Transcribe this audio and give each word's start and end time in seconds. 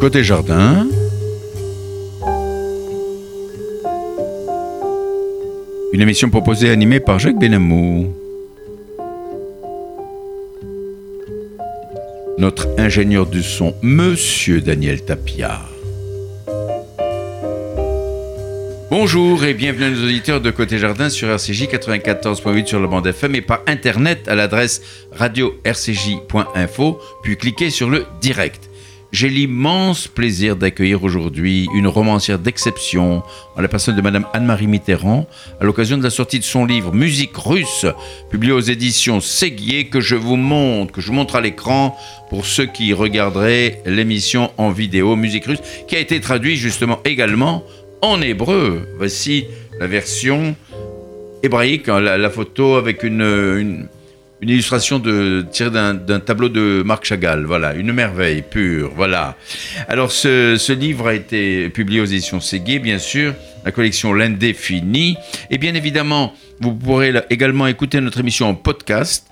Côté 0.00 0.22
jardin. 0.22 0.86
Une 5.92 6.00
émission 6.00 6.30
proposée 6.30 6.68
et 6.68 6.70
animée 6.70 7.00
par 7.00 7.18
Jacques 7.18 7.38
Benamou. 7.38 8.14
Notre 12.38 12.68
ingénieur 12.78 13.26
du 13.26 13.42
son, 13.42 13.74
Monsieur 13.82 14.60
Daniel 14.60 15.04
Tapia. 15.04 15.62
Bonjour 18.90 19.44
et 19.44 19.52
bienvenue 19.52 19.84
à 19.84 19.90
nos 19.90 20.04
auditeurs 20.04 20.40
de 20.40 20.52
Côté 20.52 20.78
Jardin 20.78 21.08
sur 21.10 21.28
RCJ 21.28 21.64
94.8 21.64 22.66
sur 22.66 22.78
le 22.78 22.86
bande 22.86 23.08
FM 23.08 23.34
et 23.34 23.42
par 23.42 23.62
internet 23.66 24.28
à 24.28 24.36
l'adresse 24.36 24.80
radio-rcj.info, 25.10 27.00
puis 27.24 27.36
cliquez 27.36 27.70
sur 27.70 27.90
le 27.90 28.06
direct. 28.20 28.67
J'ai 29.10 29.30
l'immense 29.30 30.06
plaisir 30.06 30.54
d'accueillir 30.54 31.02
aujourd'hui 31.02 31.66
une 31.74 31.86
romancière 31.86 32.38
d'exception 32.38 33.22
en 33.56 33.60
la 33.62 33.68
personne 33.68 33.96
de 33.96 34.02
Madame 34.02 34.26
Anne-Marie 34.34 34.66
Mitterrand 34.66 35.26
à 35.60 35.64
l'occasion 35.64 35.96
de 35.96 36.02
la 36.02 36.10
sortie 36.10 36.38
de 36.38 36.44
son 36.44 36.66
livre 36.66 36.92
Musique 36.92 37.34
russe, 37.34 37.86
publié 38.30 38.52
aux 38.52 38.60
éditions 38.60 39.22
Séguier, 39.22 39.86
que 39.86 40.02
je 40.02 40.14
vous 40.14 40.36
montre, 40.36 40.92
que 40.92 41.00
je 41.00 41.10
montre 41.10 41.36
à 41.36 41.40
l'écran 41.40 41.96
pour 42.28 42.44
ceux 42.44 42.66
qui 42.66 42.92
regarderaient 42.92 43.80
l'émission 43.86 44.52
en 44.58 44.70
vidéo 44.70 45.16
Musique 45.16 45.46
russe, 45.46 45.62
qui 45.88 45.96
a 45.96 46.00
été 46.00 46.20
traduit 46.20 46.56
justement 46.56 47.00
également 47.06 47.64
en 48.02 48.20
hébreu. 48.20 48.88
Voici 48.98 49.46
la 49.80 49.86
version 49.86 50.54
hébraïque, 51.42 51.88
hein, 51.88 52.00
la, 52.00 52.30
photo 52.30 52.74
avec 52.74 53.02
une, 53.04 53.88
illustration 54.42 54.98
de, 54.98 55.44
tirée 55.50 55.70
d'un 55.70 56.20
tableau 56.20 56.48
de 56.48 56.82
Marc 56.84 57.04
Chagall. 57.04 57.44
Voilà, 57.44 57.74
une 57.74 57.92
merveille 57.92 58.42
pure. 58.42 58.92
Voilà. 58.94 59.36
Alors, 59.88 60.12
ce, 60.12 60.72
livre 60.72 61.08
a 61.08 61.14
été 61.14 61.68
publié 61.70 62.00
aux 62.00 62.04
éditions 62.04 62.40
Séguier, 62.40 62.78
bien 62.78 62.98
sûr, 62.98 63.34
la 63.64 63.72
collection 63.72 64.12
L'Indéfini. 64.12 65.16
Et 65.50 65.58
bien 65.58 65.74
évidemment, 65.74 66.32
vous 66.60 66.74
pourrez 66.74 67.12
également 67.30 67.66
écouter 67.66 68.00
notre 68.00 68.20
émission 68.20 68.48
en 68.48 68.54
podcast 68.54 69.26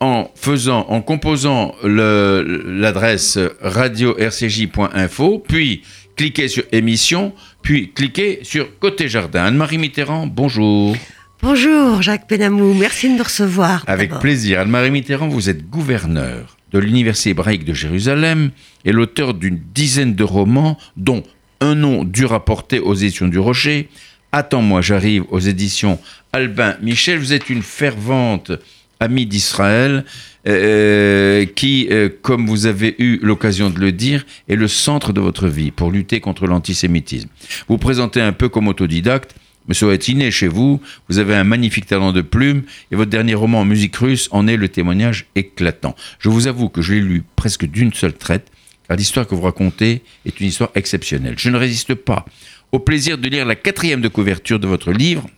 en 0.00 0.30
faisant, 0.34 0.86
en 0.88 1.00
composant 1.00 1.74
l'adresse 1.82 3.38
radio-rcj.info, 3.60 5.44
puis 5.46 5.82
cliquez 6.16 6.48
sur 6.48 6.62
émission, 6.72 7.32
puis 7.62 7.92
cliquez 7.92 8.40
sur 8.42 8.78
Côté 8.78 9.08
Jardin. 9.08 9.46
Anne-Marie 9.46 9.78
Mitterrand, 9.78 10.26
bonjour. 10.26 10.96
Bonjour 11.40 12.02
Jacques 12.02 12.28
Benamou, 12.28 12.74
merci 12.74 13.08
de 13.08 13.14
me 13.14 13.22
recevoir. 13.22 13.84
Avec 13.86 14.18
plaisir. 14.18 14.60
Anne-Marie 14.60 14.90
Mitterrand, 14.90 15.28
vous 15.28 15.48
êtes 15.48 15.70
gouverneur 15.70 16.56
de 16.72 16.78
l'Université 16.78 17.30
hébraïque 17.30 17.64
de 17.64 17.74
Jérusalem 17.74 18.50
et 18.84 18.92
l'auteur 18.92 19.34
d'une 19.34 19.60
dizaine 19.72 20.14
de 20.14 20.24
romans, 20.24 20.76
dont 20.96 21.22
Un 21.60 21.74
nom 21.74 22.04
dur 22.04 22.32
à 22.32 22.44
porter 22.44 22.80
aux 22.80 22.94
éditions 22.94 23.28
du 23.28 23.38
Rocher, 23.38 23.88
Attends-moi, 24.32 24.82
j'arrive 24.82 25.24
aux 25.30 25.38
éditions 25.38 25.98
Albin 26.32 26.76
Michel. 26.82 27.18
Vous 27.18 27.32
êtes 27.32 27.48
une 27.48 27.62
fervente 27.62 28.52
amie 29.00 29.24
d'Israël 29.24 30.04
euh, 30.46 31.46
qui, 31.46 31.88
euh, 31.90 32.10
comme 32.20 32.46
vous 32.46 32.66
avez 32.66 32.94
eu 32.98 33.18
l'occasion 33.22 33.70
de 33.70 33.78
le 33.78 33.90
dire, 33.90 34.26
est 34.48 34.56
le 34.56 34.68
centre 34.68 35.12
de 35.14 35.20
votre 35.20 35.48
vie 35.48 35.70
pour 35.70 35.90
lutter 35.90 36.20
contre 36.20 36.46
l'antisémitisme. 36.46 37.28
Vous 37.68 37.78
présentez 37.78 38.20
un 38.20 38.32
peu 38.32 38.50
comme 38.50 38.68
autodidacte, 38.68 39.34
être 39.68 40.08
inné 40.08 40.30
chez 40.30 40.48
vous, 40.48 40.80
vous 41.08 41.18
avez 41.18 41.34
un 41.34 41.44
magnifique 41.44 41.86
talent 41.86 42.12
de 42.12 42.22
plume, 42.22 42.62
et 42.90 42.96
votre 42.96 43.10
dernier 43.10 43.34
roman 43.34 43.60
en 43.60 43.64
musique 43.64 43.96
russe 43.96 44.28
en 44.30 44.46
est 44.46 44.56
le 44.56 44.68
témoignage 44.68 45.26
éclatant. 45.34 45.94
Je 46.18 46.28
vous 46.28 46.46
avoue 46.46 46.68
que 46.68 46.82
je 46.82 46.94
l'ai 46.94 47.00
lu 47.00 47.22
presque 47.36 47.66
d'une 47.66 47.92
seule 47.92 48.14
traite, 48.14 48.50
car 48.86 48.96
l'histoire 48.96 49.26
que 49.26 49.34
vous 49.34 49.42
racontez 49.42 50.02
est 50.24 50.40
une 50.40 50.46
histoire 50.46 50.70
exceptionnelle. 50.74 51.34
Je 51.38 51.50
ne 51.50 51.56
résiste 51.56 51.94
pas 51.94 52.24
au 52.72 52.78
plaisir 52.78 53.18
de 53.18 53.28
lire 53.28 53.46
la 53.46 53.54
quatrième 53.54 54.00
de 54.00 54.08
couverture 54.08 54.58
de 54.58 54.66
votre 54.66 54.92
livre, 54.92 55.28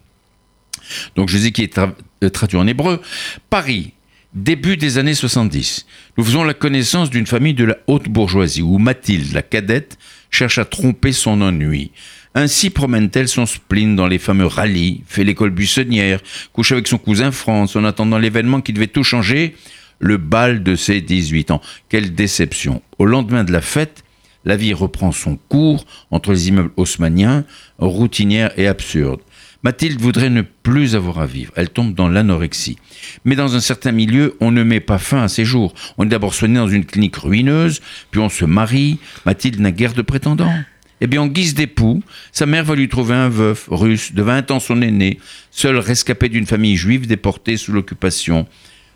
donc 1.16 1.28
je 1.28 1.38
dis 1.38 1.52
qui 1.52 1.62
est 1.62 1.78
euh, 1.78 2.28
traduit 2.30 2.58
en 2.58 2.66
hébreu, 2.66 3.00
Paris, 3.48 3.92
début 4.34 4.76
des 4.76 4.98
années 4.98 5.14
70. 5.14 5.86
Nous 6.16 6.24
faisons 6.24 6.44
la 6.44 6.54
connaissance 6.54 7.10
d'une 7.10 7.26
famille 7.26 7.54
de 7.54 7.64
la 7.64 7.78
haute 7.86 8.08
bourgeoisie 8.08 8.62
où 8.62 8.78
Mathilde, 8.78 9.32
la 9.32 9.42
cadette, 9.42 9.98
cherche 10.30 10.58
à 10.58 10.64
tromper 10.64 11.12
son 11.12 11.40
ennui. 11.40 11.90
Ainsi 12.34 12.70
promène-t-elle 12.70 13.28
son 13.28 13.44
spleen 13.44 13.96
dans 13.96 14.06
les 14.06 14.18
fameux 14.18 14.46
rallyes, 14.46 15.02
fait 15.06 15.24
l'école 15.24 15.50
buissonnière, 15.50 16.20
couche 16.52 16.70
avec 16.70 16.86
son 16.86 16.98
cousin 16.98 17.32
France 17.32 17.74
en 17.74 17.84
attendant 17.84 18.18
l'événement 18.18 18.60
qui 18.60 18.72
devait 18.72 18.86
tout 18.86 19.02
changer, 19.02 19.56
le 19.98 20.16
bal 20.16 20.62
de 20.62 20.76
ses 20.76 21.00
18 21.00 21.50
ans. 21.50 21.60
Quelle 21.88 22.14
déception. 22.14 22.82
Au 22.98 23.04
lendemain 23.06 23.42
de 23.42 23.52
la 23.52 23.60
fête, 23.60 24.04
la 24.44 24.56
vie 24.56 24.72
reprend 24.72 25.12
son 25.12 25.36
cours 25.48 25.84
entre 26.10 26.32
les 26.32 26.48
immeubles 26.48 26.72
haussmanniens, 26.76 27.44
routinière 27.78 28.52
et 28.56 28.69
absurde. 28.69 29.20
Mathilde 29.62 30.00
voudrait 30.00 30.30
ne 30.30 30.40
plus 30.40 30.96
avoir 30.96 31.19
à 31.19 31.26
vivre. 31.26 31.52
Elle 31.56 31.69
tombe 31.69 31.94
dans 31.94 32.08
l'anorexie. 32.08 32.78
Mais 33.26 33.36
dans 33.36 33.56
un 33.56 33.60
certain 33.60 33.92
milieu, 33.92 34.36
on 34.40 34.50
ne 34.50 34.62
met 34.62 34.80
pas 34.80 34.96
fin 34.96 35.22
à 35.22 35.28
ses 35.28 35.44
jours. 35.44 35.74
On 35.98 36.06
est 36.06 36.08
d'abord 36.08 36.32
soigné 36.32 36.54
dans 36.54 36.69
une 36.69 36.86
clinique 36.86 37.16
ruineuse, 37.16 37.82
puis 38.10 38.20
on 38.22 38.30
se 38.30 38.46
marie. 38.46 38.98
Mathilde 39.26 39.60
n'a 39.60 39.70
guère 39.70 39.92
de 39.92 40.00
prétendants. 40.00 40.52
Eh 41.00 41.06
bien, 41.06 41.22
en 41.22 41.27
guise 41.27 41.55
d'époux, 41.55 42.03
sa 42.33 42.47
mère 42.47 42.65
va 42.65 42.75
lui 42.75 42.88
trouver 42.88 43.15
un 43.15 43.28
veuf 43.28 43.69
russe 43.71 44.12
de 44.12 44.22
20 44.22 44.50
ans 44.50 44.61
son 44.61 44.83
aîné, 44.83 45.19
seul 45.50 45.78
rescapé 45.78 46.28
d'une 46.28 46.47
famille 46.47 46.77
juive 46.77 47.06
déportée 47.06 47.56
sous 47.56 47.72
l'occupation. 47.72 48.47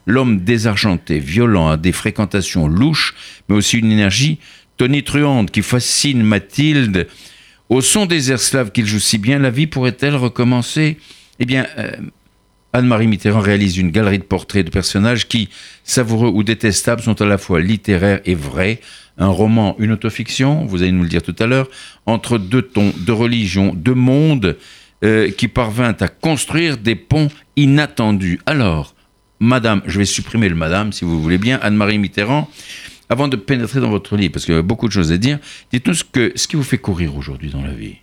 L'homme 0.06 0.40
désargenté, 0.40 1.18
violent, 1.18 1.68
a 1.68 1.76
des 1.78 1.92
fréquentations 1.92 2.68
louches, 2.68 3.14
mais 3.48 3.56
aussi 3.56 3.78
une 3.78 3.90
énergie 3.90 4.38
tonitruante 4.76 5.50
qui 5.50 5.62
fascine 5.62 6.22
Mathilde 6.22 7.06
au 7.70 7.80
son 7.80 8.04
des 8.04 8.30
airs 8.30 8.40
slaves 8.40 8.72
qu'il 8.72 8.86
joue 8.86 8.98
si 8.98 9.18
bien, 9.18 9.38
la 9.38 9.50
vie 9.50 9.66
pourrait-elle 9.66 10.16
recommencer? 10.16 10.98
Eh 11.40 11.46
bien, 11.46 11.66
euh, 11.78 11.92
Anne-Marie 12.74 13.06
Mitterrand 13.06 13.40
réalise 13.40 13.78
une 13.78 13.90
galerie 13.90 14.18
de 14.18 14.24
portraits 14.24 14.66
de 14.66 14.70
personnages 14.70 15.28
qui, 15.28 15.48
savoureux 15.84 16.28
ou 16.28 16.42
détestables, 16.42 17.02
sont 17.02 17.20
à 17.22 17.24
la 17.24 17.38
fois 17.38 17.60
littéraires 17.60 18.20
et 18.26 18.34
vrais. 18.34 18.80
Un 19.16 19.28
roman, 19.28 19.76
une 19.78 19.92
autofiction, 19.92 20.64
vous 20.66 20.82
allez 20.82 20.92
nous 20.92 21.02
le 21.02 21.08
dire 21.08 21.22
tout 21.22 21.36
à 21.38 21.46
l'heure, 21.46 21.68
entre 22.06 22.38
deux 22.38 22.62
tons, 22.62 22.92
deux 22.98 23.12
religions, 23.12 23.72
deux 23.74 23.94
mondes, 23.94 24.56
euh, 25.04 25.30
qui 25.30 25.48
parvint 25.48 25.94
à 26.00 26.08
construire 26.08 26.78
des 26.78 26.94
ponts 26.94 27.28
inattendus. 27.56 28.40
Alors, 28.46 28.94
Madame, 29.38 29.82
je 29.86 29.98
vais 29.98 30.04
supprimer 30.04 30.48
le 30.48 30.54
Madame 30.54 30.92
si 30.92 31.04
vous 31.04 31.20
voulez 31.20 31.38
bien, 31.38 31.58
Anne-Marie 31.62 31.98
Mitterrand, 31.98 32.50
avant 33.08 33.28
de 33.28 33.36
pénétrer 33.36 33.80
dans 33.80 33.90
votre 33.90 34.16
livre, 34.16 34.32
parce 34.32 34.46
qu'il 34.46 34.54
y 34.54 34.58
a 34.58 34.62
beaucoup 34.62 34.88
de 34.88 34.92
choses 34.92 35.12
à 35.12 35.18
dire, 35.18 35.38
dites-nous 35.72 35.94
ce, 35.94 36.04
que, 36.04 36.32
ce 36.34 36.48
qui 36.48 36.56
vous 36.56 36.62
fait 36.62 36.78
courir 36.78 37.16
aujourd'hui 37.16 37.50
dans 37.50 37.62
la 37.62 37.72
vie. 37.72 37.96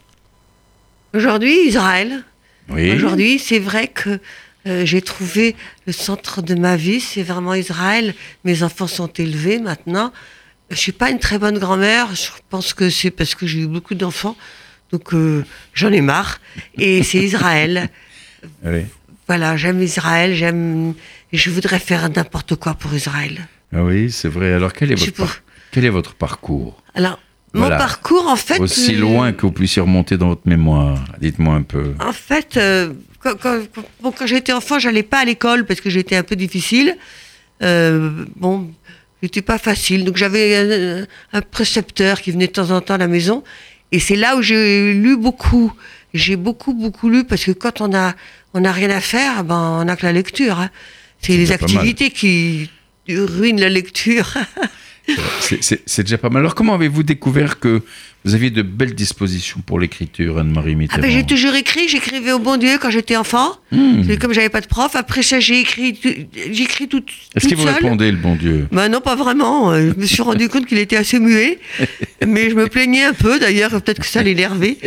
Aujourd'hui, 1.13 1.67
Israël. 1.67 2.23
Oui. 2.69 2.91
Aujourd'hui, 2.91 3.39
c'est 3.39 3.59
vrai 3.59 3.87
que 3.87 4.19
euh, 4.67 4.85
j'ai 4.85 5.01
trouvé 5.01 5.55
le 5.87 5.93
centre 5.93 6.41
de 6.41 6.55
ma 6.55 6.77
vie, 6.77 6.99
c'est 6.99 7.23
vraiment 7.23 7.53
Israël. 7.53 8.13
Mes 8.45 8.63
enfants 8.63 8.87
sont 8.87 9.07
élevés 9.07 9.59
maintenant. 9.59 10.13
Je 10.71 10.77
suis 10.77 10.91
pas 10.91 11.09
une 11.09 11.19
très 11.19 11.37
bonne 11.37 11.59
grand-mère. 11.59 12.15
Je 12.15 12.29
pense 12.49 12.73
que 12.73 12.89
c'est 12.89 13.11
parce 13.11 13.35
que 13.35 13.45
j'ai 13.45 13.59
eu 13.61 13.67
beaucoup 13.67 13.95
d'enfants, 13.95 14.37
donc 14.91 15.13
euh, 15.13 15.43
j'en 15.73 15.91
ai 15.91 16.01
marre. 16.01 16.39
Et 16.77 17.03
c'est 17.03 17.19
Israël. 17.31 17.89
Oui. 18.65 18.85
Voilà, 19.27 19.57
j'aime 19.57 19.81
Israël. 19.81 20.33
J'aime. 20.33 20.93
Je 21.31 21.49
voudrais 21.49 21.79
faire 21.79 22.09
n'importe 22.09 22.55
quoi 22.55 22.73
pour 22.73 22.93
Israël. 22.93 23.47
Ah 23.73 23.83
oui, 23.83 24.11
c'est 24.11 24.27
vrai. 24.27 24.53
Alors, 24.53 24.73
quel 24.73 24.91
est, 24.91 24.95
votre 24.95 25.43
quel 25.71 25.85
est 25.85 25.89
votre 25.89 26.15
parcours? 26.15 26.81
Alors, 26.95 27.19
mon 27.53 27.69
parcours, 27.69 28.27
en 28.27 28.35
fait. 28.35 28.59
Aussi 28.59 28.95
euh, 28.95 28.99
loin 28.99 29.31
que 29.33 29.41
vous 29.41 29.51
puissiez 29.51 29.81
remonter 29.81 30.17
dans 30.17 30.29
votre 30.29 30.47
mémoire. 30.47 31.03
Dites-moi 31.19 31.55
un 31.55 31.63
peu. 31.63 31.93
En 31.99 32.13
fait, 32.13 32.57
euh, 32.57 32.93
quand, 33.19 33.35
quand, 33.37 34.25
j'étais 34.25 34.53
enfant, 34.53 34.79
j'allais 34.79 35.03
pas 35.03 35.19
à 35.19 35.25
l'école 35.25 35.65
parce 35.65 35.81
que 35.81 35.89
j'étais 35.89 36.15
un 36.15 36.23
peu 36.23 36.35
difficile. 36.35 36.97
Euh, 37.61 38.25
bon, 38.35 38.71
j'étais 39.21 39.41
pas 39.41 39.57
facile. 39.57 40.05
Donc, 40.05 40.17
j'avais 40.17 41.05
un, 41.33 41.41
précepteur 41.41 42.21
qui 42.21 42.31
venait 42.31 42.47
de 42.47 42.51
temps 42.51 42.71
en 42.71 42.81
temps 42.81 42.95
à 42.95 42.97
la 42.97 43.07
maison. 43.07 43.43
Et 43.91 43.99
c'est 43.99 44.15
là 44.15 44.35
où 44.37 44.41
j'ai 44.41 44.93
lu 44.93 45.17
beaucoup. 45.17 45.73
J'ai 46.13 46.35
beaucoup, 46.35 46.73
beaucoup 46.73 47.09
lu 47.09 47.23
parce 47.23 47.45
que 47.45 47.51
quand 47.51 47.81
on 47.81 47.93
a, 47.93 48.15
on 48.53 48.65
a 48.65 48.71
rien 48.71 48.89
à 48.89 48.99
faire, 48.99 49.43
ben, 49.43 49.79
on 49.81 49.85
n'a 49.85 49.95
que 49.95 50.05
la 50.05 50.11
lecture. 50.11 50.59
Hein. 50.59 50.69
C'est 51.21 51.37
les 51.37 51.51
activités 51.51 52.09
qui 52.09 52.69
ruine 53.07 53.59
la 53.59 53.69
lecture. 53.69 54.33
C'est 55.39 56.03
déjà 56.03 56.17
pas 56.17 56.29
mal. 56.29 56.41
Alors, 56.41 56.55
comment 56.55 56.75
avez-vous 56.75 57.03
découvert 57.03 57.59
que 57.59 57.81
vous 58.23 58.35
aviez 58.35 58.51
de 58.51 58.61
belles 58.61 58.93
dispositions 58.93 59.61
pour 59.65 59.79
l'écriture, 59.79 60.37
Anne-Marie 60.37 60.75
Mitterrand 60.75 61.01
ah 61.01 61.07
ben, 61.07 61.11
J'ai 61.11 61.25
toujours 61.25 61.55
écrit, 61.55 61.87
j'écrivais 61.87 62.31
au 62.31 62.39
bon 62.39 62.57
Dieu 62.57 62.77
quand 62.79 62.91
j'étais 62.91 63.15
enfant. 63.15 63.55
Hmm. 63.71 64.03
Comme 64.19 64.33
j'avais 64.33 64.49
pas 64.49 64.61
de 64.61 64.67
prof, 64.67 64.95
après 64.95 65.23
ça, 65.23 65.39
j'ai 65.39 65.61
écrit, 65.61 65.99
j'écris 66.51 66.87
tout. 66.87 67.03
Est-ce 67.35 67.47
que 67.47 67.55
vous 67.55 67.65
répondez, 67.65 68.11
le 68.11 68.17
bon 68.17 68.35
Dieu? 68.35 68.67
Ben 68.71 68.89
Non, 68.89 69.01
pas 69.01 69.15
vraiment. 69.15 69.73
Je 69.73 69.99
me 69.99 70.05
suis 70.05 70.21
rendu 70.21 70.49
compte 70.49 70.67
qu'il 70.67 70.77
était 70.77 70.97
assez 70.97 71.19
muet. 71.19 71.59
mais 72.27 72.51
je 72.51 72.55
me 72.55 72.67
plaignais 72.67 73.03
un 73.03 73.13
peu, 73.13 73.39
d'ailleurs, 73.39 73.71
peut-être 73.71 73.99
que 73.99 74.07
ça 74.07 74.21
l'énervait. 74.21 74.77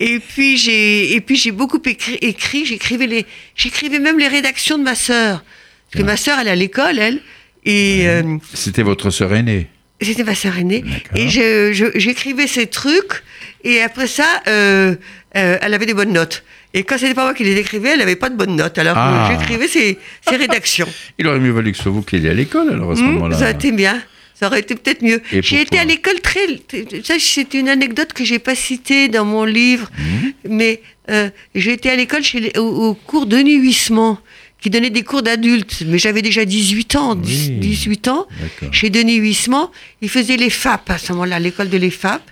Et 0.00 0.18
puis, 0.18 0.56
j'ai, 0.56 1.14
et 1.14 1.20
puis, 1.20 1.36
j'ai 1.36 1.52
beaucoup 1.52 1.80
écrit, 1.84 2.18
écrit 2.22 2.66
j'écrivais, 2.66 3.06
les, 3.06 3.26
j'écrivais 3.54 4.00
même 4.00 4.18
les 4.18 4.28
rédactions 4.28 4.78
de 4.78 4.82
ma 4.82 4.96
sœur. 4.96 5.44
Parce 5.92 6.02
que 6.02 6.06
ma 6.06 6.16
sœur, 6.16 6.38
elle 6.40 6.48
est 6.48 6.52
à 6.52 6.56
l'école, 6.56 6.98
elle. 6.98 7.20
Et 7.64 8.08
euh, 8.08 8.36
c'était 8.52 8.82
votre 8.82 9.10
sœur 9.10 9.32
aînée. 9.32 9.68
C'était 10.00 10.24
ma 10.24 10.34
sœur 10.34 10.58
aînée. 10.58 10.84
Et 11.14 11.28
j'écrivais 11.28 12.46
ces 12.46 12.66
trucs. 12.66 13.22
Et 13.62 13.80
après 13.80 14.06
ça, 14.06 14.42
euh, 14.46 14.94
euh, 15.36 15.58
elle 15.60 15.74
avait 15.74 15.86
des 15.86 15.94
bonnes 15.94 16.12
notes. 16.12 16.44
Et 16.74 16.82
quand 16.82 16.98
c'était 16.98 17.14
pas 17.14 17.24
moi 17.24 17.34
qui 17.34 17.44
les 17.44 17.56
écrivais, 17.56 17.90
elle 17.90 18.00
n'avait 18.00 18.16
pas 18.16 18.28
de 18.28 18.36
bonnes 18.36 18.56
notes. 18.56 18.76
Alors 18.78 18.96
ah. 18.98 19.30
j'écrivais 19.30 19.68
ses, 19.68 19.98
rédactions. 20.26 20.88
Il 21.18 21.26
aurait 21.28 21.38
mieux 21.38 21.52
valu 21.52 21.70
que 21.70 21.76
ce 21.76 21.84
soit 21.84 21.92
vous 21.92 22.02
qui 22.02 22.16
alliez 22.16 22.30
à 22.30 22.34
l'école 22.34 22.70
alors 22.70 22.92
à 22.92 22.96
ce 22.96 23.00
hmm, 23.00 23.12
moment-là. 23.12 23.38
Ça 23.38 23.46
a 23.46 23.50
été 23.50 23.72
bien. 23.72 24.02
Ça 24.34 24.48
aurait 24.48 24.60
été 24.60 24.74
peut-être 24.74 25.02
mieux. 25.02 25.22
J'ai 25.30 25.60
été 25.62 25.78
à 25.78 25.84
l'école 25.84 26.20
très. 26.20 26.40
Ça, 27.04 27.14
c'est 27.20 27.54
une 27.54 27.68
anecdote 27.68 28.12
que 28.12 28.24
j'ai 28.24 28.40
pas 28.40 28.56
citée 28.56 29.08
dans 29.08 29.24
mon 29.24 29.44
livre, 29.44 29.88
hmm. 29.96 30.28
mais 30.48 30.82
euh, 31.08 31.30
j'ai 31.54 31.72
été 31.72 31.88
à 31.88 31.96
l'école 31.96 32.22
au, 32.56 32.60
au, 32.60 32.94
cours 32.94 33.26
Denis 33.26 33.54
Huissement 33.56 34.18
qui 34.64 34.70
donnait 34.70 34.88
des 34.88 35.02
cours 35.02 35.22
d'adultes, 35.22 35.82
mais 35.86 35.98
j'avais 35.98 36.22
déjà 36.22 36.46
18 36.46 36.96
ans, 36.96 37.14
18 37.16 38.08
ans, 38.08 38.26
chez 38.72 38.88
Denis 38.88 39.16
Huissement. 39.16 39.70
Il 40.00 40.08
faisait 40.08 40.38
les 40.38 40.48
FAP 40.48 40.88
à 40.88 40.96
ce 40.96 41.12
moment-là, 41.12 41.38
l'école 41.38 41.68
de 41.68 41.76
l'EFAP. 41.76 42.22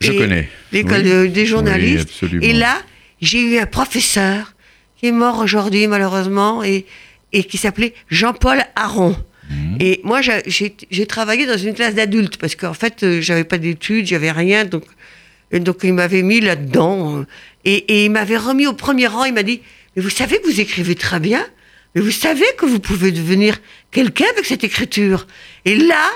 Je 0.00 0.10
connais. 0.10 0.48
L'école 0.72 1.30
des 1.30 1.46
journalistes. 1.46 2.24
et 2.42 2.54
là, 2.54 2.76
j'ai 3.22 3.40
eu 3.40 3.58
un 3.58 3.66
professeur 3.66 4.52
qui 4.96 5.06
est 5.06 5.12
mort 5.12 5.38
aujourd'hui, 5.38 5.86
malheureusement, 5.86 6.64
et, 6.64 6.86
et 7.32 7.44
qui 7.44 7.56
s'appelait 7.56 7.94
Jean-Paul 8.08 8.64
Aron. 8.74 9.14
Mhm. 9.48 9.76
Et 9.78 10.00
moi, 10.02 10.22
j'ai 10.22 11.06
travaillé 11.06 11.46
dans 11.46 11.56
une 11.56 11.74
classe 11.74 11.94
d'adultes, 11.94 12.36
parce 12.36 12.56
qu'en 12.56 12.74
fait, 12.74 13.04
euh, 13.04 13.20
j'avais 13.20 13.44
pas 13.44 13.58
d'études, 13.58 14.06
j'avais 14.06 14.32
rien, 14.32 14.64
donc, 14.64 14.82
donc 15.52 15.76
il 15.84 15.94
m'avait 15.94 16.22
mis 16.22 16.40
là-dedans. 16.40 17.24
Et, 17.64 17.76
et 17.76 18.06
il 18.06 18.10
m'avait 18.10 18.38
remis 18.38 18.66
au 18.66 18.72
premier 18.72 19.06
rang, 19.06 19.22
il 19.22 19.34
m'a 19.34 19.44
dit, 19.44 19.60
mais 19.94 20.02
vous 20.02 20.10
savez 20.10 20.40
que 20.40 20.46
vous 20.46 20.60
écrivez 20.60 20.96
très 20.96 21.20
bien 21.20 21.46
mais 21.94 22.00
vous 22.00 22.10
savez 22.10 22.46
que 22.58 22.66
vous 22.66 22.80
pouvez 22.80 23.12
devenir 23.12 23.58
quelqu'un 23.90 24.26
avec 24.32 24.46
cette 24.46 24.64
écriture. 24.64 25.26
Et 25.64 25.76
là, 25.76 26.10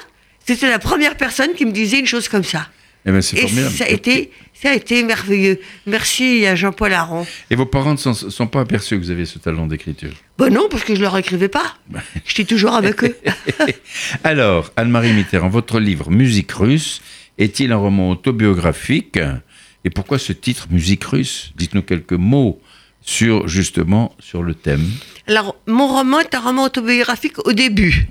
c'était 0.45 0.69
la 0.69 0.79
première 0.79 1.17
personne 1.17 1.55
qui 1.55 1.65
me 1.65 1.73
disait 1.73 1.99
une 1.99 2.07
chose 2.07 2.29
comme 2.29 2.45
ça. 2.45 2.69
Eh 3.07 3.11
ben, 3.11 3.21
c'est 3.21 3.37
formidable. 3.37 3.75
Ça 3.75 3.85
a, 3.85 3.89
été, 3.89 4.31
ça 4.55 4.71
a 4.71 4.75
été 4.75 5.03
merveilleux. 5.03 5.61
Merci 5.87 6.47
à 6.47 6.55
Jean-Paul 6.55 6.93
Aron. 6.93 7.27
Et 7.51 7.57
vos 7.57 7.67
parents 7.67 7.93
ne 7.93 7.99
sont, 7.99 8.15
sont, 8.15 8.47
pas 8.47 8.61
aperçus 8.61 8.99
que 8.99 9.05
vous 9.05 9.11
avez 9.11 9.27
ce 9.27 9.39
talent 9.39 9.67
d'écriture? 9.67 10.13
Ben 10.39 10.49
non, 10.49 10.69
parce 10.71 10.85
que 10.85 10.95
je 10.95 11.01
ne 11.01 11.05
leur 11.05 11.19
écrivais 11.19 11.49
pas. 11.49 11.77
J'étais 12.27 12.45
toujours 12.45 12.75
avec 12.75 13.05
eux. 13.05 13.17
Alors, 14.25 14.73
Anne-Marie 14.77 15.13
Mitterrand, 15.13 15.49
votre 15.51 15.81
livre 15.81 16.11
Musique 16.11 16.53
russe 16.53 17.03
est-il 17.37 17.73
un 17.73 17.77
roman 17.77 18.11
autobiographique? 18.11 19.19
Et 19.85 19.91
pourquoi 19.91 20.19
ce 20.19 20.33
titre 20.33 20.69
Musique 20.71 21.05
russe? 21.05 21.53
Dites-nous 21.57 21.83
quelques 21.83 22.13
mots 22.13 22.61
sur 23.05 23.47
justement 23.47 24.15
sur 24.19 24.43
le 24.43 24.55
thème. 24.55 24.91
Alors, 25.27 25.57
mon 25.67 25.87
roman 25.87 26.21
est 26.21 26.35
un 26.35 26.41
roman 26.41 26.65
autobiographique 26.65 27.39
au 27.47 27.53
début. 27.53 28.07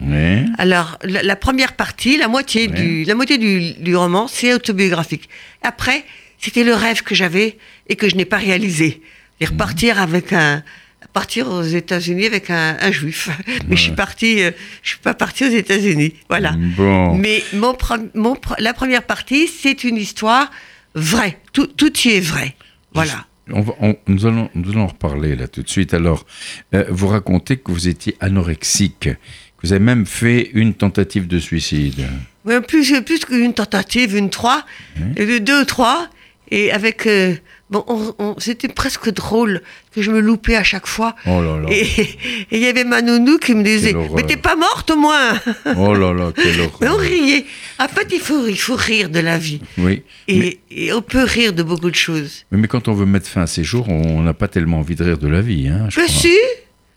Alors, 0.58 0.98
la, 1.04 1.36
première 1.36 1.74
partie, 1.74 2.18
la 2.18 2.28
moitié 2.28 2.68
du, 2.68 3.04
la 3.04 3.16
moitié 3.16 3.38
du, 3.38 3.96
roman, 3.96 4.28
c'est 4.28 4.54
autobiographique. 4.54 5.30
Après, 5.62 6.06
c'était 6.40 6.64
le 6.64 6.74
rêve 6.74 7.02
que 7.02 7.16
j'avais 7.16 7.58
et 7.88 7.96
que 7.96 8.08
je 8.08 8.16
n'ai 8.16 8.26
pas 8.26 8.38
réalisé. 8.38 9.02
Et 9.40 9.46
repartir 9.46 10.00
avec 10.00 10.32
un, 10.32 10.64
partir 11.12 11.50
aux 11.50 11.64
États-Unis 11.64 12.28
avec 12.28 12.50
un, 12.50 12.92
juif. 12.92 13.30
Mais 13.68 13.76
je 13.76 13.82
suis 13.82 13.92
partie, 13.92 14.44
euh, 14.44 14.52
je 14.84 14.90
suis 14.90 15.00
pas 15.00 15.14
partie 15.14 15.46
aux 15.46 15.52
États-Unis. 15.52 16.14
Voilà. 16.30 16.56
Bon. 16.78 17.16
Mais 17.16 17.44
mon, 17.54 17.76
mon, 18.16 18.38
la 18.60 18.74
première 18.74 19.04
partie, 19.04 19.48
c'est 19.48 19.84
une 19.84 19.98
histoire 19.98 20.50
vraie. 20.96 21.38
Tout, 21.52 21.68
tout 21.68 21.92
y 22.06 22.10
est 22.10 22.22
vrai. 22.22 22.56
Voilà 22.94 23.26
nous, 23.48 24.26
allons, 24.26 24.50
nous 24.56 24.72
allons 24.72 24.82
en 24.82 24.88
reparler 24.88 25.36
là 25.36 25.48
tout 25.48 25.64
de 25.64 25.70
suite. 25.70 25.94
Alors, 25.94 26.26
euh, 26.74 26.86
vous 26.90 27.08
racontez 27.08 27.58
que 27.58 27.72
vous 27.72 27.88
étiez 27.88 28.16
anorexique, 28.20 29.10
que 29.10 29.68
vous 29.68 29.74
avez 29.74 29.84
même 29.84 30.06
fait 30.06 30.50
une 30.54 30.74
tentative 30.74 31.28
de 31.28 31.40
suicide. 31.40 32.08
Oui, 32.46 32.56
plus, 32.68 33.02
plus 33.02 33.26
qu'une 33.26 33.54
tentative, 33.54 34.16
une 34.16 34.30
trois, 34.30 34.66
deux 35.18 35.62
ou 35.62 35.66
trois, 35.66 36.10
et 36.52 36.72
avec 36.72 37.08
euh, 37.08 37.36
Bon, 37.74 38.36
c'était 38.38 38.68
presque 38.68 39.12
drôle 39.12 39.64
que 39.96 40.04
je 40.04 40.12
me 40.12 40.20
loupais 40.20 40.56
à 40.56 40.64
chaque 40.64 40.86
fois. 40.86 41.16
Oh 41.26 41.42
là 41.42 41.60
là. 41.60 41.70
Et 41.72 41.88
il 42.52 42.60
y 42.60 42.68
avait 42.68 42.84
ma 42.84 43.02
nounou 43.02 43.40
qui 43.40 43.56
me 43.56 43.64
disait 43.64 43.96
Mais 44.14 44.22
t'es 44.22 44.38
pas 44.38 44.56
morte 44.56 44.92
au 44.92 44.96
moins 44.96 45.40
Oh 45.76 45.96
là 45.96 46.14
là, 46.14 46.32
quelle 46.36 46.60
horreur. 46.60 46.78
Mais 46.82 46.90
on 46.90 46.98
riait. 46.98 47.46
En 47.80 47.88
fait, 47.88 48.08
il 48.12 48.20
faut, 48.20 48.46
il 48.46 48.60
faut 48.60 48.76
rire 48.76 49.10
de 49.10 49.20
la 49.20 49.40
vie. 49.40 49.60
Oui. 49.80 50.04
Et, 50.28 50.60
on 50.94 51.02
peut 51.02 51.24
rire 51.24 51.52
de 51.52 51.64
beaucoup 51.64 51.90
de 51.90 51.96
choses. 51.96 52.46
Mais, 52.52 52.68
quand 52.68 52.88
on 52.88 52.94
veut 52.94 53.08
mettre 53.08 53.28
fin 53.28 53.42
à 53.42 53.48
ces 53.48 53.64
jours, 53.64 53.90
on 53.90 54.22
n'a 54.22 54.36
pas 54.36 54.48
tellement 54.48 54.78
envie 54.78 54.96
de 54.96 55.04
rire 55.04 55.18
de 55.18 55.28
la 55.28 55.42
vie. 55.42 55.68
Hein, 55.68 55.90
mais 55.98 56.08
si 56.08 56.38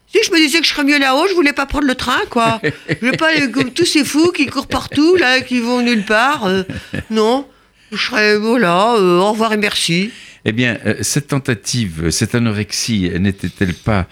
si 0.08 0.18
je 0.22 0.30
me 0.30 0.36
disais 0.36 0.58
que 0.60 0.66
je 0.66 0.70
serais 0.70 0.84
mieux 0.84 0.98
là-haut, 0.98 1.26
je 1.26 1.34
voulais 1.34 1.54
pas 1.54 1.64
prendre 1.64 1.86
le 1.86 1.94
train, 1.94 2.20
quoi. 2.28 2.60
je 2.62 2.94
voulais 3.00 3.16
pas 3.16 3.34
comme 3.48 3.70
tous 3.70 3.86
ces 3.86 4.04
fous 4.04 4.30
qui 4.30 4.44
courent 4.46 4.68
partout, 4.68 5.16
là, 5.16 5.40
qui 5.40 5.58
vont 5.58 5.80
nulle 5.80 6.04
part. 6.04 6.46
Euh, 6.46 6.64
non, 7.10 7.46
je 7.92 7.96
serais, 7.96 8.36
voilà, 8.36 8.94
euh, 8.94 9.20
au 9.20 9.32
revoir 9.32 9.52
et 9.54 9.56
merci. 9.56 10.10
Eh 10.48 10.52
bien, 10.52 10.78
euh, 10.86 10.94
cette 11.00 11.26
tentative, 11.26 12.10
cette 12.10 12.36
anorexie, 12.36 13.10
n'était-elle 13.18 13.74
pas 13.74 14.06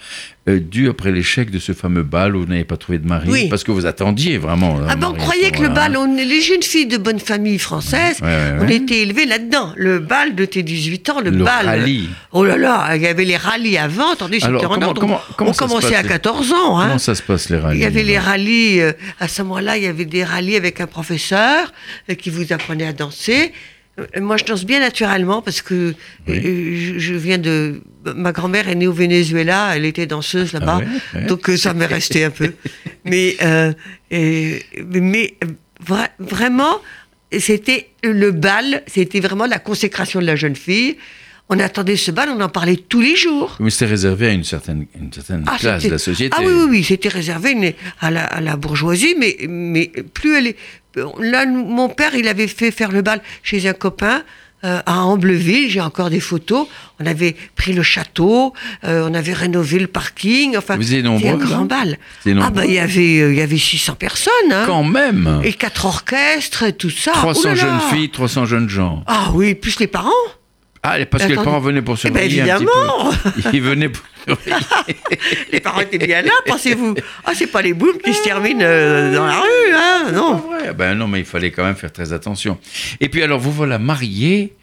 euh, 0.49 0.59
due 0.59 0.89
après 0.89 1.13
l'échec 1.13 1.49
de 1.49 1.59
ce 1.59 1.71
fameux 1.71 2.03
bal 2.03 2.35
où 2.35 2.41
vous 2.41 2.45
n'avez 2.45 2.65
pas 2.65 2.75
trouvé 2.75 2.99
de 2.99 3.07
mari 3.07 3.29
oui. 3.31 3.47
Parce 3.49 3.63
que 3.63 3.71
vous 3.71 3.85
attendiez 3.85 4.37
vraiment. 4.37 4.77
Ah 4.87 4.97
ben, 4.97 5.07
on 5.11 5.13
croyait 5.13 5.51
que 5.51 5.61
le 5.61 5.69
bal, 5.69 5.95
on, 5.95 6.13
les 6.13 6.41
jeunes 6.41 6.61
filles 6.61 6.87
de 6.87 6.97
bonne 6.97 7.19
famille 7.19 7.57
française, 7.57 8.17
on 8.21 8.67
était 8.67 8.99
élevées 8.99 9.25
là-dedans. 9.25 9.71
Le 9.77 9.99
bal 9.99 10.35
de 10.35 10.43
tes 10.43 10.61
18 10.61 11.09
ans, 11.09 11.21
le, 11.21 11.29
le 11.29 11.43
bal. 11.43 11.65
Rallye. 11.67 12.09
Oh 12.33 12.43
là 12.43 12.57
là, 12.57 12.95
il 12.97 13.01
y 13.01 13.07
avait 13.07 13.23
les 13.23 13.37
rallyes 13.37 13.77
avant. 13.77 14.11
Attendez, 14.11 14.41
c'était 14.41 14.51
comment, 14.61 14.93
comment, 14.93 15.21
comment, 15.37 15.51
on 15.51 15.53
commençait 15.53 15.95
à 15.95 16.03
14 16.03 16.51
ans. 16.51 16.79
Hein. 16.79 16.87
Comment 16.87 16.97
ça 16.99 17.15
se 17.15 17.23
passe 17.23 17.49
les 17.49 17.57
rallyes 17.57 17.79
Il 17.79 17.83
y 17.83 17.85
avait 17.85 18.03
les 18.03 18.19
rallyes, 18.19 18.81
euh, 18.81 18.91
à 19.21 19.29
ce 19.29 19.41
moment-là, 19.41 19.77
il 19.77 19.83
y 19.83 19.87
avait 19.87 20.03
des 20.03 20.25
rallyes 20.25 20.57
avec 20.57 20.81
un 20.81 20.87
professeur 20.87 21.71
qui 22.19 22.29
vous 22.29 22.51
apprenait 22.51 22.87
à 22.87 22.93
danser. 22.93 23.53
Euh, 23.99 24.21
moi, 24.21 24.37
je 24.37 24.43
danse 24.43 24.65
bien 24.65 24.79
naturellement 24.79 25.41
parce 25.41 25.61
que 25.61 25.93
euh, 26.29 26.93
je, 26.97 27.13
viens 27.13 27.37
de. 27.37 27.81
Ma 28.15 28.31
grand-mère 28.31 28.67
est 28.69 28.75
née 28.75 28.87
au 28.87 28.93
Venezuela, 28.93 29.71
elle 29.75 29.85
était 29.85 30.05
danseuse 30.05 30.53
là-bas, 30.53 30.81
ah 31.13 31.21
donc 31.21 31.49
euh, 31.49 31.57
ça 31.57 31.73
m'est 31.73 31.85
resté 31.85 32.23
un 32.23 32.29
peu. 32.29 32.53
Mais, 33.05 33.37
mais 34.09 35.35
vraiment, 36.17 36.81
c'était 37.37 37.89
le 38.01 38.31
bal, 38.31 38.81
c'était 38.87 39.19
vraiment 39.19 39.45
la 39.45 39.59
consécration 39.59 40.19
de 40.19 40.25
la 40.25 40.35
jeune 40.35 40.55
fille. 40.55 40.97
On 41.47 41.59
attendait 41.59 41.95
ce 41.95 42.09
bal, 42.09 42.29
on 42.29 42.41
en 42.41 42.49
parlait 42.49 42.75
tous 42.75 43.01
les 43.01 43.15
jours. 43.15 43.55
Mais 43.59 43.69
c'était 43.69 43.85
réservé 43.85 44.27
à 44.27 44.31
une 44.31 44.43
certaine, 44.43 44.87
une 44.99 45.13
certaine 45.13 45.43
ah, 45.45 45.57
classe 45.57 45.83
de 45.83 45.89
la 45.89 45.99
société. 45.99 46.35
Ah 46.35 46.41
oui, 46.43 46.51
oui, 46.51 46.65
oui 46.69 46.83
c'était 46.83 47.09
réservé 47.09 47.75
à 48.01 48.09
la, 48.09 48.25
à 48.25 48.41
la, 48.41 48.55
bourgeoisie, 48.55 49.15
mais, 49.19 49.37
mais 49.47 49.91
plus 50.13 50.35
elle 50.35 50.47
est, 50.47 50.55
là, 51.19 51.45
mon 51.45 51.89
père, 51.89 52.15
il 52.15 52.27
avait 52.27 52.47
fait 52.47 52.71
faire 52.71 52.91
le 52.91 53.01
bal 53.01 53.21
chez 53.43 53.67
un 53.67 53.73
copain. 53.73 54.23
Euh, 54.63 54.81
à 54.87 55.03
Ambleville, 55.03 55.69
j'ai 55.69 55.81
encore 55.81 56.09
des 56.09 56.19
photos. 56.19 56.67
On 56.99 57.05
avait 57.05 57.35
pris 57.55 57.73
le 57.73 57.83
château, 57.83 58.53
euh, 58.83 59.07
on 59.07 59.13
avait 59.13 59.33
rénové 59.33 59.77
le 59.77 59.85
parking. 59.85 60.57
Enfin, 60.57 60.75
vous 60.75 61.01
nombreux, 61.03 61.29
un 61.29 61.35
grand 61.35 61.65
bal. 61.65 61.99
Ah 62.25 62.49
ben 62.49 62.63
il 62.63 62.73
y 62.73 62.79
avait 62.79 63.19
euh, 63.19 63.31
il 63.31 63.37
y 63.37 63.41
avait 63.41 63.59
600 63.59 63.93
personnes. 63.93 64.33
Hein. 64.51 64.63
Quand 64.65 64.83
même. 64.83 65.41
Et 65.43 65.53
quatre 65.53 65.85
orchestres 65.85 66.63
et 66.63 66.73
tout 66.73 66.89
ça. 66.89 67.11
300 67.11 67.53
jeunes 67.53 67.79
filles, 67.91 68.09
300 68.09 68.45
jeunes 68.45 68.69
gens. 68.69 69.03
Ah 69.05 69.29
oui, 69.35 69.53
plus 69.53 69.79
les 69.79 69.87
parents. 69.87 70.09
Ah, 70.85 71.05
parce 71.05 71.23
que 71.25 71.29
les 71.29 71.35
parents 71.35 71.59
venaient 71.59 71.81
pour 71.81 71.97
se 71.97 72.07
eh 72.07 72.11
ben, 72.11 72.23
évidemment. 72.23 73.11
Ils 73.53 73.61
venaient 73.61 73.89
pour 73.89 74.03
les 75.51 75.59
parents 75.59 75.81
étaient 75.81 75.99
bien 75.99 76.21
là, 76.23 76.31
pensez-vous 76.47 76.95
Ah, 77.25 77.31
c'est 77.35 77.47
pas 77.47 77.61
les 77.61 77.73
boules 77.73 77.97
qui 78.03 78.13
se 78.13 78.23
terminent 78.23 78.63
euh, 78.63 79.13
dans 79.13 79.25
la 79.25 79.39
rue, 79.39 79.73
hein 79.73 80.11
Non. 80.13 80.37
Vrai. 80.37 80.73
Ben 80.73 80.95
non, 80.95 81.07
mais 81.07 81.19
il 81.19 81.25
fallait 81.25 81.51
quand 81.51 81.63
même 81.63 81.75
faire 81.75 81.93
très 81.93 82.11
attention. 82.13 82.57
Et 82.99 83.09
puis 83.09 83.21
alors, 83.21 83.39
vous 83.39 83.51
voilà 83.51 83.77
marié 83.77 84.53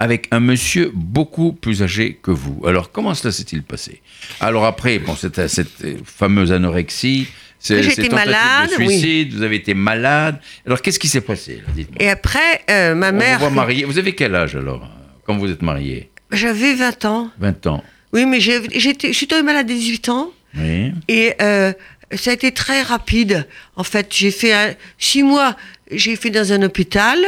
avec 0.00 0.26
un 0.32 0.40
monsieur 0.40 0.90
beaucoup 0.92 1.52
plus 1.52 1.82
âgé 1.82 2.18
que 2.20 2.32
vous. 2.32 2.62
Alors, 2.66 2.90
comment 2.90 3.14
cela 3.14 3.32
s'est-il 3.32 3.62
passé? 3.62 4.02
Alors 4.40 4.64
après, 4.64 4.98
bon, 4.98 5.14
cette, 5.14 5.46
cette 5.48 6.04
fameuse 6.04 6.52
anorexie, 6.52 7.28
J'étais 7.66 8.10
malade, 8.10 8.68
de 8.68 8.74
suicide, 8.74 9.32
vous 9.32 9.42
avez 9.42 9.56
été 9.56 9.72
malade. 9.72 10.38
Alors, 10.66 10.82
qu'est-ce 10.82 10.98
qui 10.98 11.08
s'est 11.08 11.22
passé 11.22 11.62
Et 11.98 12.10
après, 12.10 12.62
euh, 12.68 12.94
ma 12.94 13.10
mère... 13.10 13.38
vous 13.38 13.48
marié. 13.48 13.84
Vous 13.84 13.98
avez 13.98 14.14
quel 14.14 14.34
âge 14.34 14.54
alors, 14.54 14.86
quand 15.24 15.36
vous 15.36 15.50
êtes 15.50 15.62
marié 15.62 16.10
J'avais 16.30 16.74
20 16.74 17.04
ans. 17.04 17.30
20 17.38 17.66
ans. 17.66 17.84
Oui, 18.12 18.26
mais 18.26 18.40
je 18.40 19.12
suis 19.12 19.26
tombée 19.26 19.42
malade 19.42 19.70
à 19.70 19.74
18 19.74 20.08
ans. 20.08 20.30
Oui. 20.56 20.92
Et 21.08 21.34
euh, 21.42 21.72
ça 22.12 22.30
a 22.30 22.34
été 22.34 22.52
très 22.52 22.82
rapide. 22.82 23.46
En 23.76 23.84
fait, 23.84 24.08
j'ai 24.10 24.30
fait 24.30 24.78
six 24.98 25.22
mois, 25.22 25.56
j'ai 25.90 26.16
fait 26.16 26.30
dans 26.30 26.52
un 26.52 26.62
hôpital, 26.62 27.18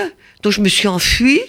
donc 0.42 0.52
je 0.52 0.60
me 0.60 0.68
suis 0.68 0.88
enfuie 0.88 1.40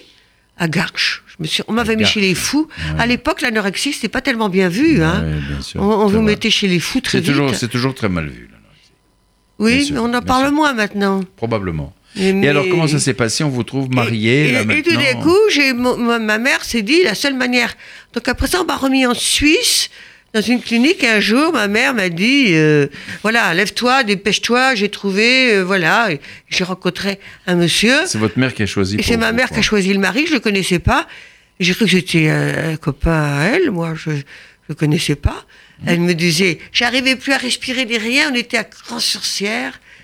à 0.56 0.68
Garches. 0.68 1.22
Je 1.28 1.36
me 1.44 1.46
suis, 1.46 1.62
on 1.68 1.72
m'avait 1.72 1.94
mis 1.94 2.04
chez 2.04 2.20
les 2.20 2.34
fous. 2.34 2.68
À 2.98 3.06
l'époque, 3.06 3.42
l'anorexie, 3.42 3.92
c'était 3.92 4.08
pas 4.08 4.20
tellement 4.20 4.48
bien 4.48 4.68
vu. 4.68 5.02
Hein. 5.02 5.24
bien 5.48 5.60
sûr, 5.60 5.80
on, 5.80 6.06
vous 6.06 6.20
mettait 6.20 6.50
chez 6.50 6.66
les 6.66 6.80
fous 6.80 7.00
très 7.00 7.20
vite. 7.20 7.28
Toujours, 7.28 7.54
c'est 7.54 7.68
toujours 7.68 7.94
très 7.94 8.08
mal 8.08 8.26
vu, 8.26 8.48
l'anorexie. 8.50 8.92
Oui, 9.60 9.90
mais 9.92 10.00
on 10.00 10.12
en 10.14 10.22
parle 10.22 10.50
moins 10.50 10.72
maintenant. 10.72 11.20
Probablement. 11.36 11.94
Et 12.18 12.48
alors, 12.48 12.66
comment 12.68 12.86
ça 12.86 12.98
s'est 12.98 13.14
passé 13.14 13.44
On 13.44 13.48
vous 13.48 13.62
trouve 13.62 13.90
marié 13.90 14.50
et, 14.50 14.78
et, 14.78 14.82
tout 14.82 14.96
d'un 14.96 15.14
coup, 15.22 15.38
j'ai, 15.50 15.72
ma, 15.72 16.38
mère 16.38 16.64
s'est 16.64 16.82
dit 16.82 17.02
la 17.02 17.14
seule 17.14 17.34
manière. 17.34 17.76
Donc 18.14 18.28
après 18.28 18.46
ça, 18.46 18.60
on 18.62 18.64
m'a 18.64 18.76
remis 18.76 19.06
en 19.06 19.14
Suisse. 19.14 19.90
dans 20.34 20.40
une 20.40 20.60
clinique. 20.60 21.02
Et 21.04 21.08
un 21.08 21.20
jour, 21.20 21.52
ma 21.52 21.68
mère 21.68 21.94
m'a 21.94 22.08
dit 22.08 22.46
euh, 22.48 22.86
Voilà, 23.22 23.54
lève-toi, 23.54 24.02
dépêche-toi, 24.02 24.74
j'ai 24.74 24.88
trouvé. 24.88 25.52
euh, 25.52 25.62
voilà. 25.62 26.12
Et 26.12 26.20
J'ai 26.48 26.64
rencontré 26.64 27.18
un 27.46 27.54
monsieur. 27.54 27.96
C'est 28.06 28.18
votre 28.18 28.38
mère 28.38 28.54
qui 28.54 28.62
a 28.62 28.66
choisi. 28.66 28.96
Et 28.96 29.02
c'est 29.02 29.16
ma 29.16 29.32
mère 29.32 29.48
quoi. 29.48 29.56
qui 29.56 29.60
a 29.60 29.62
choisi 29.62 29.92
le 29.92 30.00
mari, 30.00 30.26
je 30.26 30.34
le 30.34 30.40
connaissais 30.40 30.78
pas. 30.78 31.06
J'ai 31.60 31.74
cru 31.74 31.86
que 31.86 31.90
c'était 31.90 32.28
un, 32.28 32.72
un 32.72 32.76
copain 32.76 33.38
à 33.38 33.44
elle, 33.46 33.70
moi 33.70 33.94
je 33.96 34.10
ne 34.68 34.74
connaissais 34.74 35.16
pas. 35.16 35.44
Mmh. 35.80 35.88
Elle 35.88 36.00
me 36.00 36.14
disait, 36.14 36.58
j'arrivais 36.72 37.16
plus 37.16 37.32
à 37.32 37.36
respirer 37.38 37.84
ni 37.84 37.98
rien, 37.98 38.30
on 38.30 38.34
était 38.34 38.58
à 38.58 38.64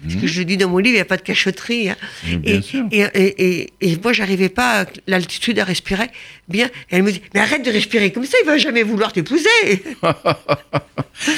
Grand-sur-Cière. 0.05 0.21
Ce 0.21 0.27
que 0.27 0.27
je 0.33 0.39
le 0.41 0.45
dis 0.45 0.57
dans 0.57 0.69
mon 0.69 0.79
livre, 0.79 0.93
il 0.95 0.99
n'y 0.99 1.01
a 1.01 1.05
pas 1.05 1.17
de 1.17 1.23
cachotterie. 1.23 1.89
hein. 1.91 1.97
Bien 2.25 2.59
Et, 2.59 2.63
sûr. 2.63 2.85
et, 2.93 3.01
et, 3.15 3.71
et- 3.81 3.99
moi, 4.03 4.13
j'arrivais 4.13 4.49
pas 4.49 4.83
à 4.83 4.87
l'altitude 5.07 5.59
à 5.59 5.65
respirer 5.65 6.09
bien. 6.49 6.69
Elle 6.91 7.03
me 7.03 7.11
dit, 7.13 7.23
mais 7.35 7.41
arrête 7.41 7.65
de 7.65 7.71
respirer 7.71 8.13
comme 8.13 8.25
ça, 8.27 8.37
il 8.43 8.47
va 8.47 8.59
jamais 8.59 8.83
vouloir 8.83 9.13
t'épouser. 9.13 9.49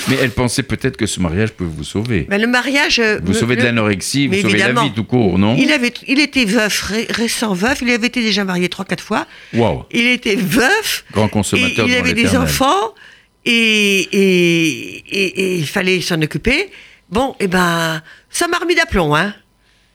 Mais 0.09 0.17
elle 0.21 0.31
pensait 0.31 0.63
peut-être 0.63 0.97
que 0.97 1.07
ce 1.07 1.21
mariage 1.21 1.53
peut 1.53 1.65
vous 1.65 1.85
sauver. 1.85 2.27
Ben, 2.29 2.41
le 2.41 2.47
mariage. 2.47 2.99
euh, 2.99 3.19
Vous 3.23 3.33
me- 3.33 3.39
sauvez 3.39 3.57
de 3.57 3.61
le- 3.61 3.67
l'anorexie, 3.67 4.27
vous 4.27 4.33
Mais 4.35 4.41
sauvez 4.43 4.59
la 4.59 4.73
vie 4.73 4.93
tout 4.95 5.05
court, 5.05 5.39
non? 5.39 5.55
Il, 5.59 5.71
avait, 5.71 5.93
il 6.07 6.19
était 6.19 6.45
veuf, 6.47 6.83
ré- 6.83 7.07
récent 7.11 7.53
veuf, 7.55 7.79
il 7.83 7.91
avait 7.91 8.07
été 8.07 8.23
déjà 8.23 8.45
marié 8.45 8.69
trois, 8.69 8.85
quatre 8.85 9.05
fois. 9.05 9.27
Waouh 9.55 9.85
Il 9.93 10.07
était 10.07 10.35
veuf. 10.37 11.05
Grand 11.13 11.29
consommateur 11.29 11.87
il 11.89 11.95
avait 11.95 12.15
des 12.15 12.37
enfants 12.37 12.95
et, 13.45 14.01
et, 14.13 15.05
et- 15.11 15.41
et 15.41 15.57
il 15.57 15.67
fallait 15.67 16.01
s'en 16.01 16.21
occuper. 16.23 16.71
Bon, 17.11 17.37
et 17.39 17.47
ben, 17.47 18.03
ça 18.37 18.49
m'a 18.49 18.59
remis 18.59 18.75
d'aplomb, 18.75 19.15
hein. 19.15 19.35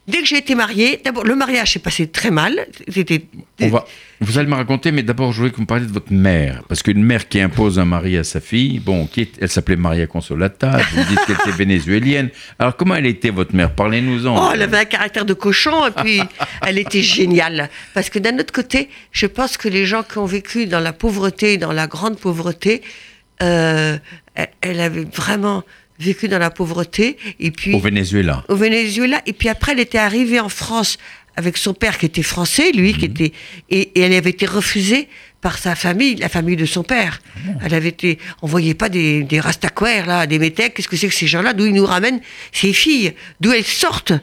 Dès 0.07 0.17
que 0.21 0.25
j'ai 0.25 0.37
été 0.37 0.55
mariée, 0.55 0.99
d'abord, 1.05 1.23
le 1.23 1.35
mariage 1.35 1.73
s'est 1.73 1.79
passé 1.79 2.07
très 2.07 2.31
mal. 2.31 2.65
C'était. 2.91 3.23
On 3.61 3.67
va, 3.67 3.85
vous 4.19 4.39
allez 4.39 4.49
me 4.49 4.55
raconter, 4.55 4.91
mais 4.91 5.03
d'abord, 5.03 5.31
je 5.31 5.37
voulais 5.37 5.51
que 5.51 5.57
vous 5.57 5.61
me 5.61 5.67
parliez 5.67 5.85
de 5.85 5.91
votre 5.91 6.11
mère. 6.11 6.63
Parce 6.67 6.81
qu'une 6.81 7.03
mère 7.03 7.29
qui 7.29 7.39
impose 7.39 7.77
un 7.77 7.85
mari 7.85 8.17
à 8.17 8.23
sa 8.23 8.41
fille, 8.41 8.79
bon, 8.79 9.05
qui 9.05 9.21
est- 9.21 9.37
elle 9.39 9.47
s'appelait 9.47 9.75
Maria 9.75 10.07
Consolata, 10.07 10.79
vous 10.91 11.03
dites 11.03 11.19
qu'elle 11.27 11.35
était 11.35 11.51
vénézuélienne. 11.55 12.29
Alors, 12.57 12.75
comment 12.75 12.95
elle 12.95 13.05
était, 13.05 13.29
votre 13.29 13.55
mère? 13.55 13.75
Parlez-nous-en. 13.75 14.35
Oh, 14.47 14.51
elle 14.51 14.63
avait 14.63 14.79
un 14.79 14.85
caractère 14.85 15.23
de 15.23 15.35
cochon 15.35 15.85
et 15.85 15.91
puis 15.91 16.19
elle 16.65 16.79
était 16.79 17.03
géniale. 17.03 17.69
Parce 17.93 18.09
que 18.09 18.17
d'un 18.17 18.37
autre 18.39 18.51
côté, 18.51 18.89
je 19.11 19.27
pense 19.27 19.55
que 19.55 19.69
les 19.69 19.85
gens 19.85 20.01
qui 20.01 20.17
ont 20.17 20.25
vécu 20.25 20.65
dans 20.65 20.79
la 20.79 20.93
pauvreté, 20.93 21.57
dans 21.57 21.73
la 21.73 21.85
grande 21.85 22.17
pauvreté, 22.17 22.81
euh, 23.43 23.97
elle, 24.33 24.49
elle 24.61 24.79
avait 24.81 25.05
vraiment 25.05 25.63
vécu 26.01 26.27
dans 26.27 26.39
la 26.39 26.49
pauvreté 26.49 27.17
et 27.39 27.51
puis 27.51 27.73
Au 27.73 27.79
Venezuela. 27.79 28.43
au 28.49 28.55
Venezuela. 28.55 29.21
Et 29.25 29.33
puis 29.33 29.49
après, 29.49 29.71
elle 29.73 29.79
était 29.79 29.97
arrivée 29.97 30.39
en 30.39 30.49
France 30.49 30.97
avec 31.37 31.57
son 31.57 31.73
père 31.73 31.97
qui 31.97 32.05
était 32.05 32.23
français, 32.23 32.71
lui, 32.73 32.93
qui 32.93 33.05
était 33.05 33.31
et, 33.69 33.91
et 33.95 34.01
elle 34.01 34.13
avait 34.13 34.31
été 34.31 34.45
refusée 34.45 35.07
par 35.39 35.57
sa 35.57 35.75
famille, 35.75 36.15
la 36.15 36.29
famille 36.29 36.55
de 36.57 36.65
son 36.65 36.83
père. 36.83 37.21
Elle 37.63 37.73
avait 37.73 37.89
été, 37.89 38.19
on 38.41 38.47
voyait 38.47 38.73
pas 38.75 38.89
des, 38.89 39.23
des 39.23 39.39
rastaquaires 39.39 40.05
là, 40.05 40.27
des 40.27 40.37
métèques. 40.39 40.73
Qu'est-ce 40.75 40.87
que 40.89 40.97
c'est 40.97 41.07
que 41.07 41.13
ces 41.15 41.27
gens-là 41.27 41.53
D'où 41.53 41.65
ils 41.65 41.73
nous 41.73 41.85
ramènent 41.85 42.19
ces 42.51 42.73
filles 42.73 43.13
D'où 43.39 43.51
elles 43.51 43.63
sortent 43.65 44.13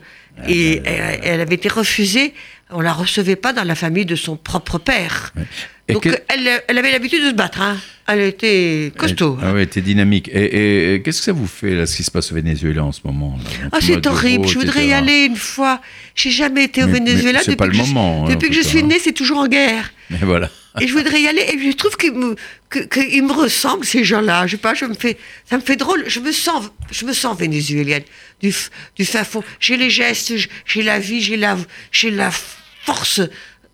Et 0.48 0.80
elle, 0.84 1.20
elle 1.24 1.40
avait 1.40 1.56
été 1.56 1.68
refusée. 1.68 2.34
On 2.70 2.80
la 2.80 2.92
recevait 2.92 3.36
pas 3.36 3.52
dans 3.52 3.64
la 3.64 3.74
famille 3.74 4.04
de 4.04 4.16
son 4.16 4.36
propre 4.36 4.78
père. 4.78 5.32
Et 5.90 5.94
Donc 5.94 6.02
que- 6.02 6.18
elle, 6.28 6.62
elle 6.68 6.76
avait 6.78 6.92
l'habitude 6.92 7.22
de 7.24 7.30
se 7.30 7.34
battre. 7.34 7.62
hein. 7.62 7.78
Elle 8.06 8.20
était 8.20 8.92
costaud. 8.96 9.38
Ah 9.42 9.46
oui, 9.52 9.56
elle 9.56 9.62
était 9.62 9.80
dynamique. 9.80 10.28
Et, 10.32 10.44
et- 10.44 10.94
et 10.94 11.02
qu'est-ce 11.02 11.18
que 11.20 11.24
ça 11.24 11.32
vous 11.32 11.46
fait, 11.46 11.74
là, 11.74 11.86
ce 11.86 11.96
qui 11.96 12.02
se 12.04 12.10
passe 12.10 12.30
au 12.30 12.34
Venezuela 12.34 12.84
en 12.84 12.92
ce 12.92 13.00
moment 13.04 13.38
là? 13.42 13.68
Ah, 13.72 13.78
c'est 13.80 14.06
horrible. 14.06 14.46
Je 14.48 14.58
voudrais 14.58 14.86
y 14.86 14.92
aller 14.92 15.24
une 15.24 15.36
fois. 15.36 15.80
J'ai 16.14 16.30
jamais 16.30 16.64
été 16.64 16.82
au 16.82 16.88
Mais- 16.88 16.98
Venezuela 17.00 17.40
depuis 17.40 17.56
pas 17.56 17.64
le 17.66 17.70
que 17.72 17.76
je- 17.78 17.82
moment, 17.84 18.26
hein, 18.26 18.30
depuis 18.30 18.50
que 18.50 18.54
je 18.54 18.60
suis 18.62 18.82
née, 18.82 18.98
c'est 18.98 19.12
toujours 19.12 19.38
en 19.38 19.48
guerre. 19.48 19.90
Mais 20.10 20.18
voilà. 20.22 20.50
Et 20.80 20.86
je 20.86 20.92
voudrais 20.92 21.20
y 21.22 21.26
aller. 21.26 21.42
Et 21.52 21.70
je 21.70 21.76
trouve 21.76 21.96
qu'ils 21.96 22.12
me, 22.12 22.36
que, 22.68 23.20
me 23.22 23.32
ressemblent 23.32 23.84
ces 23.86 24.04
gens-là. 24.04 24.46
Je 24.46 24.52
sais 24.52 24.56
pas. 24.58 24.74
Je 24.74 24.84
me 24.84 24.94
fais, 24.94 25.16
ça 25.48 25.56
me 25.56 25.62
fait 25.62 25.76
drôle. 25.76 26.04
Je 26.06 26.20
me 26.20 26.32
sens, 26.32 26.70
je 26.90 27.04
me 27.06 27.12
sens 27.14 27.36
vénézuélienne 27.38 28.04
du, 28.42 28.54
du 28.94 29.04
fin 29.06 29.24
fond. 29.24 29.42
J'ai 29.58 29.76
les 29.78 29.90
gestes, 29.90 30.32
j'ai 30.66 30.82
la 30.82 30.98
vie, 30.98 31.20
j'ai 31.22 31.36
la, 31.36 31.56
j'ai 31.92 32.10
la 32.10 32.30
force. 32.88 33.20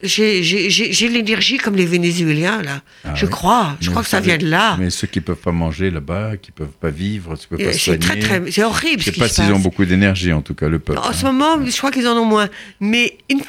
J'ai, 0.02 1.08
l'énergie 1.08 1.56
comme 1.56 1.76
les 1.76 1.86
Vénézuéliens 1.86 2.60
là. 2.62 2.82
Ah 3.04 3.14
je 3.14 3.24
oui. 3.24 3.30
crois. 3.32 3.76
Je 3.80 3.86
Mais 3.86 3.92
crois 3.92 4.02
que 4.02 4.08
ça 4.08 4.18
savez- 4.18 4.26
vient 4.36 4.38
de 4.38 4.48
là. 4.50 4.76
Mais 4.78 4.90
ceux 4.90 5.06
qui 5.06 5.20
peuvent 5.22 5.36
pas 5.48 5.52
manger 5.52 5.90
là-bas, 5.90 6.36
qui 6.36 6.50
peuvent 6.50 6.76
pas 6.78 6.90
vivre, 6.90 7.36
qui 7.36 7.46
peuvent 7.46 7.60
Et 7.60 7.66
pas 7.66 7.72
se 7.72 7.78
C'est 7.78 7.98
très 7.98 8.20
soigner. 8.20 8.40
très, 8.42 8.50
c'est 8.50 8.64
horrible 8.64 9.00
Je 9.00 9.06
ce 9.06 9.12
sais 9.12 9.18
pas 9.18 9.28
s'ils 9.28 9.52
ont 9.52 9.58
beaucoup 9.60 9.84
d'énergie, 9.86 10.32
en 10.32 10.42
tout 10.42 10.54
cas, 10.54 10.68
le 10.68 10.78
peuple. 10.78 10.98
En 10.98 11.08
hein. 11.08 11.12
ce 11.14 11.24
moment, 11.24 11.64
je 11.64 11.76
crois 11.76 11.90
qu'ils 11.90 12.06
en 12.08 12.16
ont 12.16 12.24
moins. 12.26 12.48
Mais 12.80 13.16
une- 13.30 13.40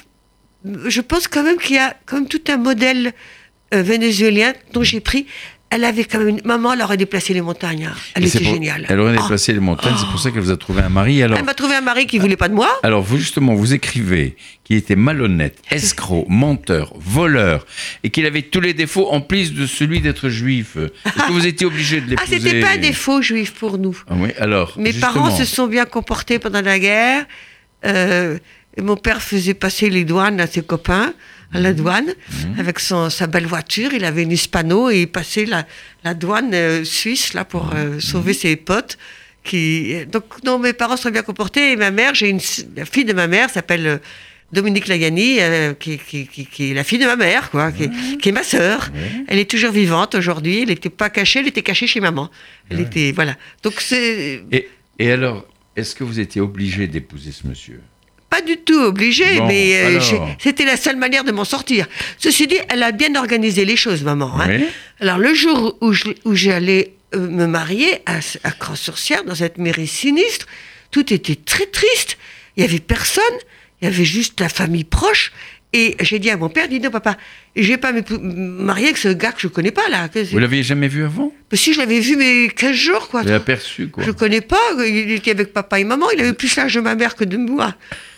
je 0.88 1.02
pense 1.02 1.28
quand 1.28 1.44
même 1.44 1.58
qu'il 1.58 1.76
y 1.76 1.80
a 1.80 1.96
comme 2.06 2.28
tout 2.28 2.42
un 2.48 2.58
modèle 2.58 3.14
euh, 3.74 3.82
vénézuélien 3.82 4.54
dont 4.74 4.84
j'ai 4.84 5.02
pris. 5.02 5.26
Elle 5.76 5.84
avait 5.84 6.06
quand 6.06 6.20
même 6.20 6.30
une 6.30 6.42
maman, 6.46 6.72
elle 6.72 6.82
aurait 6.82 6.96
déplacé 6.96 7.34
les 7.34 7.42
montagnes. 7.42 7.86
hein. 7.92 7.96
Elle 8.14 8.24
Et 8.24 8.28
était 8.28 8.40
pour- 8.40 8.54
géniale. 8.54 8.86
Elle 8.88 8.98
aurait 9.02 9.14
Oh. 9.18 9.22
déplacé 9.22 9.52
les 9.52 9.60
montagnes, 9.60 9.96
c'est 10.00 10.08
pour 10.10 10.20
ça 10.22 10.32
qu'elle 10.32 10.40
vous 10.42 10.52
a 10.52 10.56
trouvé 10.56 10.82
un 10.84 10.88
mari. 10.90 11.22
Alors, 11.22 11.38
Elle 11.38 11.44
m'a 11.44 11.54
trouvé 11.54 11.76
un 11.76 11.82
mari 11.82 12.08
qui 12.08 12.18
voulait 12.18 12.38
pas 12.38 12.48
de 12.48 12.54
moi. 12.54 12.70
alors 12.82 13.02
vous 13.04 13.18
justement, 13.18 13.54
vous 13.56 13.74
écrivez 13.74 14.38
qu'il 14.64 14.78
était 14.78 14.96
malhonnête, 14.96 15.58
escroc, 15.70 16.26
menteur, 16.30 16.94
voleur, 16.98 17.66
et 18.04 18.10
qu'il 18.10 18.26
avait 18.26 18.44
tous 18.44 18.62
les 18.62 18.74
défauts 18.74 19.10
en 19.12 19.20
plus 19.20 19.54
de 19.54 19.66
celui 19.66 20.00
d'être 20.00 20.30
juif. 20.30 20.78
Est-ce 20.78 21.28
que 21.28 21.32
vous 21.34 21.46
étiez 21.46 21.66
obligé 21.68 22.00
de 22.00 22.06
Ah, 22.18 22.22
l'épouser 22.26 22.40
c'était 22.40 22.62
pas 22.62 22.72
un 22.72 22.78
défaut 22.78 23.22
juif 23.22 23.52
pour 23.54 23.78
nous. 23.78 23.98
Ah 24.10 24.14
oui, 24.18 24.30
alors. 24.40 24.76
Mes 24.78 24.94
justement. 24.94 25.14
parents 25.14 25.36
se 25.36 25.44
sont 25.44 25.68
bien 25.68 25.84
comportés 25.86 26.40
pendant 26.40 26.62
la 26.62 26.80
guerre. 26.80 27.26
Euh, 27.86 28.38
et 28.78 28.82
mon 28.82 28.96
père 28.98 29.22
faisait 29.22 29.54
passer 29.54 29.90
les 29.90 30.06
douanes 30.06 30.40
à 30.40 30.48
ses 30.48 30.62
copains 30.62 31.14
à 31.54 31.58
Mhm. 31.58 31.64
la 31.64 31.74
douane 31.74 32.14
avec 32.58 32.80
son, 32.80 33.10
sa 33.10 33.28
belle 33.28 33.46
voiture. 33.48 33.94
Il 33.94 34.04
avait 34.06 34.24
une 34.24 34.32
hispano 34.32 34.90
et 34.90 35.02
il 35.02 35.08
passait 35.08 35.46
la, 35.46 35.66
la 36.04 36.14
douane 36.14 36.54
euh, 36.54 36.84
suisse 36.84 37.34
là 37.34 37.46
pour 37.46 37.66
Mhm. 37.66 37.74
euh, 37.76 38.00
sauver 38.00 38.34
ses 38.34 38.56
potes. 38.56 38.98
Qui... 39.44 40.06
Donc 40.12 40.44
non, 40.44 40.58
mes 40.58 40.74
parents 40.74 40.98
sont 40.98 41.12
bien 41.12 41.22
comportés. 41.22 41.74
Et 41.74 41.76
ma 41.76 41.92
mère, 41.92 42.16
j'ai 42.16 42.30
une 42.30 42.40
la 42.76 42.86
fille 42.86 43.06
de 43.06 43.14
ma 43.14 43.28
mère 43.28 43.50
s'appelle 43.52 43.86
euh, 43.86 43.98
Dominique 44.52 44.88
Lagani, 44.88 45.38
euh, 45.40 45.74
qui, 45.74 45.98
qui, 46.00 46.28
qui- 46.28 46.46
qui 46.48 46.72
est 46.72 46.74
la 46.74 46.84
fille 46.84 46.98
de 47.00 47.06
ma 47.06 47.16
mère, 47.16 47.50
quoi, 47.52 47.72
qui, 47.72 47.84
est- 47.84 48.18
qui 48.22 48.30
est 48.30 48.32
ma 48.32 48.44
sœur. 48.44 48.90
Elle 49.28 49.38
est 49.40 49.50
toujours 49.50 49.72
vivante 49.72 50.16
aujourd'hui. 50.16 50.62
Elle 50.64 50.70
n'était 50.70 50.90
pas 50.90 51.10
cachée, 51.12 51.40
elle 51.40 51.48
était 51.48 51.62
cachée 51.62 51.86
chez 51.88 52.00
maman. 52.00 52.30
Elle 52.70 52.80
était 52.80 53.12
voilà. 53.12 53.36
Donc 53.64 53.76
c'est 53.82 54.44
Et, 54.52 54.68
et 54.98 55.12
alors, 55.12 55.48
est-ce 55.76 55.94
que 55.94 56.04
vous 56.04 56.20
étiez 56.20 56.42
obligé 56.42 56.88
d'épouser 56.88 57.32
ce 57.32 57.46
monsieur? 57.48 57.82
Pas 58.36 58.42
du 58.42 58.58
tout 58.58 58.80
obligé, 58.80 59.38
Bon, 59.38 59.48
mais 59.48 59.76
euh, 59.78 60.00
c'était 60.40 60.66
la 60.66 60.76
seule 60.78 60.98
manière 60.98 61.24
de 61.24 61.32
m'en 61.32 61.46
sortir. 61.46 61.88
Ceci 62.18 62.48
dit, 62.48 62.58
elle 62.70 62.84
a 62.84 62.92
bien 62.92 63.16
organisé 63.16 63.64
les 63.66 63.78
choses, 63.78 64.04
maman. 64.04 64.32
hein. 64.42 64.48
Alors, 65.00 65.18
le 65.20 65.34
jour 65.34 65.78
où 65.82 65.94
je- 65.94 66.10
où 66.26 66.36
j'allais 66.36 66.94
euh, 67.14 67.20
me 67.30 67.46
marier 67.48 68.00
à, 68.06 68.20
à 68.44 68.52
Cran-sur-Cière, 68.52 69.24
dans 69.24 69.36
cette 69.36 69.58
mairie 69.58 69.88
sinistre, 69.88 70.48
tout 70.92 71.14
était 71.14 71.36
très 71.36 71.66
triste. 71.68 72.18
Il 72.58 72.64
n'y 72.64 72.70
avait 72.70 72.80
personne, 72.80 73.24
il 73.82 73.86
y 73.86 73.88
avait 73.88 74.06
juste 74.06 74.40
la 74.42 74.50
famille 74.50 74.84
proche. 74.86 75.32
Et 75.74 75.98
j'ai 76.00 76.20
dit 76.20 76.30
à 76.30 76.38
mon 76.38 76.48
père, 76.48 76.70
dis 76.70 76.80
non, 76.80 76.90
papa, 76.90 77.18
je 77.56 77.68
vais 77.68 77.78
pas 77.78 77.92
me 77.92 78.02
marier 78.22 78.86
avec 78.86 78.98
ce 78.98 79.10
gars 79.10 79.34
que 79.34 79.42
je 79.42 79.48
connais 79.50 79.72
pas, 79.72 79.90
là. 79.90 80.08
Vous 80.32 80.40
l'aviez 80.40 80.64
jamais 80.64 80.88
vu 80.88 81.04
avant? 81.04 81.34
Parce 81.50 81.60
que 81.62 81.64
si 81.66 81.74
je 81.74 81.80
l'avais 81.80 82.00
vu, 82.00 82.16
mais 82.16 82.48
15 82.48 82.74
jours, 82.74 83.10
quoi. 83.10 83.22
Vous 83.22 83.28
l'avez 83.28 83.38
aperçu, 83.44 83.90
quoi. 83.90 84.02
Je 84.04 84.12
connais 84.12 84.40
pas, 84.40 84.62
il 84.88 85.12
était 85.12 85.32
avec 85.32 85.52
papa 85.52 85.80
et 85.80 85.84
maman, 85.84 86.06
il 86.16 86.22
avait 86.22 86.34
plus 86.34 86.56
l'âge 86.56 86.76
de 86.76 86.80
ma 86.82 86.96
mère 86.96 87.16
que 87.16 87.26
de 87.26 87.36
moi. 87.38 87.76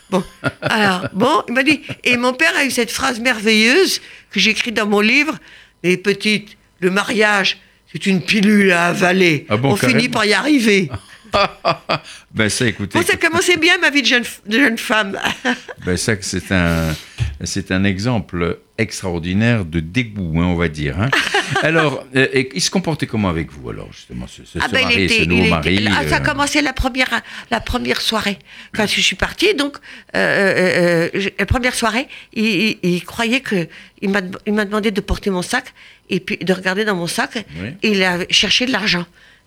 Bon, 0.10 0.24
alors, 0.62 1.08
bon, 1.14 1.44
il 1.48 1.54
m'a 1.54 1.64
dit, 1.64 1.82
et 2.04 2.16
mon 2.16 2.34
père 2.34 2.56
a 2.56 2.64
eu 2.64 2.72
cette 2.72 2.92
phrase 2.92 3.20
merveilleuse 3.20 4.00
que 4.32 4.40
j'écris 4.40 4.72
dans 4.72 4.88
mon 4.88 5.02
livre, 5.02 5.38
les 5.84 5.98
petites, 5.98 6.58
le 6.80 6.90
mariage, 6.90 7.58
c'est 7.92 8.06
une 8.06 8.22
pilule 8.22 8.72
à 8.72 8.88
avaler. 8.88 9.46
Ah 9.50 9.58
bon, 9.58 9.72
On 9.72 9.76
finit 9.76 10.10
par 10.10 10.26
y 10.26 10.34
arriver. 10.34 10.90
ben 12.34 12.50
ça, 12.50 12.66
écoutez, 12.68 12.98
Bon, 13.00 13.06
ça 13.06 13.18
commençait 13.18 13.58
bien 13.58 13.78
ma 13.80 13.90
vie 13.90 14.02
de 14.02 14.08
jeune, 14.08 14.24
de 14.46 14.60
jeune 14.60 14.78
femme. 14.78 15.18
ben 15.86 15.98
ça, 15.98 16.14
c'est 16.22 16.52
un, 16.52 16.96
c'est 17.44 17.72
un 17.72 17.84
exemple 17.84 18.60
extraordinaire 18.78 19.66
de 19.66 19.80
dégoût, 19.80 20.40
hein, 20.40 20.46
on 20.46 20.56
va 20.56 20.68
dire. 20.68 21.00
hein. 21.00 21.10
Alors, 21.64 22.06
euh, 22.16 22.28
et 22.34 22.50
il 22.54 22.62
se 22.62 22.70
comportait 22.70 23.08
comment 23.08 23.30
avec 23.30 23.52
vous, 23.52 23.70
alors, 23.70 23.92
justement, 23.92 24.28
ce, 24.28 24.44
ce, 24.46 24.60
ce 24.60 24.72
ben, 24.72 24.84
mari, 24.84 25.10
ce 25.10 25.24
nouveau 25.24 25.42
était- 25.44 25.50
mari 25.50 25.88
ah, 25.90 26.08
ça 26.08 26.18
a 26.18 26.20
euh, 26.20 26.24
commencé 26.24 26.62
la 26.62 26.74
première, 26.74 27.22
la 27.50 27.60
première 27.60 28.02
soirée. 28.02 28.38
Quand 28.76 28.86
je 28.88 29.02
suis 29.02 29.16
partie, 29.16 29.56
donc, 29.56 29.78
euh, 30.16 31.10
je- 31.14 31.30
la 31.40 31.46
première 31.46 31.74
soirée, 31.74 32.08
il, 32.34 32.46
il- 32.46 32.78
il 32.84 33.04
croyait 33.06 33.42
que. 33.42 33.68
Il 34.02 34.10
m'a 34.12 34.22
il 34.46 34.54
m'a 34.54 34.66
demandé 34.66 34.92
de 34.92 35.02
porter 35.02 35.32
mon 35.32 35.42
sac 35.42 35.74
et 36.10 36.20
puis 36.20 36.38
de 36.38 36.54
regarder 36.54 36.86
dans 36.86 36.96
mon 36.96 37.08
sac. 37.08 37.44
Oui. 37.60 37.70
Et 37.82 37.92
il 37.94 38.04
a 38.04 38.20
cherché 38.30 38.68
de 38.68 38.72
l'argent. 38.72 39.06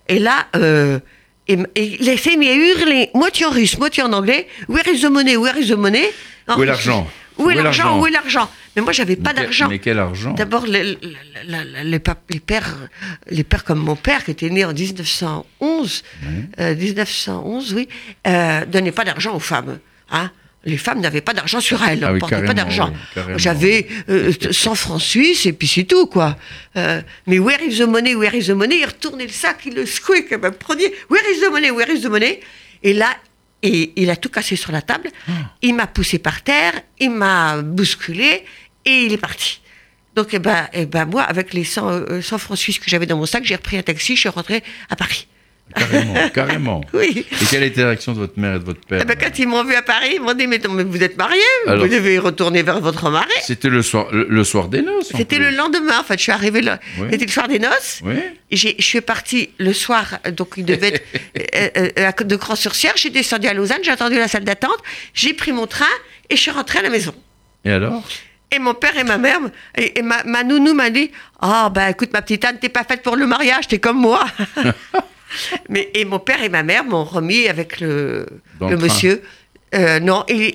Et 0.08 0.18
là, 0.18 0.48
euh, 1.56 1.64
mais 1.76 1.96
il 1.96 2.08
a 2.08 2.54
hurlé, 2.54 3.10
moitié 3.14 3.46
en 3.46 3.50
russe, 3.50 3.78
moitié 3.78 4.02
en 4.02 4.12
anglais. 4.12 4.46
Where 4.68 4.88
is 4.88 5.00
the 5.02 5.10
money? 5.10 5.36
Where 5.36 5.58
is 5.58 5.68
the 5.68 5.76
money? 5.76 6.10
En 6.48 6.58
Où 6.58 6.62
est 6.62 6.66
l'argent? 6.66 7.06
Où 7.38 7.50
est 7.50 7.54
l'argent? 7.54 8.00
Où 8.00 8.06
est 8.06 8.10
l'argent? 8.10 8.48
Mais 8.76 8.82
moi, 8.82 8.92
j'avais 8.92 9.16
pas 9.16 9.32
d'argent. 9.32 9.68
Mais 9.68 9.78
quel 9.78 9.98
argent? 9.98 10.32
D'abord, 10.34 10.66
les, 10.66 10.96
pères, 12.44 12.76
les 13.28 13.44
pères 13.44 13.64
comme 13.64 13.80
mon 13.80 13.96
père, 13.96 14.24
qui 14.24 14.30
était 14.30 14.50
né 14.50 14.64
en 14.64 14.72
1911, 14.72 16.02
euh, 16.58 16.76
1911, 16.76 17.74
oui, 17.74 17.88
euh, 18.26 18.64
donnaient 18.66 18.92
pas 18.92 19.04
d'argent 19.04 19.34
aux 19.34 19.40
femmes. 19.40 19.78
Hein. 20.10 20.30
Les 20.64 20.76
femmes 20.76 21.00
n'avaient 21.00 21.20
pas 21.20 21.32
d'argent 21.32 21.60
sur 21.60 21.82
elles, 21.82 22.04
ah 22.04 22.12
portaient 22.18 22.44
pas 22.44 22.54
d'argent. 22.54 22.92
J'avais 23.36 23.86
100 24.50 24.74
francs 24.74 25.00
suisses 25.00 25.46
et 25.46 25.52
puis 25.52 25.66
c'est 25.66 25.84
tout, 25.84 26.06
quoi. 26.06 26.36
mais 26.74 27.38
where 27.38 27.62
is 27.62 27.78
the 27.78 27.88
money, 27.88 28.14
where 28.14 28.34
is 28.34 28.46
the 28.46 28.50
money? 28.50 28.78
Il 28.80 28.86
retournait 28.86 29.26
le 29.26 29.32
sac, 29.32 29.60
il 29.66 29.74
le 29.74 29.86
secouait 29.86 30.24
comme 30.24 30.44
un 30.44 30.50
premier. 30.50 30.92
Where 31.08 31.22
is 31.32 31.40
the 31.40 31.50
money, 31.50 31.70
where 31.70 31.90
is 31.90 32.02
the 32.02 32.08
money? 32.10 32.40
Et 32.82 32.92
là, 32.92 33.16
et 33.62 33.92
il 33.96 34.10
a 34.10 34.16
tout 34.16 34.28
cassé 34.28 34.56
sur 34.56 34.72
la 34.72 34.82
table. 34.82 35.10
Ah. 35.28 35.32
Il 35.62 35.74
m'a 35.74 35.86
poussé 35.86 36.18
par 36.18 36.42
terre, 36.42 36.72
il 36.98 37.10
m'a 37.10 37.62
bousculé 37.62 38.44
et 38.84 39.02
il 39.04 39.12
est 39.12 39.18
parti. 39.18 39.60
Donc, 40.14 40.28
eh 40.32 40.38
ben, 40.38 40.68
eh 40.72 40.86
ben, 40.86 41.04
moi, 41.04 41.22
avec 41.22 41.52
les 41.52 41.64
100, 41.64 42.20
100 42.20 42.38
francs 42.38 42.58
suisses 42.58 42.78
que 42.78 42.90
j'avais 42.90 43.06
dans 43.06 43.16
mon 43.16 43.26
sac, 43.26 43.44
j'ai 43.44 43.54
repris 43.54 43.78
un 43.78 43.82
taxi, 43.82 44.16
je 44.16 44.20
suis 44.20 44.28
rentré 44.28 44.62
à 44.88 44.96
Paris. 44.96 45.26
Carrément, 45.74 46.28
carrément. 46.34 46.80
Oui. 46.92 47.26
Et 47.30 47.44
quelle 47.50 47.62
était 47.62 47.82
la 47.82 47.88
réaction 47.88 48.12
de 48.12 48.18
votre 48.18 48.38
mère 48.38 48.56
et 48.56 48.58
de 48.58 48.64
votre 48.64 48.80
père 48.80 49.00
eh 49.02 49.04
ben, 49.04 49.16
Quand 49.18 49.38
ils 49.38 49.46
m'ont 49.46 49.64
vu 49.64 49.74
à 49.74 49.82
Paris, 49.82 50.12
ils 50.14 50.20
m'ont 50.20 50.34
dit 50.34 50.46
mais, 50.46 50.58
vous 50.58 51.02
êtes 51.02 51.16
mariés, 51.16 51.40
vous 51.66 51.88
devez 51.88 52.18
retourner 52.18 52.62
vers 52.62 52.80
votre 52.80 53.10
mari. 53.10 53.28
C'était 53.42 53.68
le 53.68 53.82
soir, 53.82 54.08
le, 54.12 54.44
soir 54.44 54.68
des 54.68 54.82
noces. 54.82 55.12
C'était 55.16 55.38
le 55.38 55.50
lendemain. 55.50 56.00
En 56.00 56.04
fait, 56.04 56.18
je 56.18 56.22
suis 56.22 56.32
arrivée 56.32 56.62
là. 56.62 56.80
C'était 57.10 57.26
le 57.26 57.30
soir 57.30 57.48
des 57.48 57.58
noces. 57.58 58.00
Oui. 58.04 58.14
Je 58.50 58.74
suis 58.80 59.00
partie 59.00 59.50
le 59.58 59.72
soir, 59.72 60.18
donc 60.36 60.54
il 60.56 60.64
devait 60.64 60.88
être 60.88 61.02
euh, 61.76 61.88
euh, 61.98 62.24
de 62.24 62.36
Grand-sur-Sierre. 62.36 62.94
J'ai 62.96 63.10
descendu 63.10 63.46
à 63.46 63.54
Lausanne, 63.54 63.80
j'ai 63.82 63.92
attendu 63.92 64.16
la 64.16 64.28
salle 64.28 64.44
d'attente, 64.44 64.78
j'ai 65.14 65.34
pris 65.34 65.52
mon 65.52 65.66
train 65.66 65.84
et 66.28 66.36
je 66.36 66.40
suis 66.40 66.50
rentrée 66.50 66.80
à 66.80 66.82
la 66.82 66.90
maison. 66.90 67.14
Et 67.64 67.70
alors? 67.70 68.02
Et 68.52 68.58
mon 68.58 68.74
père 68.74 68.96
et 68.96 69.04
ma 69.04 69.16
mère, 69.16 69.38
et, 69.76 70.02
ma, 70.02 70.24
ma, 70.24 70.42
nounou 70.42 70.74
m'a 70.74 70.90
dit 70.90 71.12
Ah, 71.40 71.66
oh, 71.66 71.70
ben 71.70 71.88
écoute, 71.88 72.12
ma 72.12 72.20
petite 72.20 72.44
Anne, 72.44 72.58
t'es 72.60 72.68
pas 72.68 72.82
faite 72.82 73.02
pour 73.02 73.14
le 73.14 73.26
mariage, 73.26 73.68
t'es 73.68 73.78
comme 73.78 74.00
moi. 74.00 74.26
Mais, 75.68 75.90
et 75.94 76.04
mon 76.04 76.18
père 76.18 76.42
et 76.42 76.48
ma 76.48 76.62
mère 76.62 76.84
m'ont 76.84 77.04
remis 77.04 77.48
avec 77.48 77.80
le, 77.80 78.26
le, 78.60 78.76
monsieur. 78.76 79.22
Euh, 79.72 80.00
non, 80.00 80.24
il, 80.28 80.52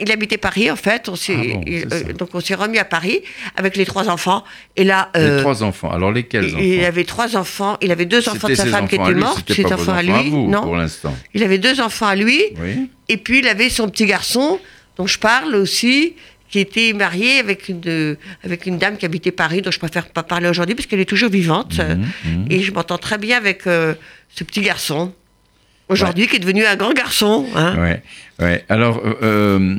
il, 0.00 0.12
habitait 0.12 0.36
Paris 0.36 0.70
en 0.70 0.76
fait. 0.76 1.08
On 1.08 1.14
ah 1.14 1.32
euh, 1.32 2.12
donc 2.12 2.30
on 2.34 2.40
s'est 2.40 2.54
remis 2.54 2.78
à 2.78 2.84
Paris 2.84 3.22
avec 3.56 3.76
les 3.76 3.86
trois 3.86 4.10
enfants. 4.10 4.44
Et 4.76 4.84
là, 4.84 5.10
les 5.14 5.22
euh, 5.22 5.40
trois 5.40 5.62
enfants. 5.62 5.90
Alors 5.90 6.12
lesquels 6.12 6.46
enfants 6.46 6.58
Il 6.60 6.84
avait 6.84 7.04
trois 7.04 7.36
enfants. 7.36 7.78
Il 7.80 7.90
avait 7.90 8.04
deux 8.04 8.28
enfants 8.28 8.48
de 8.48 8.54
sa 8.54 8.66
femme 8.66 8.86
qui 8.86 8.96
étaient 8.96 9.14
morts. 9.14 9.38
Ses 9.48 9.72
enfants 9.72 9.94
à 9.94 10.02
lui. 10.02 10.30
non. 10.30 10.62
Pour 10.62 10.76
l'instant. 10.76 11.16
Il 11.32 11.42
avait 11.42 11.58
deux 11.58 11.80
enfants 11.80 12.08
à 12.08 12.14
lui. 12.14 12.42
Oui. 12.60 12.90
Et 13.08 13.16
puis 13.16 13.38
il 13.38 13.48
avait 13.48 13.70
son 13.70 13.88
petit 13.88 14.04
garçon 14.04 14.60
dont 14.98 15.06
je 15.06 15.18
parle 15.18 15.54
aussi, 15.54 16.14
qui 16.48 16.58
était 16.58 16.92
marié 16.92 17.38
avec 17.38 17.68
une, 17.68 18.16
avec 18.42 18.66
une 18.66 18.78
dame 18.78 18.96
qui 18.96 19.04
habitait 19.04 19.32
Paris, 19.32 19.62
dont 19.62 19.70
je 19.70 19.78
préfère 19.78 20.08
pas 20.08 20.22
parler 20.22 20.48
aujourd'hui 20.48 20.74
parce 20.74 20.86
qu'elle 20.86 21.00
est 21.00 21.08
toujours 21.08 21.30
vivante. 21.30 21.78
Mhm, 21.78 22.06
mhm. 22.24 22.46
Et 22.50 22.62
je 22.62 22.72
m'entends 22.72 22.98
très 22.98 23.18
bien 23.18 23.36
avec 23.36 23.66
euh, 23.66 23.94
ce 24.30 24.44
petit 24.44 24.62
garçon, 24.62 25.12
aujourd'hui, 25.88 26.26
qui 26.26 26.36
est 26.36 26.40
devenu 26.40 26.64
un 26.64 26.76
grand 26.76 26.92
garçon. 26.92 27.46
Hein. 27.54 27.76
Ouais, 27.78 28.02
ouais. 28.40 28.64
Alors, 28.68 29.02
euh, 29.04 29.78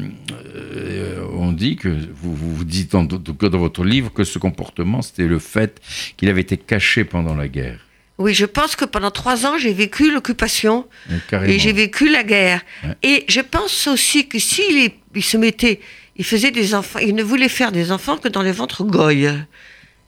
euh, 0.76 1.26
on 1.34 1.52
dit 1.52 1.76
que, 1.76 1.90
vous, 1.90 2.36
vous 2.36 2.64
dites 2.64 2.92
dans, 2.92 3.04
dans 3.04 3.58
votre 3.58 3.84
livre 3.84 4.12
que 4.12 4.24
ce 4.24 4.40
comportement, 4.40 5.02
c'était 5.02 5.28
le 5.28 5.40
fait 5.40 5.82
qu'il 6.18 6.30
avait 6.30 6.42
été 6.42 6.58
caché 6.58 7.04
pendant 7.04 7.36
la 7.36 7.48
guerre. 7.48 7.80
Oui, 8.20 8.34
je 8.34 8.46
pense 8.46 8.76
que 8.76 8.84
pendant 8.84 9.12
trois 9.12 9.46
ans, 9.46 9.58
j'ai 9.58 9.72
vécu 9.72 10.12
l'occupation 10.12 10.86
et 11.32 11.58
j'ai 11.58 11.72
vécu 11.72 12.12
la 12.12 12.24
guerre. 12.24 12.62
Et 13.02 13.24
je 13.30 13.40
pense 13.40 13.88
aussi 13.88 14.28
que 14.28 14.40
s'il 14.40 14.92
il 15.16 15.24
se 15.24 15.38
mettait 15.38 15.80
il 16.20 16.26
faisait 16.26 16.52
des 16.52 16.76
enfants, 16.76 17.00
il 17.00 17.16
ne 17.16 17.24
voulait 17.24 17.48
faire 17.48 17.72
des 17.72 17.94
enfants 17.94 18.18
que 18.18 18.28
dans 18.28 18.42
les 18.42 18.52
ventres 18.52 18.84
goy. 18.84 19.30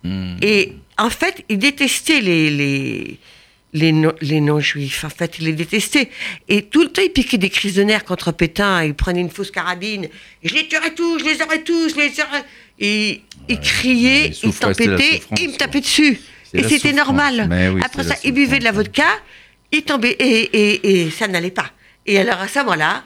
Hmm. 0.04 0.36
Et 0.41 0.74
en 0.97 1.10
fait, 1.10 1.45
il 1.47 1.58
détestait 1.58 2.19
les, 2.19 2.50
les, 2.50 3.17
les, 4.19 4.41
non-juifs. 4.41 5.06
En 5.06 5.10
fait, 5.10 5.39
il 5.39 5.45
les 5.45 5.54
détestait. 5.54 6.10
Et 6.50 6.63
tout 6.63 6.82
le 6.82 6.89
temps, 6.89 7.02
il 7.02 7.12
piquait 7.12 7.38
des 7.38 7.50
crises 7.50 7.76
de 7.76 7.84
nerfs 7.84 8.04
contre 8.04 8.34
Pétain. 8.34 8.84
Il 8.84 8.93
prenait 8.93 9.21
une 9.21 9.30
fausse 9.30 9.52
carabine. 9.52 10.10
je 10.43 10.54
les 10.54 10.67
tuerai 10.67 10.93
tous, 10.93 11.19
je 11.19 11.24
les 11.24 11.41
aurai 11.41 11.63
tous, 11.63 11.95
les 11.95 12.12
Et 12.80 13.21
il 13.47 13.60
criait, 13.62 14.34
il 14.43 14.54
tempêtait, 14.54 15.21
il 15.39 15.50
me 15.52 15.56
tapait 15.56 15.80
dessus. 15.80 16.19
Et 16.54 16.63
c'était 16.63 16.91
normal. 16.91 17.50
Après 17.86 18.04
ça, 18.04 18.15
il 18.26 18.34
buvait 18.34 18.60
de 18.60 18.65
la 18.65 18.74
vodka, 18.74 19.08
il 19.71 19.84
tombait, 19.84 20.17
et, 20.19 20.41
et, 20.41 21.04
et 21.04 21.10
ça 21.10 21.30
n'allait 21.30 21.52
pas. 21.52 21.71
Et 22.06 22.19
alors 22.19 22.41
à 22.41 22.50
ce 22.50 22.60
moment-là, 22.60 23.06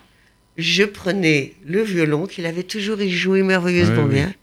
je 0.57 0.83
prenais 0.83 1.53
le 1.65 1.81
violon 1.81 2.27
qu'il 2.27 2.45
avait 2.45 2.63
toujours 2.63 2.97
joué 3.07 3.43
merveilleusement 3.43 4.05
bien. 4.05 4.33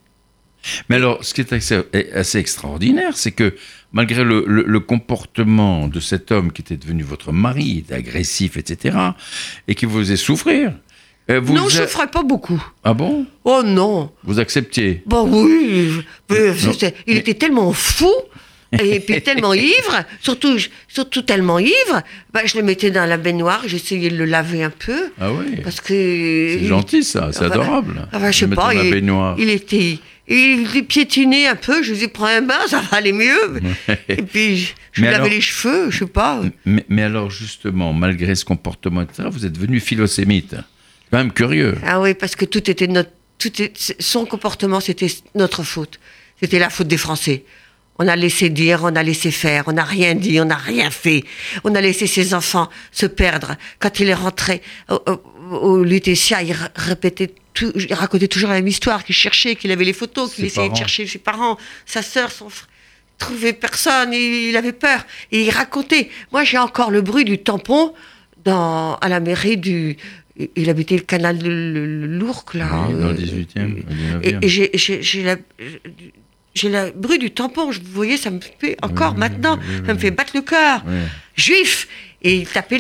Mais 0.89 0.97
alors, 0.97 1.25
ce 1.25 1.35
qui 1.35 1.41
est 1.41 1.53
assez, 1.53 2.39
extraordinaire, 2.39 3.17
c'est 3.17 3.33
que 3.33 3.55
malgré 3.93 4.23
le, 4.25 4.81
comportement 4.81 5.89
de 5.89 6.01
cet 6.01 6.31
homme 6.31 6.53
qui 6.53 6.63
était 6.63 6.77
devenu 6.77 7.03
votre 7.03 7.33
mari, 7.33 7.85
agressif, 7.91 8.57
etc., 8.57 8.97
et 9.67 9.75
qui 9.75 9.87
vous 9.87 9.99
faisait 9.99 10.17
souffrir, 10.17 10.73
euh, 11.31 11.41
vous 11.41 11.55
non, 11.55 11.69
je 11.69 11.81
ne 11.81 11.87
souffrais 11.87 12.09
pas 12.09 12.23
beaucoup. 12.23 12.63
Ah 12.83 12.95
bon? 12.95 13.27
Oh 13.45 13.63
non. 13.65 14.11
Vous 14.25 14.41
acceptiez? 14.41 15.03
Bon 15.07 15.29
oui, 15.29 16.05
il 17.07 17.17
était 17.17 17.35
tellement 17.35 17.73
fou 17.73 18.13
et 18.73 19.01
puis 19.01 19.21
tellement 19.21 19.55
ivre, 19.55 20.05
surtout, 20.21 20.57
surtout 20.89 21.23
tellement 21.23 21.59
ivre, 21.59 22.03
bah, 22.33 22.41
je 22.45 22.57
le 22.57 22.63
mettais 22.63 22.91
dans 22.91 23.07
la 23.07 23.17
baignoire, 23.17 23.63
j'essayais 23.67 24.11
de 24.11 24.17
le 24.17 24.25
laver 24.25 24.65
un 24.65 24.71
peu. 24.71 25.11
Ah 25.21 25.33
oui 25.33 25.61
Parce 25.63 25.81
que... 25.81 26.57
C'est 26.59 26.67
gentil 26.67 27.05
ça, 27.05 27.31
c'est 27.33 27.45
adorable. 27.45 28.09
Ah 28.13 28.19
bah, 28.19 28.31
je 28.31 28.39
sais 28.39 28.49
pas, 28.49 28.75
il, 28.75 28.91
baignoire. 28.91 29.37
il 29.39 29.51
était... 29.51 29.99
Il 30.29 30.67
piétiné 30.87 31.49
un 31.49 31.57
peu, 31.57 31.83
je 31.83 31.93
lui 31.93 32.05
ai 32.05 32.09
prends 32.09 32.27
un 32.27 32.43
bain, 32.43 32.61
ça 32.69 32.81
va 32.81 32.97
aller 32.97 33.13
mieux. 33.13 33.61
Et 34.09 34.23
puis, 34.23 34.73
je, 34.93 35.03
lui 35.03 35.11
lavais 35.11 35.29
les 35.29 35.41
cheveux, 35.41 35.91
je 35.91 35.99
sais 35.99 36.07
pas. 36.07 36.41
Mais, 36.65 36.85
mais, 36.89 37.03
alors, 37.03 37.31
justement, 37.31 37.93
malgré 37.93 38.35
ce 38.35 38.45
comportement, 38.45 39.05
vous 39.31 39.45
êtes 39.45 39.53
devenu 39.53 39.81
philosémite. 39.81 40.55
Quand 41.11 41.19
même 41.19 41.33
curieux. 41.33 41.75
Ah 41.85 42.01
oui, 42.01 42.15
parce 42.15 42.37
que 42.37 42.45
tout 42.45 42.71
était 42.71 42.87
notre... 42.87 43.11
Tout 43.39 43.61
est, 43.61 44.01
son 44.01 44.25
comportement, 44.25 44.79
c'était 44.79 45.09
notre 45.35 45.65
faute. 45.65 45.99
C'était 46.41 46.61
la 46.61 46.71
faute 46.71 46.87
des 46.87 46.97
Français. 46.97 47.45
On 47.99 48.09
a 48.09 48.17
laissé 48.17 48.49
dire, 48.49 48.81
on 48.83 48.97
a 48.97 49.03
laissé 49.03 49.31
faire, 49.31 49.65
on 49.67 49.73
n'a 49.73 49.85
rien 49.85 50.15
dit, 50.15 50.41
on 50.41 50.47
n'a 50.47 50.57
rien 50.57 50.91
fait. 50.91 51.25
On 51.65 51.75
a 51.75 51.81
laissé 51.81 52.07
ses 52.07 52.35
enfants 52.35 52.69
se 52.91 53.07
perdre. 53.07 53.57
Quand 53.79 54.01
il 54.01 54.09
est 54.09 54.15
rentré 54.15 54.63
au, 54.89 55.01
au, 55.51 55.85
Lutetia, 55.85 56.43
il 56.43 56.57
répétait 56.75 57.35
tout, 57.55 57.73
il 57.77 57.93
racontait 57.93 58.29
toujours 58.29 58.49
la 58.49 58.57
même 58.57 58.69
histoire, 58.69 59.05
qu'il 59.05 59.15
cherchait, 59.15 59.57
qu'il 59.57 59.71
avait 59.73 59.85
les 59.85 59.93
photos, 59.93 60.35
qu'il 60.35 60.45
essayait 60.45 60.71
de 60.71 60.77
chercher 60.77 61.07
ses 61.07 61.19
parents, 61.19 61.59
sa 61.87 62.03
sœur, 62.03 62.31
son 62.31 62.49
frère. 62.49 62.69
Trouvait 63.19 63.53
personne, 63.53 64.13
il, 64.13 64.57
avait 64.57 64.73
peur. 64.73 65.05
Et 65.31 65.45
il 65.45 65.51
racontait. 65.51 66.09
Moi, 66.33 66.43
j'ai 66.43 66.59
encore 66.59 66.91
le 66.91 67.03
bruit 67.03 67.25
du 67.25 67.39
tampon 67.39 67.95
dans, 68.45 68.97
à 68.97 69.09
la 69.09 69.21
mairie 69.21 69.59
du, 69.59 69.97
il 70.57 70.71
habitait 70.71 70.97
le 70.97 71.03
canal 71.03 71.39
de 71.39 72.09
l'Ourcq, 72.09 72.55
là. 72.55 72.69
dans 72.91 73.09
le 73.09 73.15
18e. 73.15 73.83
Et, 74.43 74.49
j'ai 74.49 75.23
la, 75.23 75.37
j'ai 76.55 76.69
le 76.69 76.93
bruit 76.95 77.19
du 77.19 77.31
tampon, 77.31 77.71
vous 77.71 77.81
voyez, 77.93 78.17
ça 78.17 78.31
me 78.31 78.41
fait 78.41 78.77
encore 78.83 79.17
maintenant, 79.17 79.59
ça 79.87 79.95
me 79.95 79.99
fait 79.99 80.11
battre 80.11 80.33
le 80.35 80.43
cœur. 80.43 80.85
Juif 81.37 81.89
Et 82.23 82.37
il 82.37 82.47
tapait 82.47 82.79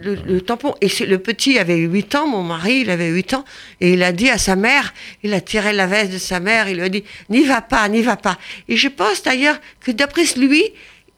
le, 0.00 0.14
le, 0.14 0.40
tampon. 0.40 0.74
Et 0.80 0.88
le 1.06 1.18
petit 1.18 1.58
avait 1.58 1.76
8 1.76 2.14
ans, 2.16 2.26
mon 2.26 2.42
mari, 2.42 2.80
il 2.80 2.90
avait 2.90 3.08
8 3.08 3.34
ans, 3.34 3.44
et 3.80 3.92
il 3.92 4.02
a 4.02 4.12
dit 4.12 4.28
à 4.28 4.38
sa 4.38 4.56
mère, 4.56 4.92
il 5.22 5.34
a 5.34 5.40
tiré 5.40 5.72
la 5.72 5.86
veste 5.86 6.12
de 6.12 6.18
sa 6.18 6.40
mère, 6.40 6.68
il 6.68 6.76
lui 6.76 6.82
a 6.82 6.88
dit 6.88 7.04
N'y 7.28 7.44
va 7.44 7.60
pas, 7.60 7.88
n'y 7.88 8.02
va 8.02 8.16
pas. 8.16 8.38
Et 8.68 8.76
je 8.76 8.88
pense 8.88 9.22
d'ailleurs 9.22 9.60
que 9.80 9.92
d'après 9.92 10.24
lui, 10.36 10.64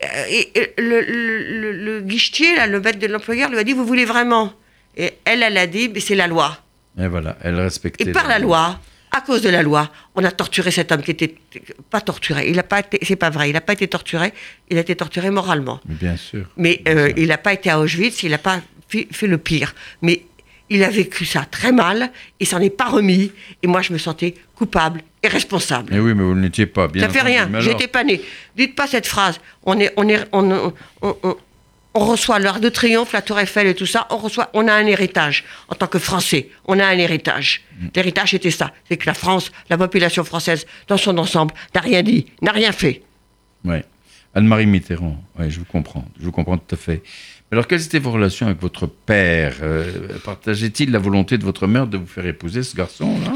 euh, 0.03 0.43
le, 0.79 1.73
le, 1.73 2.01
guichetier, 2.01 2.57
là, 2.57 2.67
le 2.67 2.81
maître 2.81 2.99
de 2.99 3.07
l'employeur, 3.07 3.51
lui 3.51 3.59
a 3.59 3.65
dit 3.65 3.73
Vous 3.73 3.87
voulez 3.87 4.05
vraiment? 4.05 4.53
Et 4.97 5.13
elle, 5.25 5.43
elle 5.43 5.57
a 5.57 5.67
dit 5.67 5.91
C'est 6.01 6.17
la 6.17 6.27
loi. 6.27 6.59
Et 7.01 7.07
voilà, 7.07 7.39
elle 7.43 7.59
respectait. 7.59 8.11
Et 8.11 8.13
par 8.13 8.29
la 8.29 8.39
loi 8.39 8.79
à 9.13 9.21
cause 9.21 9.43
de 9.43 9.51
la 9.51 9.63
loi, 9.63 9.91
on 10.15 10.25
a 10.25 10.31
torturé 10.31 10.71
cet 10.71 10.91
homme 10.91 11.03
qui 11.03 11.11
était 11.11 11.35
pas 11.91 12.01
torturé. 12.01 12.49
Il 12.49 12.57
n'a 12.57 12.63
pas 12.63 12.81
été, 12.81 12.99
c'est 13.03 13.17
pas 13.17 13.31
vrai, 13.31 13.51
il 13.51 13.53
n'a 13.53 13.61
pas 13.61 13.75
été 13.75 13.87
torturé. 13.87 14.33
Il 14.71 14.79
a 14.79 14.81
été 14.81 14.97
torturé 14.97 15.31
moralement. 15.31 15.81
Bien 15.85 16.17
sûr. 16.17 16.47
Mais 16.57 16.81
euh, 16.89 17.13
il 17.17 17.29
n'a 17.29 17.39
pas 17.39 17.53
été 17.53 17.69
à 17.71 17.79
Auschwitz. 17.79 18.23
Il 18.23 18.31
n'a 18.31 18.39
pas 18.39 18.61
fait, 18.89 19.27
le 19.27 19.39
pire. 19.39 19.75
Mais 20.01 20.23
il 20.71 20.83
a 20.83 20.89
vécu 20.89 21.27
ça 21.27 21.45
très 21.45 21.73
mal. 21.73 22.11
Il 22.41 22.47
s'en 22.47 22.61
est 22.61 22.71
pas 22.71 22.89
remis. 22.89 23.33
Et 23.63 23.67
moi, 23.67 23.83
je 23.83 23.93
me 23.93 23.99
sentais 23.99 24.35
coupable 24.57 25.03
et 25.23 25.29
responsable. 25.29 25.93
Mais 25.93 26.01
oui, 26.01 26.15
mais 26.15 26.23
vous 26.23 26.35
n'étiez 26.35 26.67
pas 26.67 26.89
bien. 26.89 27.03
Ça 27.03 27.11
fait 27.11 27.21
rien. 27.21 27.51
J'étais 27.61 27.89
pas 27.89 28.05
né. 28.05 28.21
Dites 28.57 28.75
pas 28.75 28.87
cette 28.87 29.07
phrase. 29.07 29.41
On 29.65 29.79
est, 29.79 29.93
on 29.97 30.09
est, 30.09 30.25
on, 30.33 30.73
on, 31.03 31.17
on 31.23 31.37
reçoit 32.01 32.39
l'Arc 32.39 32.61
de 32.61 32.69
Triomphe, 32.69 33.13
la 33.13 33.23
Tour 33.23 33.39
Eiffel 33.39 33.67
et 33.67 33.75
tout 33.75 33.87
ça, 33.87 34.07
on 34.11 34.17
reçoit, 34.17 34.51
on 34.55 34.67
a 34.69 34.73
un 34.73 34.87
héritage. 34.87 35.45
En 35.69 35.75
tant 35.75 35.87
que 35.87 35.99
Français, 35.99 36.49
on 36.65 36.79
a 36.79 36.87
un 36.87 36.99
héritage. 36.99 37.63
Mm. 37.79 37.87
L'héritage 37.95 38.35
était 38.35 38.51
ça, 38.51 38.73
c'est 38.89 38.97
que 38.97 39.07
la 39.07 39.15
France, 39.15 39.53
la 39.69 39.79
population 39.79 40.25
française, 40.25 40.67
dans 40.89 40.97
son 40.97 41.19
ensemble, 41.19 41.55
n'a 41.75 41.81
rien 41.81 42.03
dit, 42.03 42.27
n'a 42.41 42.53
rien 42.53 42.73
fait. 42.73 43.03
Oui. 43.65 43.77
Anne-Marie 44.35 44.67
Mitterrand, 44.67 45.23
oui, 45.39 45.51
je 45.51 45.59
vous 45.59 45.67
comprends, 45.67 46.07
je 46.19 46.25
vous 46.25 46.33
comprends 46.33 46.57
tout 46.57 46.75
à 46.75 46.79
fait. 46.79 47.03
Alors, 47.51 47.67
quelles 47.67 47.85
étaient 47.85 47.99
vos 47.99 48.13
relations 48.13 48.47
avec 48.47 48.61
votre 48.63 48.87
père? 48.87 49.57
Euh, 49.61 50.19
Partageait-il 50.25 50.91
la 50.91 50.99
volonté 50.99 51.37
de 51.37 51.45
votre 51.45 51.67
mère 51.67 51.87
de 51.87 51.99
vous 51.99 52.07
faire 52.07 52.25
épouser 52.25 52.63
ce 52.63 52.75
garçon-là 52.75 53.35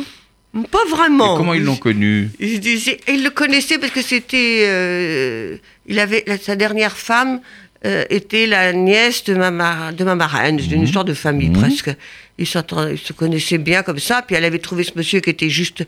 pas 0.70 0.84
vraiment. 0.88 1.36
comment 1.36 1.52
ils 1.52 1.62
l'ont 1.62 1.76
connu? 1.76 2.30
Il, 2.40 2.58
le 2.58 3.28
connaissait 3.28 3.78
parce 3.78 3.92
que 3.92 4.00
c'était. 4.00 4.64
Euh, 4.66 5.58
il 5.86 5.98
avait 5.98 6.24
sa 6.40 6.56
dernière 6.56 6.96
femme 6.96 7.40
euh, 7.84 8.04
était 8.08 8.46
la 8.46 8.72
nièce 8.72 9.24
de 9.24 9.34
ma, 9.34 9.92
de 9.92 10.02
ma 10.02 10.14
marraine, 10.14 10.56
d'une 10.56 10.78
mhm. 10.78 10.84
histoire 10.84 11.04
de 11.04 11.14
famille 11.14 11.50
mhm. 11.50 11.60
presque. 11.60 11.90
Ils, 12.38 12.46
ils, 12.46 12.98
se 12.98 13.12
connaissaient 13.12 13.58
bien 13.58 13.82
comme 13.82 13.98
ça, 13.98 14.22
puis 14.22 14.34
elle 14.34 14.44
avait 14.44 14.58
trouvé 14.58 14.82
ce 14.82 14.92
monsieur 14.96 15.20
qui 15.20 15.30
était 15.30 15.50
juste 15.50 15.84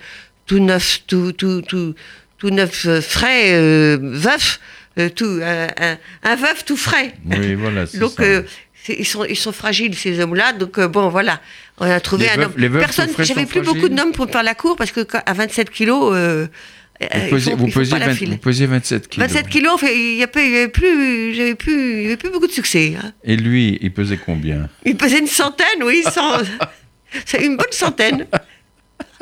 tout 0.47 0.59
neuf, 0.59 1.03
tout, 1.07 1.33
tout, 1.33 1.63
tout, 1.63 1.95
tout 2.37 2.51
neuf, 2.51 2.87
euh, 2.87 3.01
frais, 3.01 3.53
euh, 3.55 3.99
veuf, 4.01 4.61
tout, 5.17 5.41
un, 5.43 6.37
veuf 6.37 6.65
tout 6.67 6.77
frais. 6.77 7.15
Oui, 7.25 7.55
voilà, 7.55 7.85
Donc, 7.95 8.21
ils 8.89 9.07
sont, 9.07 9.25
ils 9.25 9.37
sont 9.37 9.53
fragiles, 9.53 9.95
ces 9.95 10.21
hommes-là. 10.21 10.53
Donc, 10.53 10.81
bon, 10.81 11.09
voilà. 11.09 11.41
On 11.79 11.89
a 11.89 12.01
trouvé 12.01 12.29
un 12.29 12.43
homme. 12.43 12.53
Personne, 12.79 13.11
j'avais 13.19 13.47
plus 13.47 13.63
beaucoup 13.63 13.89
d'hommes 13.89 14.13
pour 14.13 14.29
faire 14.29 14.43
la 14.43 14.55
cour 14.55 14.77
parce 14.77 14.91
que 14.91 15.07
à 15.25 15.33
27 15.33 15.71
kilos, 15.71 16.15
vous, 17.01 17.49
euh, 17.49 17.55
vous, 17.55 17.69
27 17.69 19.09
kilos. 19.09 19.29
27 19.29 19.49
kilos, 19.49 19.81
il 19.83 20.17
n'y 20.17 20.23
avait 20.23 20.69
plus, 20.69 21.55
plus, 21.57 22.07
avait 22.07 22.17
plus 22.17 22.31
beaucoup 22.31 22.49
de 22.49 22.53
succès. 22.53 22.95
Hein. 23.01 23.13
Et 23.23 23.37
lui, 23.37 23.79
il 23.81 23.93
pesait 23.93 24.19
combien? 24.19 24.69
Il 24.85 24.97
pesait 24.97 25.21
une 25.21 25.29
centaine, 25.29 25.83
oui, 25.85 26.03
c'est 27.25 27.45
une 27.45 27.57
bonne 27.57 27.67
centaine. 27.71 28.27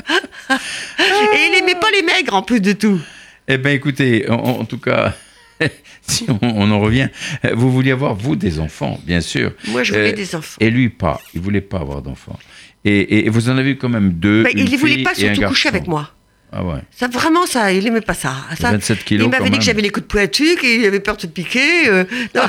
Et 0.09 1.47
il 1.47 1.53
n'aimait 1.53 1.79
pas 1.79 1.91
les 1.93 2.03
maigres 2.03 2.35
en 2.35 2.43
plus 2.43 2.61
de 2.61 2.73
tout. 2.73 3.01
Eh 3.49 3.59
bien, 3.59 3.73
écoutez, 3.73 4.29
en, 4.31 4.65
tout 4.65 4.79
cas, 4.79 5.15
si 6.03 6.27
on, 6.43 6.71
en 6.71 6.81
revient, 6.81 7.09
vous 7.53 7.71
vouliez 7.71 7.93
avoir, 7.93 8.15
vous, 8.15 8.37
des 8.37 8.59
enfants, 8.59 8.99
bien 9.05 9.21
sûr. 9.21 9.53
Moi, 9.69 9.83
je 9.83 9.93
voulais 9.93 10.13
euh, 10.13 10.17
des 10.17 10.35
enfants. 10.35 10.57
Et 10.61 10.71
lui, 10.71 10.89
pas. 10.89 11.21
Il 11.35 11.41
ne 11.41 11.45
voulait 11.45 11.61
pas 11.61 11.79
avoir 11.79 12.03
d'enfants. 12.03 12.39
Et, 12.85 13.29
vous 13.29 13.51
en 13.51 13.59
avez 13.59 13.71
eu 13.71 13.77
quand 13.77 13.89
même 13.89 14.13
deux. 14.13 14.45
Ben, 14.45 14.53
il 14.55 14.71
ne 14.71 14.77
voulait 14.77 15.03
pas 15.03 15.15
surtout 15.15 15.43
coucher 15.43 15.69
avec 15.69 15.89
moi. 15.89 16.16
Ah 16.53 16.65
ouais. 16.65 16.81
Ça, 16.91 17.09
vraiment, 17.09 17.47
ça, 17.47 17.73
il 17.73 17.87
aimait 17.87 18.01
pas 18.01 18.15
ça. 18.15 18.35
ça 18.59 18.73
27 18.73 19.05
kilos. 19.05 19.27
Il 19.27 19.31
m'avait 19.31 19.51
dit 19.51 19.59
que 19.59 19.65
j'avais 19.65 19.83
les 19.83 19.91
coups 19.91 20.07
de 20.07 20.11
pointu, 20.11 20.57
qu'il 20.57 20.85
avait 20.85 21.01
peur 21.01 21.17
de 21.17 21.23
se 21.23 21.27
piquer. 21.27 21.89
Euh, 21.89 22.05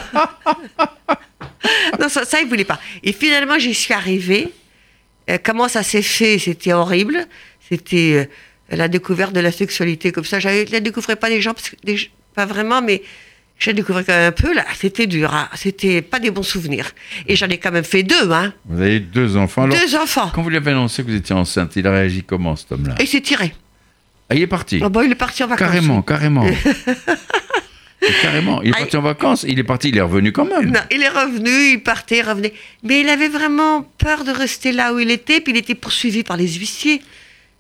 non, 2.00 2.10
ça, 2.10 2.26
ça, 2.26 2.40
il 2.40 2.48
voulait 2.48 2.64
pas. 2.64 2.80
Et 3.04 3.12
finalement, 3.12 3.60
j'y 3.60 3.74
suis 3.74 3.94
arrivée. 3.94 4.54
Euh, 5.30 5.38
comment 5.44 5.68
ça 5.68 5.84
s'est 5.84 6.02
fait? 6.02 6.40
C'était 6.40 6.74
horrible. 6.74 7.26
C'était 7.68 8.30
euh, 8.72 8.76
la 8.76 8.88
découverte 8.88 9.34
de 9.34 9.40
la 9.40 9.52
sexualité 9.52 10.12
comme 10.12 10.26
ça. 10.26 10.40
Je 10.40 10.48
ne 10.48 10.80
découvrais 10.80 11.16
pas 11.16 11.30
des 11.30 11.42
gens, 11.42 11.54
parce 11.54 11.70
que, 11.70 11.76
pas 12.34 12.46
vraiment, 12.46 12.82
mais 12.82 13.02
je 13.58 13.72
découvrais 13.72 14.04
quand 14.04 14.14
même 14.14 14.30
un 14.30 14.32
peu. 14.32 14.54
Là, 14.54 14.66
c'était 14.76 15.08
dur. 15.08 15.34
Hein. 15.34 15.50
C'était 15.56 16.02
pas 16.02 16.20
des 16.20 16.32
bons 16.32 16.44
souvenirs. 16.44 16.92
Et 17.28 17.36
j'en 17.36 17.48
ai 17.48 17.58
quand 17.58 17.72
même 17.72 17.84
fait 17.84 18.04
deux. 18.04 18.32
Hein. 18.32 18.54
Vous 18.66 18.80
avez 18.80 19.00
deux 19.00 19.36
enfants. 19.36 19.68
deux 19.68 19.96
enfants. 19.96 20.32
Quand 20.34 20.44
vous 20.44 20.50
lui 20.50 20.58
avez 20.58 20.72
annoncé 20.72 21.04
que 21.04 21.10
vous 21.10 21.16
étiez 21.16 21.36
enceinte, 21.36 21.76
il 21.76 21.88
a 21.88 21.92
réagi 21.92 22.24
comment, 22.24 22.56
cet 22.56 22.72
homme-là? 22.72 22.96
Il 23.00 23.08
s'est 23.08 23.22
tiré. 23.22 23.54
Ah, 24.30 24.36
il 24.36 24.42
est 24.42 24.48
parti 24.48 24.80
ah 24.84 24.90
bah, 24.90 25.04
Il 25.06 25.12
est 25.12 25.16
parti 25.16 25.44
en 25.44 25.48
vacances. 25.48 25.68
Carrément, 25.68 26.02
carrément. 26.02 26.46
carrément. 28.22 28.62
Il 28.62 28.70
est 28.70 28.74
parti 28.74 28.98
en 28.98 29.02
vacances, 29.02 29.46
il 29.48 29.60
est 29.60 29.64
parti, 29.64 29.90
il 29.90 29.98
est 29.98 30.02
revenu 30.02 30.32
quand 30.32 30.46
même. 30.46 30.72
Non, 30.72 30.80
il 30.92 31.02
est 31.02 31.10
revenu, 31.10 31.74
il 31.74 31.84
partait, 31.84 32.20
il 32.20 32.24
revenait. 32.24 32.54
Mais 32.84 33.02
il 33.02 33.10
avait 33.10 33.30
vraiment 33.30 33.84
peur 33.98 34.24
de 34.24 34.32
rester 34.32 34.72
là 34.72 34.94
où 34.94 35.00
il 35.00 35.12
était, 35.12 35.40
puis 35.40 35.54
il 35.54 35.58
était 35.58 35.76
poursuivi 35.76 36.24
par 36.24 36.38
les 36.38 36.48
huissiers. 36.48 37.02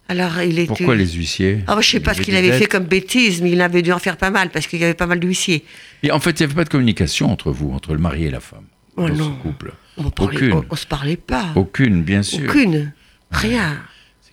Alors, 0.09 0.41
il 0.41 0.57
était... 0.57 0.67
Pourquoi 0.67 0.95
les 0.95 1.07
huissiers? 1.07 1.59
Ah, 1.67 1.75
bah, 1.75 1.81
Je 1.81 1.87
ne 1.87 1.91
sais 1.91 1.99
pas 1.99 2.13
ce 2.13 2.21
qu'il 2.21 2.35
avait 2.35 2.57
fait 2.57 2.65
comme 2.67 2.85
bêtise, 2.85 3.41
mais 3.41 3.51
il 3.51 3.61
avait 3.61 3.81
dû 3.81 3.91
en 3.91 3.99
faire 3.99 4.15
pas 4.15 4.29
mal, 4.29 4.49
parce 4.51 4.67
qu'il 4.67 4.79
y 4.79 4.83
avait 4.83 4.93
pas 4.93 5.07
mal 5.07 5.19
d'huissiers. 5.19 5.65
Et 6.03 6.11
en 6.11 6.19
fait, 6.19 6.39
il 6.39 6.43
n'y 6.43 6.45
avait 6.45 6.55
pas 6.55 6.63
de 6.63 6.69
communication 6.69 7.29
entre 7.29 7.51
vous, 7.51 7.71
entre 7.71 7.93
le 7.93 7.99
mari 7.99 8.25
et 8.25 8.31
la 8.31 8.39
femme, 8.39 8.63
oh, 8.95 9.07
dans 9.07 9.15
non. 9.15 9.37
ce 9.37 9.41
couple. 9.41 9.73
On 9.97 10.03
ne 10.03 10.75
se 10.77 10.85
parlait 10.85 11.17
pas. 11.17 11.47
Aucune, 11.55 12.03
bien 12.03 12.23
sûr. 12.23 12.49
Aucune. 12.49 12.93
Rien. 13.31 13.77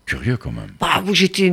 Curieux 0.07 0.37
quand 0.37 0.53
même. 0.53 0.71
Bah, 0.81 1.03
j'étais 1.13 1.51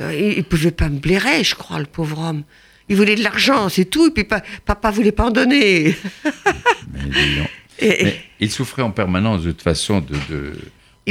euh, 0.00 0.14
il 0.14 0.38
ne 0.38 0.42
pouvait 0.42 0.70
pas 0.70 0.88
me 0.88 0.98
blairer, 0.98 1.42
je 1.42 1.54
crois, 1.54 1.78
le 1.78 1.86
pauvre 1.86 2.18
homme. 2.20 2.42
Il 2.88 2.96
voulait 2.96 3.14
de 3.14 3.22
l'argent, 3.22 3.68
c'est 3.70 3.86
tout, 3.86 4.08
et 4.08 4.10
puis 4.10 4.24
papa 4.24 4.90
voulait 4.90 5.12
pas 5.12 5.26
en 5.26 5.30
donner. 5.30 5.96
Mais, 7.80 8.20
il 8.40 8.50
souffrait 8.50 8.82
en 8.82 8.90
permanence 8.90 9.42
de 9.42 9.52
toute 9.52 9.62
façon 9.62 10.00
de, 10.00 10.52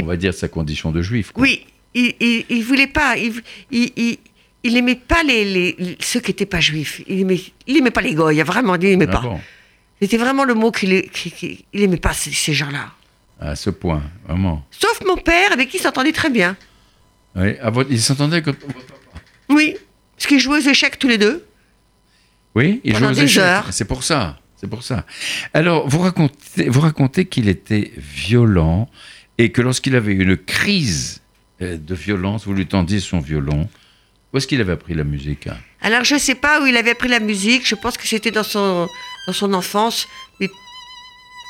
on 0.00 0.04
va 0.04 0.16
dire, 0.16 0.32
sa 0.32 0.48
condition 0.48 0.92
de 0.92 1.02
juif. 1.02 1.32
Oui, 1.36 1.66
il, 1.94 2.14
il, 2.48 2.62
voulait 2.62 2.86
pas, 2.86 3.16
il, 3.16 3.42
il, 3.70 4.18
il 4.62 4.76
aimait 4.76 4.94
pas 4.94 5.22
les, 5.24 5.44
les, 5.44 5.96
ceux 6.00 6.20
qui 6.20 6.30
n'étaient 6.30 6.46
pas 6.46 6.60
juifs. 6.60 7.02
Il 7.08 7.20
aimait, 7.20 7.40
il 7.66 7.76
aimait 7.76 7.90
pas 7.90 8.02
les 8.02 8.14
goyes, 8.14 8.42
vraiment, 8.42 8.76
il 8.76 8.86
aimait 8.86 9.08
ah 9.08 9.20
pas. 9.20 9.40
C'était 10.00 10.16
vraiment 10.16 10.44
le 10.44 10.54
mot 10.54 10.70
qu'il 10.70 10.92
il 10.92 11.82
aimait 11.82 11.96
pas 11.96 12.12
ces, 12.12 12.30
ces 12.30 12.52
gens-là. 12.52 12.92
À 13.40 13.56
ce 13.56 13.70
point, 13.70 14.02
vraiment. 14.26 14.64
Sauf 14.70 15.00
mon 15.06 15.16
père, 15.16 15.52
avec 15.52 15.68
qui 15.68 15.78
il 15.78 15.80
s'entendait 15.80 16.12
très 16.12 16.30
bien. 16.30 16.56
Oui, 17.36 17.56
ils 17.90 18.00
s'entendaient 18.00 18.42
papa 18.42 18.58
Oui, 19.48 19.76
parce 20.16 20.26
qu'ils 20.26 20.40
jouaient 20.40 20.58
aux 20.58 20.68
échecs 20.68 20.98
tous 20.98 21.08
les 21.08 21.18
deux. 21.18 21.44
Oui, 22.54 22.80
ils 22.84 22.96
jouaient 22.96 23.08
aux 23.08 23.12
échecs. 23.12 23.64
C'est 23.70 23.86
pour 23.86 24.04
ça. 24.04 24.38
C'est 24.56 24.68
pour 24.68 24.82
ça. 24.82 25.04
Alors, 25.52 25.88
vous 25.88 25.98
racontez, 25.98 26.68
vous 26.68 26.80
racontez 26.80 27.26
qu'il 27.26 27.48
était 27.48 27.92
violent 27.96 28.88
et 29.36 29.50
que 29.52 29.60
lorsqu'il 29.60 29.94
avait 29.96 30.14
une 30.14 30.36
crise 30.36 31.20
euh, 31.60 31.76
de 31.76 31.94
violence, 31.94 32.46
vous 32.46 32.54
lui 32.54 32.66
tendiez 32.66 33.00
son 33.00 33.18
violon. 33.18 33.68
Où 34.32 34.38
est-ce 34.38 34.46
qu'il 34.46 34.60
avait 34.60 34.72
appris 34.72 34.94
la 34.94 35.04
musique 35.04 35.48
hein? 35.48 35.56
Alors, 35.82 36.04
je 36.04 36.14
ne 36.14 36.18
sais 36.18 36.34
pas 36.34 36.62
où 36.62 36.66
il 36.66 36.76
avait 36.76 36.92
appris 36.92 37.08
la 37.08 37.20
musique. 37.20 37.68
Je 37.68 37.74
pense 37.74 37.98
que 37.98 38.06
c'était 38.06 38.30
dans 38.30 38.42
son, 38.42 38.88
dans 39.26 39.32
son 39.32 39.52
enfance. 39.52 40.08
Mais 40.40 40.48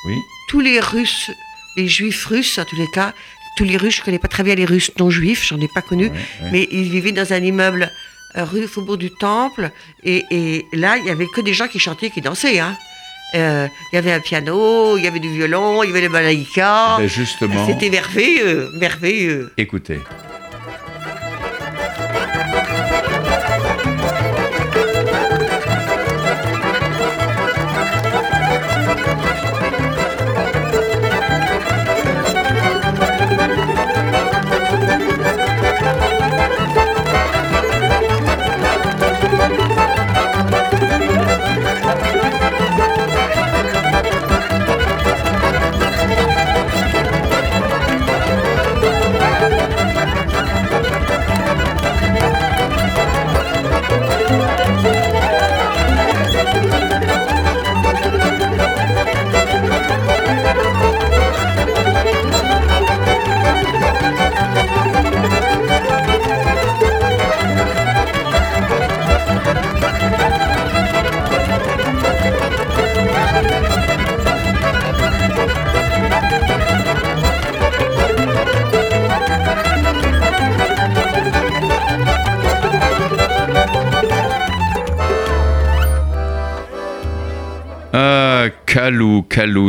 oui. 0.07 0.15
Tous 0.49 0.59
les 0.59 0.79
Russes, 0.79 1.31
les 1.77 1.87
Juifs 1.87 2.25
russes, 2.25 2.57
en 2.59 2.65
tous 2.65 2.75
les 2.75 2.89
cas, 2.91 3.13
tous 3.55 3.63
les 3.63 3.77
Russes, 3.77 3.97
je 3.97 4.03
connais 4.03 4.19
pas 4.19 4.27
très 4.27 4.43
bien 4.43 4.55
les 4.55 4.65
Russes 4.65 4.91
non 4.99 5.09
juifs, 5.09 5.45
j'en 5.47 5.59
ai 5.59 5.67
pas 5.67 5.81
connu, 5.81 6.11
mais 6.51 6.67
ils 6.71 6.89
vivaient 6.89 7.11
dans 7.11 7.33
un 7.33 7.43
immeuble 7.43 7.91
euh, 8.37 8.43
rue 8.43 8.67
Faubourg 8.67 8.97
du 8.97 9.11
Temple, 9.11 9.71
et, 10.03 10.65
là, 10.73 10.97
il 10.97 11.05
y 11.05 11.09
avait 11.09 11.27
que 11.27 11.41
des 11.41 11.53
gens 11.53 11.67
qui 11.67 11.79
chantaient, 11.79 12.09
qui 12.09 12.21
dansaient. 12.21 12.59
Hein. 12.59 12.75
Euh, 13.33 13.67
il 13.91 13.95
y 13.95 13.97
avait 13.97 14.13
un 14.13 14.19
piano, 14.19 14.97
il 14.97 15.03
y 15.03 15.07
avait 15.07 15.19
du 15.19 15.29
violon, 15.29 15.83
il 15.83 15.87
y 15.87 15.89
avait 15.91 16.01
le 16.01 16.09
balaïka. 16.09 16.97
Ben, 16.97 17.07
justement. 17.07 17.65
C'était 17.67 17.89
merveilleux, 17.89 18.69
merveilleux. 18.79 19.51
Écoutez. 19.57 19.99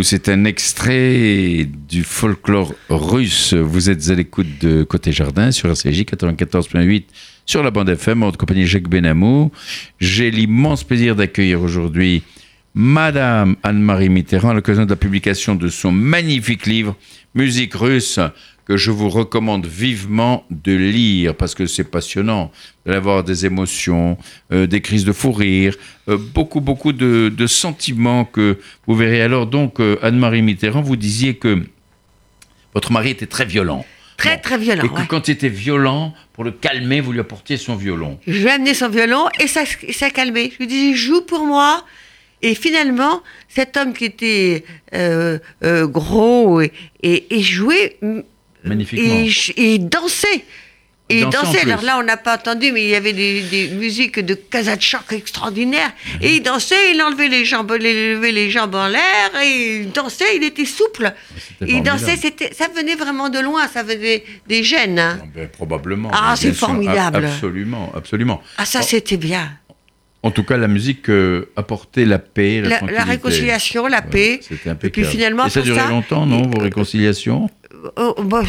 C'est 0.02 0.30
un 0.30 0.44
extrait 0.46 1.68
du 1.88 2.02
folklore 2.02 2.72
russe. 2.88 3.52
Vous 3.52 3.90
êtes 3.90 4.08
à 4.08 4.14
l'écoute 4.14 4.46
de 4.62 4.84
Côté 4.84 5.12
Jardin 5.12 5.50
sur 5.50 5.68
RCJ 5.68 6.02
94.8 6.02 7.04
sur 7.44 7.62
la 7.62 7.70
bande 7.70 7.90
FM 7.90 8.22
en 8.22 8.32
compagnie 8.32 8.66
Jacques 8.66 8.88
Benamou. 8.88 9.52
J'ai 10.00 10.30
l'immense 10.30 10.82
plaisir 10.82 11.14
d'accueillir 11.14 11.60
aujourd'hui 11.60 12.22
Madame 12.74 13.56
Anne-Marie 13.62 14.08
Mitterrand 14.08 14.50
à 14.50 14.54
l'occasion 14.54 14.86
de 14.86 14.90
la 14.90 14.96
publication 14.96 15.54
de 15.54 15.68
son 15.68 15.92
magnifique 15.92 16.64
livre 16.64 16.96
Musique 17.34 17.74
russe 17.74 18.18
que 18.66 18.76
je 18.76 18.90
vous 18.90 19.08
recommande 19.08 19.64
vivement 19.64 20.44
de 20.50 20.72
lire 20.72 21.34
parce 21.34 21.54
que 21.54 21.66
c'est 21.66 21.84
passionnant 21.84 22.50
d'avoir 22.84 23.22
des 23.22 23.46
émotions, 23.46 24.18
euh, 24.52 24.66
des 24.66 24.80
crises 24.80 25.04
de 25.04 25.12
fou 25.12 25.32
rire, 25.32 25.76
euh, 26.08 26.18
beaucoup, 26.18 26.60
beaucoup 26.60 26.92
de, 26.92 27.46
sentiments 27.46 28.24
que 28.24 28.58
vous 28.86 28.96
verrez. 28.96 29.22
Alors 29.22 29.46
donc, 29.46 29.78
euh, 29.78 29.98
Anne-Marie 30.02 30.42
Mitterrand, 30.42 30.82
vous 30.82 30.96
disiez 30.96 31.36
que 31.36 31.62
votre 32.74 32.90
mari 32.90 33.10
était 33.10 33.26
très 33.26 33.44
violent. 33.44 33.86
Très, 34.16 34.38
très 34.38 34.58
violent. 34.58 34.82
Et 34.82 34.88
que 34.88 35.06
quand 35.06 35.28
il 35.28 35.32
était 35.32 35.48
violent, 35.48 36.12
pour 36.32 36.42
le 36.42 36.50
calmer, 36.50 37.00
vous 37.00 37.12
lui 37.12 37.20
apportiez 37.20 37.58
son 37.58 37.76
violon. 37.76 38.18
Je 38.26 38.32
lui 38.32 38.46
ai 38.46 38.50
amené 38.50 38.74
son 38.74 38.88
violon 38.88 39.26
et 39.38 39.46
ça, 39.46 39.62
ça 39.92 40.06
a 40.06 40.10
calmé. 40.10 40.50
Je 40.52 40.58
lui 40.58 40.66
disais, 40.66 40.94
joue 40.94 41.20
pour 41.20 41.44
moi. 41.44 41.84
Et 42.42 42.54
finalement, 42.54 43.22
cet 43.48 43.76
homme 43.76 43.92
qui 43.92 44.06
était 44.06 44.64
gros 45.62 46.60
et, 46.60 46.72
et, 47.02 47.42
jouait. 47.42 47.98
Magnifiquement. 48.66 49.24
Et, 49.56 49.78
dansait. 49.78 50.44
Et 51.08 51.20
il 51.20 51.28
dansait. 51.28 51.62
Alors 51.62 51.82
là, 51.82 51.98
on 51.98 52.02
n'a 52.02 52.16
pas 52.16 52.34
entendu, 52.34 52.72
mais 52.72 52.84
il 52.84 52.90
y 52.90 52.94
avait 52.94 53.12
des, 53.12 53.70
musiques 53.74 54.18
de 54.18 54.34
Kazachok 54.34 55.12
extraordinaires. 55.12 55.92
Mhm. 56.14 56.22
Et 56.22 56.36
il 56.36 56.42
dansait, 56.42 56.92
il 56.94 57.00
enlevait 57.00 57.28
les 57.28 57.44
jambes, 57.44 57.72
il 57.78 57.84
levait 57.84 58.32
les 58.32 58.50
jambes 58.50 58.74
en 58.74 58.88
l'air, 58.88 59.30
et 59.42 59.80
il 59.82 59.92
dansait, 59.92 60.36
il 60.36 60.44
était 60.44 60.64
souple. 60.64 61.12
Il 61.66 61.82
dansait, 61.82 62.16
c'était, 62.16 62.52
ça 62.52 62.66
venait 62.74 62.96
vraiment 62.96 63.28
de 63.28 63.38
loin, 63.38 63.68
ça 63.68 63.82
venait 63.82 64.24
des 64.48 64.64
gènes. 64.64 64.98
Hein. 64.98 65.18
Ah, 65.22 65.26
ben, 65.34 65.48
probablement. 65.48 66.10
Ah, 66.12 66.34
c'est 66.36 66.52
formidable. 66.52 67.26
Absolument, 67.26 67.92
absolument. 67.94 68.42
Ah, 68.58 68.64
ça, 68.64 68.82
c'était 68.82 69.16
bien. 69.16 69.52
En 70.22 70.30
tout 70.30 70.42
cas, 70.42 70.56
la 70.56 70.66
musique 70.68 71.08
euh, 71.08 71.50
apportait 71.56 72.04
la 72.04 72.18
paix, 72.18 72.60
la, 72.60 72.80
la, 72.80 72.92
la 72.92 73.04
réconciliation, 73.04 73.86
la 73.86 74.02
paix. 74.02 74.40
C'était 74.42 74.70
impeccable. 74.70 74.86
Et 74.86 74.90
puis 74.90 75.04
finalement, 75.04 75.46
et 75.46 75.50
ça 75.50 75.60
durait 75.62 75.88
longtemps, 75.88 76.26
non, 76.26 76.42
vos 76.42 76.58
réconciliations 76.60 77.48
euh, 77.98 78.12
bah, 78.24 78.42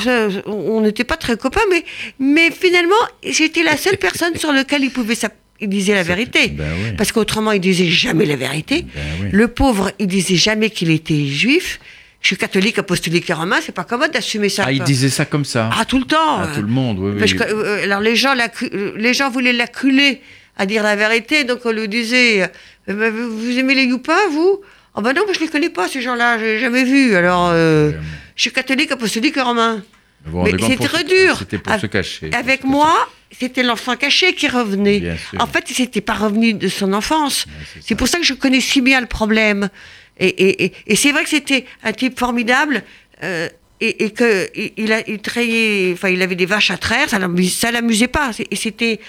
on 0.47 0.81
n'était 0.81 1.03
pas 1.03 1.17
très 1.17 1.37
copains, 1.37 1.61
mais, 1.69 1.83
mais 2.19 2.49
finalement, 2.49 2.95
j'étais 3.23 3.61
la 3.61 3.77
seule 3.77 3.97
personne 3.97 4.35
sur 4.35 4.51
laquelle 4.51 4.83
il 4.83 4.89
pouvait 4.89 5.15
il 5.59 5.69
disait 5.69 5.95
la 5.95 6.03
vérité. 6.03 6.49
Ben 6.49 6.95
Parce 6.97 7.11
qu'autrement, 7.11 7.51
il 7.51 7.59
disait 7.59 7.87
jamais 7.87 8.25
la 8.25 8.35
vérité. 8.35 8.85
Ben 8.95 9.29
Le 9.31 9.47
pauvre, 9.47 9.91
il 9.99 10.07
disait 10.07 10.35
jamais 10.35 10.69
qu'il 10.69 10.91
était 10.91 11.25
juif. 11.25 11.79
Je 12.21 12.27
suis 12.27 12.37
catholique, 12.37 12.79
apostolique 12.79 13.29
et 13.29 13.33
romain, 13.33 13.57
c'est 13.61 13.71
pas 13.71 13.83
commode 13.83 14.11
d'assumer 14.11 14.49
ça. 14.49 14.63
Ah, 14.67 14.71
il 14.71 14.83
disait 14.83 15.09
ça 15.09 15.25
comme 15.25 15.45
ça 15.45 15.69
Ah, 15.77 15.85
tout 15.85 15.99
le 15.99 16.05
temps. 16.05 16.39
À 16.39 16.47
tout 16.47 16.61
le 16.61 16.67
monde, 16.67 16.99
oui. 16.99 17.35
Euh, 17.41 17.83
alors, 17.83 18.01
les 18.01 18.15
gens, 18.15 18.33
les 18.95 19.13
gens 19.13 19.29
voulaient 19.29 19.53
l'acculer 19.53 20.21
à 20.57 20.65
dire 20.65 20.83
la 20.83 20.95
vérité, 20.95 21.43
donc 21.43 21.59
on 21.65 21.71
lui 21.71 21.87
disait 21.87 22.49
euh, 22.89 23.11
Vous 23.11 23.57
aimez 23.57 23.75
les 23.75 23.85
youpins, 23.85 24.27
vous? 24.31 24.61
Ah, 24.95 25.01
ben 25.01 25.13
non, 25.13 25.21
mais 25.27 25.33
je 25.33 25.39
les 25.39 25.47
connais 25.47 25.69
pas, 25.69 25.87
ces 25.87 26.01
gens-là, 26.01 26.39
j'ai 26.39 26.59
jamais 26.59 26.83
vu. 26.83 27.15
Alors. 27.15 27.53
Je 28.37 28.43
suis 28.43 28.51
catholique, 28.51 28.91
apostolique 28.91 29.35
et 29.35 29.41
romain. 29.41 29.83
Mais 30.31 30.51
c'est 30.59 30.77
très 30.77 31.03
dur. 31.03 31.37
C'était 31.39 31.57
pour 31.57 31.77
se 31.79 31.87
cacher. 31.87 32.29
Avec 32.33 32.63
moi, 32.63 33.09
c'était 33.37 33.63
l'enfant 33.63 33.95
caché 33.95 34.33
qui 34.33 34.47
revenait. 34.47 35.17
En 35.39 35.47
fait, 35.47 35.71
il 35.71 35.81
n'était 35.81 36.01
pas 36.01 36.13
revenu 36.13 36.53
de 36.53 36.67
son 36.67 36.93
enfance. 36.93 37.45
c'est 37.81 37.95
pour 37.95 38.07
ça 38.07 38.19
que 38.19 38.25
je 38.25 38.33
connais 38.33 38.61
si 38.61 38.81
bien 38.81 39.01
le 39.01 39.07
problème. 39.07 39.69
Et, 40.19 40.71
c'est 40.95 41.11
vrai 41.11 41.23
que 41.23 41.29
c'était 41.29 41.65
un 41.83 41.91
type 41.91 42.17
formidable. 42.17 42.83
Euh, 43.23 43.49
et, 43.79 44.11
que 44.11 44.49
il, 44.55 44.91
a, 44.91 45.01
il, 45.07 45.19
enfin, 45.93 46.09
il 46.09 46.21
avait 46.21 46.35
des 46.35 46.45
vaches 46.45 46.71
à 46.71 46.77
traire, 46.77 47.09
ça 47.09 47.19
ne 47.19 47.71
l'amusait 47.71 48.07
pas. 48.07 48.31
Et 48.51 48.55
c'était 48.55 48.99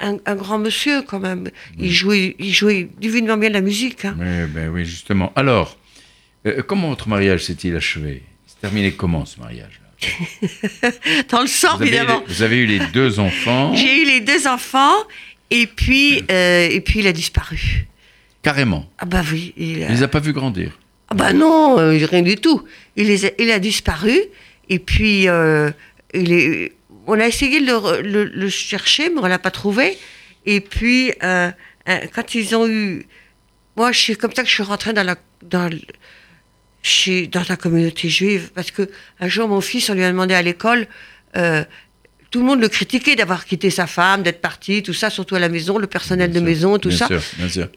un, 0.00 0.34
grand 0.34 0.58
monsieur 0.58 1.02
quand 1.02 1.20
même. 1.20 1.50
Il 1.78 1.92
jouait, 1.92 2.36
il 2.38 2.52
jouait 2.52 2.88
divinement 2.98 3.36
bien 3.36 3.50
la 3.50 3.60
musique. 3.60 4.04
Hein. 4.04 4.16
Oui, 4.18 4.46
ben 4.48 4.68
oui, 4.68 4.84
justement. 4.84 5.32
Alors, 5.36 5.78
euh, 6.46 6.62
comment 6.62 6.88
votre 6.88 7.08
mariage 7.08 7.44
s'est-il 7.44 7.74
achevé? 7.76 8.22
Terminé 8.60 8.92
comment 8.92 9.24
ce 9.24 9.40
mariage 9.40 9.80
Dans 11.30 11.40
le 11.40 11.46
sang, 11.46 11.80
évidemment. 11.80 12.22
vous 12.26 12.42
avez 12.42 12.58
eu 12.58 12.66
les 12.66 12.80
deux 12.92 13.18
enfants. 13.20 13.74
J'ai 13.74 14.02
eu 14.02 14.04
les 14.04 14.20
deux 14.20 14.46
enfants, 14.46 14.96
et 15.50 15.66
puis, 15.66 16.22
euh, 16.30 16.68
et 16.70 16.80
puis 16.80 17.00
il 17.00 17.06
a 17.06 17.12
disparu. 17.12 17.86
Carrément. 18.42 18.88
Ah 18.98 19.04
bah 19.04 19.22
oui. 19.32 19.52
Il, 19.56 19.82
a... 19.84 19.88
les 19.88 20.02
a 20.02 20.08
pas 20.08 20.20
vus 20.20 20.32
grandir. 20.32 20.78
Ah 21.08 21.14
bah 21.14 21.32
non, 21.32 21.78
euh, 21.78 22.04
rien 22.04 22.22
du 22.22 22.36
tout. 22.36 22.64
Il, 22.96 23.06
les 23.06 23.32
il 23.38 23.50
a 23.50 23.58
disparu, 23.58 24.16
et 24.68 24.78
puis 24.78 25.26
il 26.14 26.32
est... 26.32 26.72
on 27.06 27.18
a 27.18 27.26
essayé 27.26 27.60
de 27.60 28.00
le, 28.02 28.48
chercher, 28.48 29.10
mais 29.10 29.20
on 29.20 29.26
l'a 29.26 29.38
pas 29.38 29.50
trouvé. 29.50 29.98
Et 30.46 30.60
puis, 30.60 31.12
quand 31.20 32.34
ils 32.34 32.54
ont 32.54 32.66
eu... 32.66 33.06
Moi, 33.76 33.92
c'est 33.94 34.16
comme 34.16 34.32
ça 34.34 34.42
que 34.42 34.48
je 34.48 34.54
suis 34.54 34.62
rentrée 34.62 34.92
dans 34.92 35.04
la... 35.04 35.16
Dans 35.42 35.70
chez, 36.82 37.28
dans 37.28 37.44
la 37.48 37.56
communauté 37.56 38.08
juive. 38.08 38.50
Parce 38.54 38.70
que 38.70 38.90
un 39.20 39.28
jour, 39.28 39.48
mon 39.48 39.60
fils, 39.60 39.88
on 39.88 39.94
lui 39.94 40.04
a 40.04 40.10
demandé 40.10 40.34
à 40.34 40.42
l'école, 40.42 40.86
euh, 41.36 41.64
tout 42.30 42.40
le 42.40 42.46
monde 42.46 42.60
le 42.60 42.68
critiquait 42.68 43.14
d'avoir 43.14 43.44
quitté 43.44 43.70
sa 43.70 43.86
femme, 43.86 44.22
d'être 44.22 44.40
parti, 44.40 44.82
tout 44.82 44.94
ça, 44.94 45.10
surtout 45.10 45.34
à 45.34 45.38
la 45.38 45.48
maison, 45.48 45.78
le 45.78 45.86
personnel 45.86 46.32
de 46.32 46.40
maison, 46.40 46.78
tout 46.78 46.90
ça. 46.90 47.08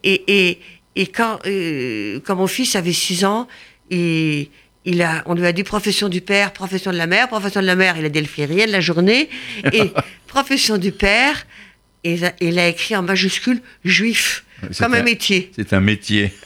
Et, 0.04 0.24
et, 0.28 0.60
et 0.96 1.08
quand, 1.08 1.40
euh, 1.46 2.20
quand 2.26 2.36
mon 2.36 2.48
fils 2.48 2.76
avait 2.76 2.94
6 2.94 3.26
ans, 3.26 3.48
il, 3.90 4.48
il 4.86 5.02
a, 5.02 5.24
on 5.26 5.34
lui 5.34 5.46
a 5.46 5.52
dit 5.52 5.64
profession 5.64 6.10
du 6.10 6.22
père, 6.22 6.54
profession 6.54 6.92
de 6.92 6.98
la 6.98 7.08
mère. 7.08 7.28
Profession 7.28 7.62
de 7.62 7.66
la 7.66 7.76
mère, 7.76 7.98
il 7.98 8.06
a 8.06 8.10
dit 8.10 8.24
fait 8.26 8.46
rien 8.46 8.68
de 8.68 8.72
la 8.72 8.82
journée. 8.82 9.30
Et 9.74 9.92
profession 10.28 10.78
du 10.78 10.92
père, 10.92 11.46
et 12.04 12.20
il 12.40 12.60
a 12.60 12.68
écrit 12.68 12.96
en 12.96 13.02
majuscule 13.02 13.62
juif, 13.84 14.46
comme 14.80 14.94
un 14.94 15.04
métier. 15.04 15.52
C'est 15.56 15.74
un 15.74 15.82
métier. 15.82 16.32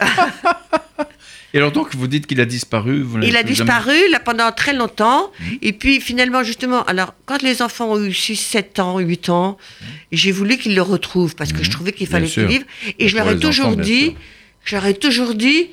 Et 1.54 1.58
alors 1.58 1.71
donc, 1.71 1.95
vous 1.95 2.08
dites 2.08 2.28
qu'il 2.28 2.39
a 2.41 2.45
disparu 2.45 3.06
Il 3.23 3.36
a 3.36 3.43
disparu 3.43 3.95
là, 4.12 4.19
pendant 4.19 4.52
très 4.52 4.73
longtemps. 4.73 5.32
Mmh. 5.39 5.45
Et 5.63 5.73
puis 5.73 5.99
finalement, 5.99 6.43
justement, 6.43 6.84
alors 6.84 7.15
quand 7.25 7.41
les 7.41 7.62
enfants 7.62 7.91
ont 7.93 8.04
eu 8.04 8.13
6, 8.13 8.36
7 8.36 8.80
ans, 8.80 8.99
8 8.99 9.30
ans, 9.30 9.58
mmh. 9.58 9.86
j'ai 10.12 10.32
voulu 10.32 10.58
qu'ils 10.58 10.75
le 10.75 10.82
retrouvent 10.82 11.36
parce 11.36 11.52
que 11.52 11.63
je 11.63 11.69
mmh. 11.69 11.71
trouvais 11.71 11.91
qu'il 11.91 12.08
fallait 12.08 12.28
qu'ils 12.28 12.45
vivent. 12.45 12.65
Et 12.99 13.08
je 13.08 13.15
leur 13.15 13.28
ai 13.28 13.39
toujours 13.39 13.75
dit, 13.75 14.15
je 14.63 14.75
leur 14.75 14.86
ai 14.86 14.93
toujours 14.93 15.34
dit, 15.34 15.71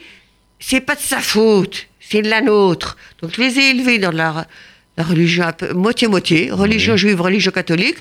c'est 0.58 0.80
pas 0.80 0.94
de 0.94 1.00
sa 1.00 1.20
faute, 1.20 1.88
c'est 2.08 2.22
de 2.22 2.28
la 2.28 2.40
nôtre. 2.40 2.96
Donc 3.20 3.32
je 3.34 3.40
les 3.40 3.58
ai 3.58 3.70
élevés 3.70 3.98
dans 3.98 4.12
la 4.12 4.46
religion 4.98 5.44
moitié-moitié, 5.74 6.50
religion 6.50 6.96
juive, 6.96 7.20
religion 7.20 7.50
catholique. 7.52 7.98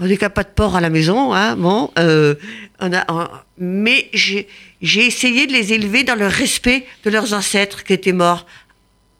On 0.00 0.06
dit 0.06 0.10
qu'il 0.10 0.18
n'y 0.18 0.24
a 0.24 0.30
pas 0.30 0.42
de 0.42 0.48
porc 0.48 0.76
à 0.76 0.80
la 0.80 0.90
maison, 0.90 1.32
hein, 1.32 1.56
bon. 1.56 1.90
Euh, 1.98 2.34
on 2.80 2.92
a, 2.92 3.44
mais 3.58 4.08
j'ai 4.12 4.46
essayé 4.82 5.46
de 5.46 5.52
les 5.52 5.72
élever 5.72 6.02
dans 6.02 6.16
le 6.16 6.26
respect 6.26 6.86
de 7.04 7.10
leurs 7.10 7.32
ancêtres 7.34 7.84
qui 7.84 7.92
étaient 7.92 8.12
morts 8.12 8.46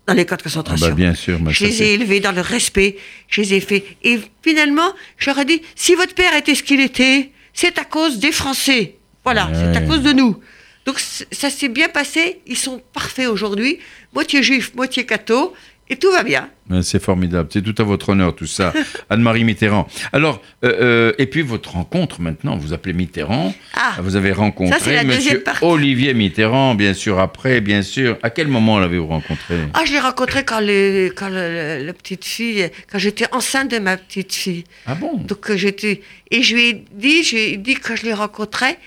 dans 0.06 0.14
les 0.14 0.26
camps 0.26 0.36
de 0.36 0.42
concentration. 0.42 0.86
Ah 0.86 0.90
bah 0.90 0.96
bien 0.96 1.14
sûr, 1.14 1.38
je 1.48 1.64
les 1.64 1.82
ai 1.82 1.94
élevés 1.94 2.20
dans 2.20 2.32
le 2.32 2.42
respect, 2.42 2.96
je 3.28 3.40
les 3.40 3.54
ai 3.54 3.60
fait. 3.60 3.84
Et 4.02 4.18
finalement, 4.42 4.92
j'aurais 5.18 5.44
dit, 5.44 5.62
si 5.76 5.94
votre 5.94 6.14
père 6.14 6.34
était 6.34 6.54
ce 6.54 6.62
qu'il 6.62 6.80
était, 6.80 7.30
c'est 7.54 7.78
à 7.78 7.84
cause 7.84 8.18
des 8.18 8.32
Français. 8.32 8.96
Voilà, 9.24 9.50
c'est 9.54 9.78
à 9.78 9.80
cause 9.80 10.02
de 10.02 10.12
nous. 10.12 10.38
Donc 10.84 10.98
ça 10.98 11.50
s'est 11.50 11.68
bien 11.68 11.88
passé, 11.88 12.40
ils 12.46 12.58
sont 12.58 12.82
parfaits 12.92 13.28
aujourd'hui, 13.28 13.78
moitié 14.12 14.42
juifs, 14.42 14.74
moitié 14.74 15.06
catho, 15.06 15.54
et 15.90 15.96
tout 15.96 16.10
va 16.10 16.22
bien. 16.22 16.48
C'est 16.82 17.02
formidable, 17.02 17.50
c'est 17.52 17.60
tout 17.60 17.74
à 17.76 17.84
votre 17.84 18.10
honneur 18.10 18.34
tout 18.34 18.46
ça, 18.46 18.72
Anne-Marie 19.10 19.44
Mitterrand. 19.44 19.86
Alors, 20.12 20.40
euh, 20.64 20.72
euh, 20.80 21.12
et 21.18 21.26
puis 21.26 21.42
votre 21.42 21.72
rencontre 21.72 22.22
maintenant, 22.22 22.56
vous 22.56 22.72
appelez 22.72 22.94
Mitterrand, 22.94 23.54
ah, 23.74 23.96
vous 24.02 24.16
avez 24.16 24.32
rencontré 24.32 25.04
Monsieur 25.04 25.44
Olivier 25.60 26.14
Mitterrand, 26.14 26.74
bien 26.74 26.94
sûr, 26.94 27.18
après, 27.18 27.60
bien 27.60 27.82
sûr. 27.82 28.16
À 28.22 28.30
quel 28.30 28.48
moment 28.48 28.78
l'avez-vous 28.78 29.06
rencontré? 29.06 29.56
Ah, 29.74 29.82
je 29.84 29.92
l'ai 29.92 30.00
rencontré 30.00 30.44
quand, 30.44 30.60
les, 30.60 31.12
quand 31.14 31.28
la 31.28 31.92
petite 31.92 32.24
fille, 32.24 32.70
quand 32.90 32.98
j'étais 32.98 33.26
enceinte 33.32 33.70
de 33.70 33.78
ma 33.78 33.98
petite 33.98 34.32
fille. 34.32 34.64
Ah 34.86 34.94
bon? 34.94 35.18
Donc 35.18 35.50
euh, 35.50 35.56
j'étais, 35.56 36.00
et 36.30 36.42
je 36.42 36.54
lui 36.54 36.68
ai 36.68 36.84
dit, 36.92 37.24
je 37.24 37.36
lui 37.36 37.42
ai 37.42 37.56
dit 37.58 37.74
quand 37.74 37.94
je 37.94 38.04
l'ai 38.04 38.14
rencontré 38.14 38.78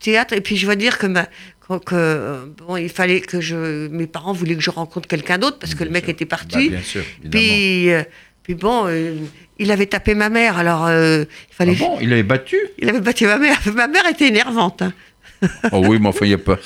théâtre, 0.00 0.34
et 0.34 0.40
puis 0.40 0.56
je 0.56 0.66
veux 0.66 0.76
dire 0.76 0.98
que 0.98 1.06
ma, 1.06 1.28
que 1.68 1.94
euh, 1.94 2.46
bon, 2.58 2.76
il 2.76 2.88
fallait 2.88 3.20
que 3.20 3.40
je, 3.40 3.88
mes 3.88 4.06
parents 4.06 4.32
voulaient 4.32 4.56
que 4.56 4.62
je 4.62 4.70
rencontre 4.70 5.08
quelqu'un 5.08 5.38
d'autre 5.38 5.58
parce 5.58 5.74
que 5.74 5.84
le 5.84 5.90
mec 5.90 6.08
était 6.08 6.26
parti. 6.26 6.68
Bah, 6.68 6.76
bien 6.76 6.82
sûr, 6.82 7.02
puis, 7.30 7.90
euh, 7.90 8.02
puis 8.42 8.54
bon, 8.54 8.86
euh, 8.86 9.16
il 9.58 9.70
avait 9.70 9.86
tapé 9.86 10.14
ma 10.14 10.28
mère, 10.28 10.58
alors 10.58 10.88
il 10.90 11.26
fallait. 11.50 11.76
Ah 11.76 11.84
bon, 11.84 11.98
il 12.00 12.12
avait 12.12 12.22
battu? 12.22 12.56
Il 12.78 12.88
avait 12.88 13.00
battu 13.00 13.26
ma 13.26 13.38
mère. 13.38 13.60
Ma 13.74 13.88
mère 13.88 14.06
était 14.06 14.28
énervante. 14.28 14.82
Hein. 14.82 14.92
Oh 15.72 15.82
oui, 15.86 15.98
mais 16.00 16.08
enfin, 16.08 16.26
il 16.26 16.28
n'y 16.28 16.34
a 16.34 16.38
pas. 16.38 16.58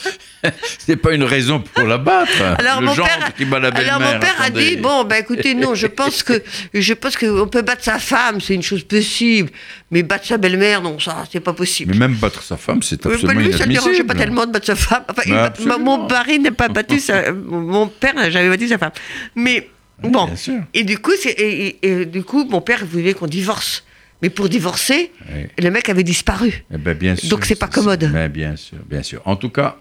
C'est 0.79 0.97
pas 0.97 1.13
une 1.13 1.25
raison 1.25 1.61
pour 1.61 1.85
la 1.85 1.99
battre. 1.99 2.43
Alors, 2.59 2.81
mon, 2.81 2.95
père, 2.95 3.33
qui 3.37 3.45
bat 3.45 3.59
la 3.59 3.69
alors 3.69 4.01
mon 4.01 4.19
père 4.21 4.37
a 4.41 4.51
dit 4.51 4.77
bon, 4.77 5.05
ben 5.05 5.17
écoutez, 5.17 5.55
non, 5.55 5.75
je 5.75 5.87
pense 5.87 6.23
que 6.23 6.43
je 6.73 6.95
pense 6.95 7.17
qu'on 7.17 7.49
peut 7.49 7.63
battre 7.63 7.85
sa 7.85 7.99
femme, 7.99 8.41
c'est 8.41 8.55
une 8.55 8.63
chose 8.63 8.85
possible, 8.85 9.51
mais 9.91 10.03
battre 10.03 10.27
sa 10.27 10.37
belle-mère, 10.37 10.83
non, 10.83 10.99
ça, 10.99 11.25
c'est 11.31 11.41
pas 11.41 11.53
possible. 11.53 11.93
Mais 11.93 11.99
même 11.99 12.17
battre 12.17 12.43
sa 12.43 12.57
femme, 12.57 12.83
c'est 12.83 13.05
absolument 13.05 13.27
pas 13.27 13.35
lui, 13.35 13.47
inadmissible. 13.47 13.59
Ça 13.59 13.67
ne 13.67 13.73
dérangeait 13.73 14.05
pas 14.05 14.15
tellement 14.15 14.47
de 14.47 14.53
battre 14.53 14.67
sa 14.67 14.77
femme. 14.77 15.05
Enfin, 15.09 15.79
mon 15.79 16.07
mari 16.07 16.39
n'a 16.39 16.53
pas 16.53 16.69
battu 16.69 17.01
sa, 17.01 17.33
mon 17.33 17.89
père 17.89 18.15
n'a 18.15 18.31
jamais 18.31 18.49
battu 18.49 18.69
sa 18.69 18.79
femme. 18.79 18.93
Mais 19.35 19.69
bon, 20.03 20.29
et 20.75 20.85
du 20.85 20.99
coup, 20.99 21.13
et, 21.25 22.07
du 22.07 22.23
coup, 22.23 22.45
mon 22.45 22.61
père 22.61 22.85
voulait 22.85 23.15
qu'on 23.15 23.27
divorce. 23.27 23.85
Mais 24.23 24.31
pour 24.31 24.49
divorcer, 24.49 25.13
le 25.59 25.71
mec 25.71 25.89
avait 25.89 26.03
disparu. 26.03 26.65
Eh 26.73 26.79
ben 26.79 26.97
bien 26.97 27.15
sûr, 27.15 27.29
Donc 27.29 27.45
c'est 27.45 27.55
pas 27.55 27.69
commode. 27.69 28.05
Bien 28.33 28.57
sûr, 28.57 28.79
bien 28.89 29.03
sûr. 29.03 29.23
En 29.25 29.37
tout 29.37 29.51
cas, 29.51 29.79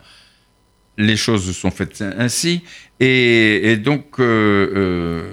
les 0.97 1.17
choses 1.17 1.55
sont 1.55 1.71
faites 1.71 2.03
ainsi. 2.17 2.61
Et, 2.99 3.77
donc, 3.77 4.19
euh, 4.19 4.71
euh, 4.75 5.23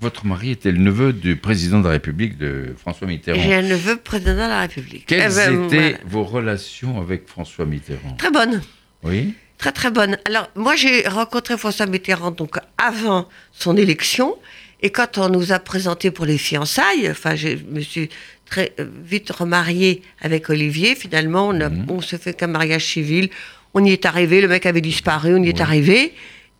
votre 0.00 0.26
mari 0.26 0.50
était 0.50 0.70
le 0.70 0.78
neveu 0.78 1.12
du 1.12 1.36
président 1.36 1.80
de 1.80 1.84
la 1.84 1.92
République, 1.92 2.36
de 2.38 2.74
François 2.78 3.06
Mitterrand. 3.06 3.40
J'ai 3.40 3.54
un 3.54 3.62
neveu 3.62 3.96
président 3.96 4.34
de 4.34 4.38
la 4.38 4.60
République. 4.60 5.06
Quelles 5.06 5.32
eh 5.32 5.34
ben, 5.34 5.64
étaient 5.64 5.96
vos 6.06 6.24
relations 6.24 7.00
avec 7.00 7.28
François 7.28 7.64
Mitterrand? 7.64 8.14
Très 8.16 8.30
bonnes. 8.30 8.60
Oui. 9.02 9.34
Très 9.58 9.72
très 9.72 9.90
bonnes. 9.90 10.18
Alors, 10.26 10.50
moi 10.54 10.76
j'ai 10.76 11.08
rencontré 11.08 11.56
François 11.56 11.86
Mitterrand 11.86 12.30
donc 12.30 12.58
avant 12.76 13.28
son 13.52 13.76
élection. 13.76 14.36
Et 14.82 14.90
quand 14.90 15.16
on 15.16 15.30
nous 15.30 15.52
a 15.52 15.58
présenté 15.58 16.10
pour 16.10 16.26
les 16.26 16.36
fiançailles, 16.36 17.10
enfin, 17.10 17.34
je 17.34 17.48
me 17.70 17.80
suis 17.80 18.10
très 18.48 18.72
euh, 18.80 18.86
vite 19.04 19.30
remariée 19.30 20.02
avec 20.20 20.48
Olivier. 20.50 20.94
Finalement, 20.94 21.48
on, 21.48 21.54
mhm. 21.54 22.02
se 22.02 22.16
fait 22.16 22.34
qu'un 22.34 22.46
mariage 22.46 22.84
civil. 22.84 23.28
On 23.74 23.84
y 23.84 23.92
est 23.92 24.06
arrivé, 24.06 24.40
le 24.40 24.48
mec 24.48 24.64
avait 24.64 24.80
disparu, 24.80 25.34
on 25.34 25.42
y 25.42 25.48
est 25.48 25.60
arrivé. 25.60 26.14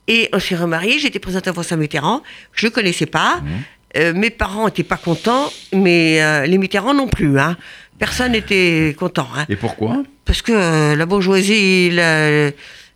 Et 0.09 0.29
on 0.33 0.39
s'est 0.39 0.55
remarié, 0.55 0.99
j'étais 0.99 1.19
présente 1.19 1.49
à 1.49 1.53
François 1.53 1.77
Mitterrand, 1.77 2.23
je 2.53 2.67
ne 2.67 2.71
connaissais 2.71 3.07
pas. 3.07 3.41
Mmh. 3.41 3.47
Euh, 3.97 4.13
mes 4.15 4.31
parents 4.31 4.67
n'étaient 4.67 4.83
pas 4.83 4.97
contents, 4.97 5.51
mais 5.73 6.23
euh, 6.23 6.47
les 6.47 6.59
Mitterrand 6.59 6.95
non 6.95 7.09
plus. 7.09 7.39
Hein. 7.39 7.57
Personne 7.99 8.33
n'était 8.33 8.95
content. 8.99 9.29
Hein. 9.37 9.47
Et 9.49 9.57
pourquoi? 9.57 10.03
Parce 10.25 10.43
que 10.43 10.53
euh, 10.53 10.97
la 10.97 11.07
bourgeoisie 11.07 11.91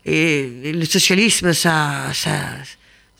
et 0.04 0.72
le 0.72 0.84
socialisme, 0.84 1.52
ça, 1.52 2.10
ça, 2.12 2.30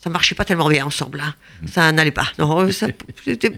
ça 0.02 0.08
marchait 0.08 0.34
pas 0.34 0.44
tellement 0.44 0.68
bien 0.68 0.86
ensemble. 0.86 1.20
Hein. 1.20 1.34
Ça 1.70 1.92
n'allait 1.92 2.10
pas. 2.10 2.32
Non, 2.38 2.70
ça, 2.72 2.88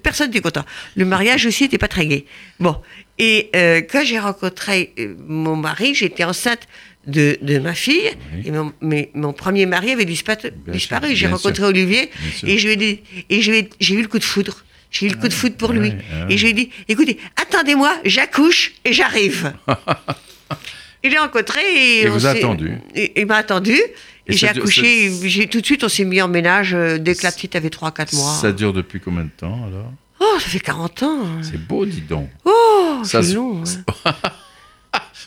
personne 0.03 0.29
n'était 0.29 0.41
content. 0.41 0.65
Le 0.97 1.05
mariage 1.05 1.47
aussi 1.47 1.65
n'était 1.65 1.79
pas 1.79 1.89
très 1.89 2.07
gai. 2.07 2.27
Bon. 2.59 2.77
Et 3.19 3.51
quand 3.91 4.03
j'ai 4.05 4.19
rencontré 4.19 4.93
mon 5.29 5.55
mari, 5.55 5.95
j'étais 5.95 6.25
enceinte 6.25 6.67
de, 7.07 7.39
de 7.43 7.59
ma 7.59 7.75
fille. 7.75 8.11
Et 8.45 8.51
mon, 8.51 8.73
mais, 8.81 9.11
mon 9.15 9.33
premier 9.33 9.67
mari 9.67 9.93
avait 9.93 10.05
disparu. 10.05 10.51
J'ai 11.15 11.29
rencontré 11.29 11.63
Olivier 11.65 12.11
et 12.45 12.59
je 12.59 12.67
lui 12.67 12.75
ai 12.75 12.77
dit, 12.77 13.01
et 13.31 13.41
j'ai 13.43 13.95
eu 13.95 14.03
le 14.03 14.09
coup 14.09 14.19
de 14.19 14.25
foudre. 14.25 14.65
J'ai 14.91 15.07
eu 15.07 15.11
le 15.11 15.17
coup 15.17 15.29
de 15.29 15.33
foudre 15.33 15.57
pour 15.57 15.73
lui. 15.73 15.93
Et 16.29 16.37
je 16.37 16.43
lui 16.43 16.51
ai 16.51 16.55
dit, 16.55 16.71
écoutez, 16.89 17.19
attendez-moi, 17.37 17.97
j'accouche 18.05 18.73
et 18.85 18.93
j'arrive. 18.93 19.53
il 21.05 21.11
l'ai 21.11 21.19
rencontré 21.19 21.61
et, 21.61 22.03
et 22.03 22.09
vous 22.09 22.27
a 22.27 22.31
attendu. 22.31 22.79
il 22.95 23.27
m'a 23.27 23.37
attendu. 23.37 23.79
Et, 24.29 24.33
j'ai 24.35 24.49
accouché, 24.49 25.11
j'ai 25.25 25.49
tout 25.49 25.61
de 25.61 25.67
suite 25.67 25.83
on 25.83 25.89
s'est 25.89 26.05
mis 26.05 26.23
en 26.23 26.29
ménage 26.29 26.75
euh, 26.75 26.99
dès 26.99 27.15
que 27.15 27.25
la 27.25 27.33
petite 27.33 27.57
avait 27.57 27.71
3-4 27.71 28.15
mois. 28.15 28.35
Ça 28.35 28.53
dure 28.53 28.73
depuis 28.73 29.01
combien 29.01 29.25
de 29.25 29.31
temps 29.37 29.67
alors? 29.67 29.93
Oh, 30.21 30.39
ça 30.39 30.49
fait 30.49 30.61
40 30.61 31.03
ans. 31.03 31.27
C'est 31.43 31.61
beau, 31.61 31.85
dis 31.85 32.03
donc. 32.03 32.29
Oh, 32.45 33.01
c'est 33.03 33.35
long. 33.35 33.63
Hein. 34.05 34.13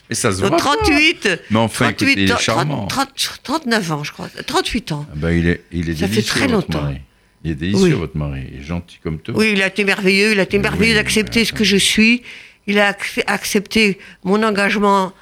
Et 0.08 0.14
ça 0.14 0.32
se 0.32 0.40
voit 0.40 0.56
38. 0.56 1.28
Mais 1.50 1.58
enfin, 1.58 1.92
38, 1.92 2.14
il 2.16 2.30
est 2.30 2.38
charmant. 2.38 2.86
39 2.86 3.92
ans, 3.92 4.04
je 4.04 4.12
crois. 4.12 4.28
38 4.28 4.92
ans. 4.92 5.06
Ah 5.08 5.14
bah, 5.16 5.32
il 5.32 5.48
est, 5.48 5.64
il 5.72 5.90
est 5.90 5.96
ça 5.96 6.08
fait 6.08 6.22
très 6.22 6.48
longtemps. 6.48 6.82
Mari. 6.82 7.00
Il 7.44 7.50
est 7.52 7.54
délicieux, 7.56 7.94
votre 7.94 8.16
mari. 8.16 8.42
Il 8.52 8.60
est 8.60 8.64
gentil 8.64 8.98
comme 9.02 9.18
tout. 9.18 9.32
Oui, 9.34 9.52
il 9.52 9.62
a 9.62 9.66
été 9.66 9.84
merveilleux. 9.84 10.32
Il 10.32 10.40
a 10.40 10.44
été 10.44 10.58
merveilleux 10.58 10.94
d'accepter 10.94 11.44
ce 11.44 11.52
que 11.52 11.64
je 11.64 11.76
suis. 11.76 12.22
Il 12.66 12.78
a 12.78 12.96
accepté 13.26 13.98
mon 14.24 14.42
engagement 14.42 15.12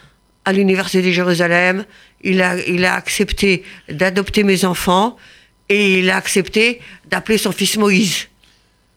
à 0.44 0.52
l'Université 0.52 1.02
de 1.02 1.10
Jérusalem. 1.10 1.84
Il 2.22 2.42
a, 2.42 2.56
il 2.66 2.84
a 2.84 2.94
accepté 2.94 3.64
d'adopter 3.88 4.44
mes 4.44 4.64
enfants. 4.64 5.16
Et 5.70 6.00
il 6.00 6.10
a 6.10 6.16
accepté 6.16 6.80
d'appeler 7.08 7.38
son 7.38 7.50
fils 7.50 7.78
Moïse. 7.78 8.28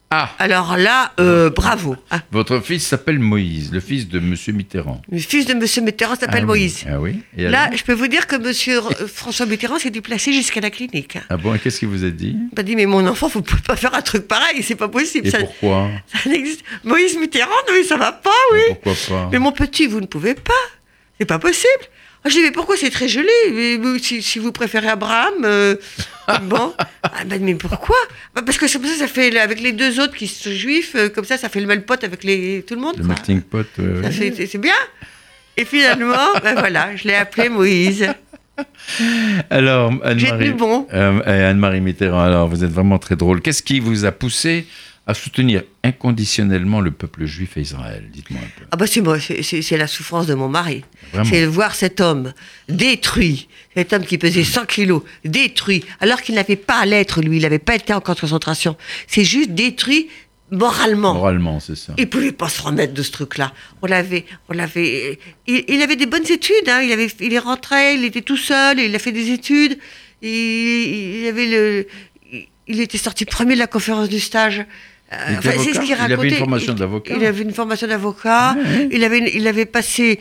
Ah. 0.10 0.34
Alors 0.40 0.78
là, 0.78 1.12
euh, 1.20 1.50
bravo. 1.50 1.98
Ah. 2.10 2.22
Votre 2.32 2.62
fils 2.62 2.88
s'appelle 2.88 3.20
Moïse, 3.20 3.74
le 3.74 3.82
fils 3.82 4.08
de 4.08 4.20
M. 4.20 4.36
Mitterrand. 4.56 5.02
Le 5.12 5.20
fils 5.20 5.46
de 5.46 5.52
M. 5.52 5.86
Mitterrand 5.86 6.16
s'appelle 6.16 6.44
ah 6.44 6.46
Moïse. 6.46 6.86
Ah 6.90 7.00
oui. 7.00 7.24
là, 7.36 7.70
je 7.76 7.84
peux 7.84 7.94
vous 7.94 8.08
dire 8.08 8.26
que 8.26 8.36
M. 8.36 8.54
Euh, 8.70 9.08
François 9.08 9.46
Mitterrand 9.46 9.80
s'est 9.80 9.90
déplacé 9.90 10.32
jusqu'à 10.32 10.62
la 10.62 10.70
clinique. 10.70 11.18
Ah 11.30 11.36
bon, 11.36 11.54
et 11.56 11.60
qu'est-ce 11.60 11.80
qu'il 11.80 11.90
vous 11.90 12.06
a 12.06 12.10
dit? 12.10 12.38
Il 12.38 12.56
m'a 12.56 12.64
dit, 12.64 12.78
mais 12.78 12.86
mon 12.86 13.06
enfant, 13.06 13.28
vous 13.28 13.40
ne 13.40 13.46
pouvez 13.46 13.62
pas 13.62 13.76
faire 13.76 13.94
un 13.96 14.02
truc 14.02 14.28
pareil, 14.28 14.64
c'est 14.64 14.76
pas 14.76 14.88
possible. 14.88 15.28
Et 15.28 15.32
pourquoi? 15.32 15.90
Ça 16.08 16.30
n'existe. 16.30 16.64
Moïse 16.86 17.18
Mitterrand, 17.18 17.52
mais 17.74 17.84
ça 17.84 17.98
va 17.98 18.14
pas, 18.14 18.30
oui. 18.54 18.60
Mais 18.70 18.76
pourquoi 18.76 18.94
pas? 19.10 19.30
Mais 19.32 19.40
mon 19.40 19.52
petit, 19.52 19.88
vous 19.88 20.00
ne 20.00 20.06
pouvez 20.06 20.36
pas. 20.36 20.54
C'est 21.20 21.26
pas 21.26 21.40
possible. 21.40 21.84
Ah, 22.24 22.30
je 22.30 22.36
dis, 22.36 22.42
mais 22.42 22.52
pourquoi 22.52 22.76
c'est 22.76 22.90
très 22.90 23.08
joli? 23.08 23.28
Mais, 23.52 23.80
si, 24.00 24.40
vous 24.40 24.52
préférez 24.52 24.90
Abraham, 24.90 25.34
euh, 25.44 25.76
bon. 26.44 26.74
Ah, 27.04 27.24
ben, 27.26 27.42
mais 27.44 27.56
pourquoi? 27.56 27.96
Bah, 28.36 28.42
Parce 28.46 28.58
que 28.58 28.68
ça, 28.68 28.80
ça 28.98 29.08
fait, 29.08 29.38
avec 29.40 29.62
les 29.62 29.72
deux 29.72 30.00
autres 30.00 30.16
qui 30.16 30.28
sont 30.28 30.52
juifs, 30.52 30.94
euh, 30.96 31.10
comme 31.10 31.26
ça, 31.26 31.38
ça 31.38 31.50
fait 31.50 31.62
le 31.62 31.68
même 31.68 31.84
pot 31.84 32.04
avec 32.04 32.24
les, 32.24 32.64
tout 32.68 32.76
le 32.76 32.82
monde. 32.82 32.98
Le 32.98 33.04
melting 33.04 33.42
pot, 33.42 33.66
C'est 33.76 34.58
bien. 34.58 34.74
Et 35.58 35.66
finalement, 35.66 36.16
ben 36.44 36.54
voilà, 36.56 36.96
je 36.96 37.08
l'ai 37.08 37.16
appelé 37.16 37.50
Moïse. 37.50 38.08
Alors, 39.50 39.94
Anne-Marie 40.04 40.52
bon. 40.52 40.88
Euh, 40.94 41.50
Anne-Marie 41.50 41.82
Mitterrand, 41.82 42.24
alors 42.24 42.48
vous 42.48 42.64
êtes 42.64 42.72
vraiment 42.72 43.00
très 43.00 43.16
drôle. 43.16 43.42
Qu'est-ce 43.42 43.64
qui 43.64 43.80
vous 43.80 44.06
a 44.06 44.12
poussé 44.12 44.68
à 45.08 45.14
soutenir 45.14 45.64
inconditionnellement 45.86 46.82
le 46.82 46.92
peuple 46.92 47.26
juif 47.26 47.56
à 47.56 47.62
Israël 47.62 48.10
Dites-moi 48.12 48.42
un 48.44 48.60
peu. 48.60 48.68
Ah 48.72 48.76
bah 48.76 48.86
c'est 48.88 49.00
moi, 49.00 49.18
c'est 49.20 49.78
la 49.78 49.88
souffrance 49.88 50.28
de 50.28 50.34
mon 50.34 50.50
mari. 50.50 50.84
C'est 51.24 51.46
voir 51.46 51.74
cet 51.76 52.02
homme 52.02 52.34
détruit, 52.68 53.48
cet 53.74 53.94
homme 53.94 54.06
qui 54.06 54.18
pesait 54.18 54.44
100 54.44 54.66
kilos, 54.66 55.02
détruit, 55.24 55.86
alors 56.02 56.22
qu'il 56.22 56.36
n'avait 56.36 56.58
pas 56.58 56.80
à 56.80 56.86
l'être, 56.86 57.22
lui, 57.22 57.38
il 57.38 57.44
n'avait 57.44 57.58
pas 57.58 57.76
été 57.76 57.94
en 57.94 58.02
concentration. 58.02 58.76
C'est 59.08 59.24
juste 59.24 59.52
détruit 59.52 60.10
moralement. 60.52 61.14
Moralement, 61.14 61.62
c'est 61.62 61.78
ça. 61.78 61.94
Il 61.98 62.10
pouvait 62.10 62.34
pas 62.34 62.50
se 62.50 62.62
remettre 62.62 62.94
de 62.94 63.02
ce 63.02 63.12
truc-là. 63.12 63.54
On 63.82 63.88
l'avait, 63.88 64.26
on 64.50 64.54
l'avait. 64.54 65.20
Il, 65.48 65.82
avait 65.82 65.96
des 65.96 66.06
bonnes 66.06 66.30
études. 66.30 66.68
Hein. 66.68 66.82
Il 66.82 66.92
avait, 66.92 67.08
il 67.22 67.34
est 67.34 67.40
rentré, 67.40 67.96
il 67.96 68.04
était 68.04 68.22
tout 68.22 68.38
seul, 68.38 68.80
il 68.80 68.94
a 68.94 69.00
fait 69.00 69.14
des 69.14 69.32
études. 69.32 69.80
Il, 70.22 70.30
il 70.30 71.28
avait 71.28 71.46
le, 71.46 71.88
il 72.68 72.82
était 72.82 72.98
sorti 72.98 73.26
premier 73.26 73.54
de 73.54 73.60
la 73.60 73.68
conférence 73.68 74.10
du 74.10 74.20
stage. 74.20 74.66
Euh, 75.14 75.38
c'est 75.42 75.74
ce 75.74 75.80
qu'il 75.80 75.94
racontait. 75.94 76.04
Il 76.06 76.14
avait 76.14 76.30
une 76.30 76.36
formation 76.36 76.74
d'avocat. 76.74 77.14
Il 77.16 77.26
avait 77.26 77.44
une 77.44 77.54
formation 77.54 77.88
d'avocat. 77.88 78.58
Il 78.92 79.04
avait, 79.06 79.32
il 79.34 79.48
avait 79.48 79.66
passé, 79.66 80.20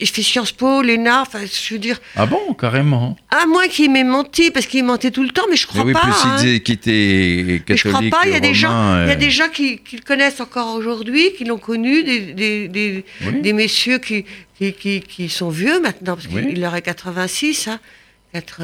il 0.00 0.08
fait 0.08 0.22
Sciences 0.22 0.52
Po, 0.52 0.82
l'ENA. 0.82 1.22
Enfin, 1.22 1.40
je 1.40 1.74
veux 1.74 1.80
dire. 1.80 2.00
Ah 2.14 2.26
bon, 2.26 2.54
carrément. 2.54 3.16
À 3.30 3.46
moins 3.46 3.66
qu'il 3.66 3.90
m'ait 3.90 4.04
menti, 4.04 4.52
parce 4.52 4.66
qu'il 4.66 4.84
mentait 4.84 5.10
tout 5.10 5.24
le 5.24 5.30
temps, 5.30 5.42
mais 5.50 5.56
je 5.56 5.66
crois 5.66 5.84
mais 5.84 5.88
oui, 5.88 5.92
pas. 5.92 6.00
Plus 6.02 6.12
il 6.22 6.28
hein. 6.28 6.36
disait 6.36 6.60
qu'il 6.60 6.74
était 6.74 7.62
catholique. 7.66 7.68
Mais 7.68 7.76
je 7.76 7.88
crois 7.88 8.20
pas. 8.20 8.28
Il 8.28 8.32
y 8.32 8.36
a 8.36 8.40
des 8.40 8.54
gens, 8.54 9.02
il 9.02 9.08
y 9.08 9.12
a 9.12 9.16
des 9.16 9.30
gens 9.30 9.48
qui, 9.52 9.78
qui 9.78 9.96
le 9.96 10.02
connaissent 10.02 10.40
encore 10.40 10.76
aujourd'hui, 10.76 11.32
qui 11.36 11.44
l'ont 11.44 11.58
connu, 11.58 12.04
des, 12.04 12.32
des, 12.32 12.68
des, 12.68 13.04
des 13.42 13.52
messieurs 13.52 13.98
qui, 13.98 14.24
qui, 14.56 15.00
qui, 15.00 15.28
sont 15.28 15.50
vieux 15.50 15.80
maintenant, 15.80 16.14
parce 16.14 16.28
qu'il 16.28 16.60
leur 16.60 16.76
est 16.76 16.82
86. 16.82 17.68
Hein. 17.68 17.80
4, 18.34 18.60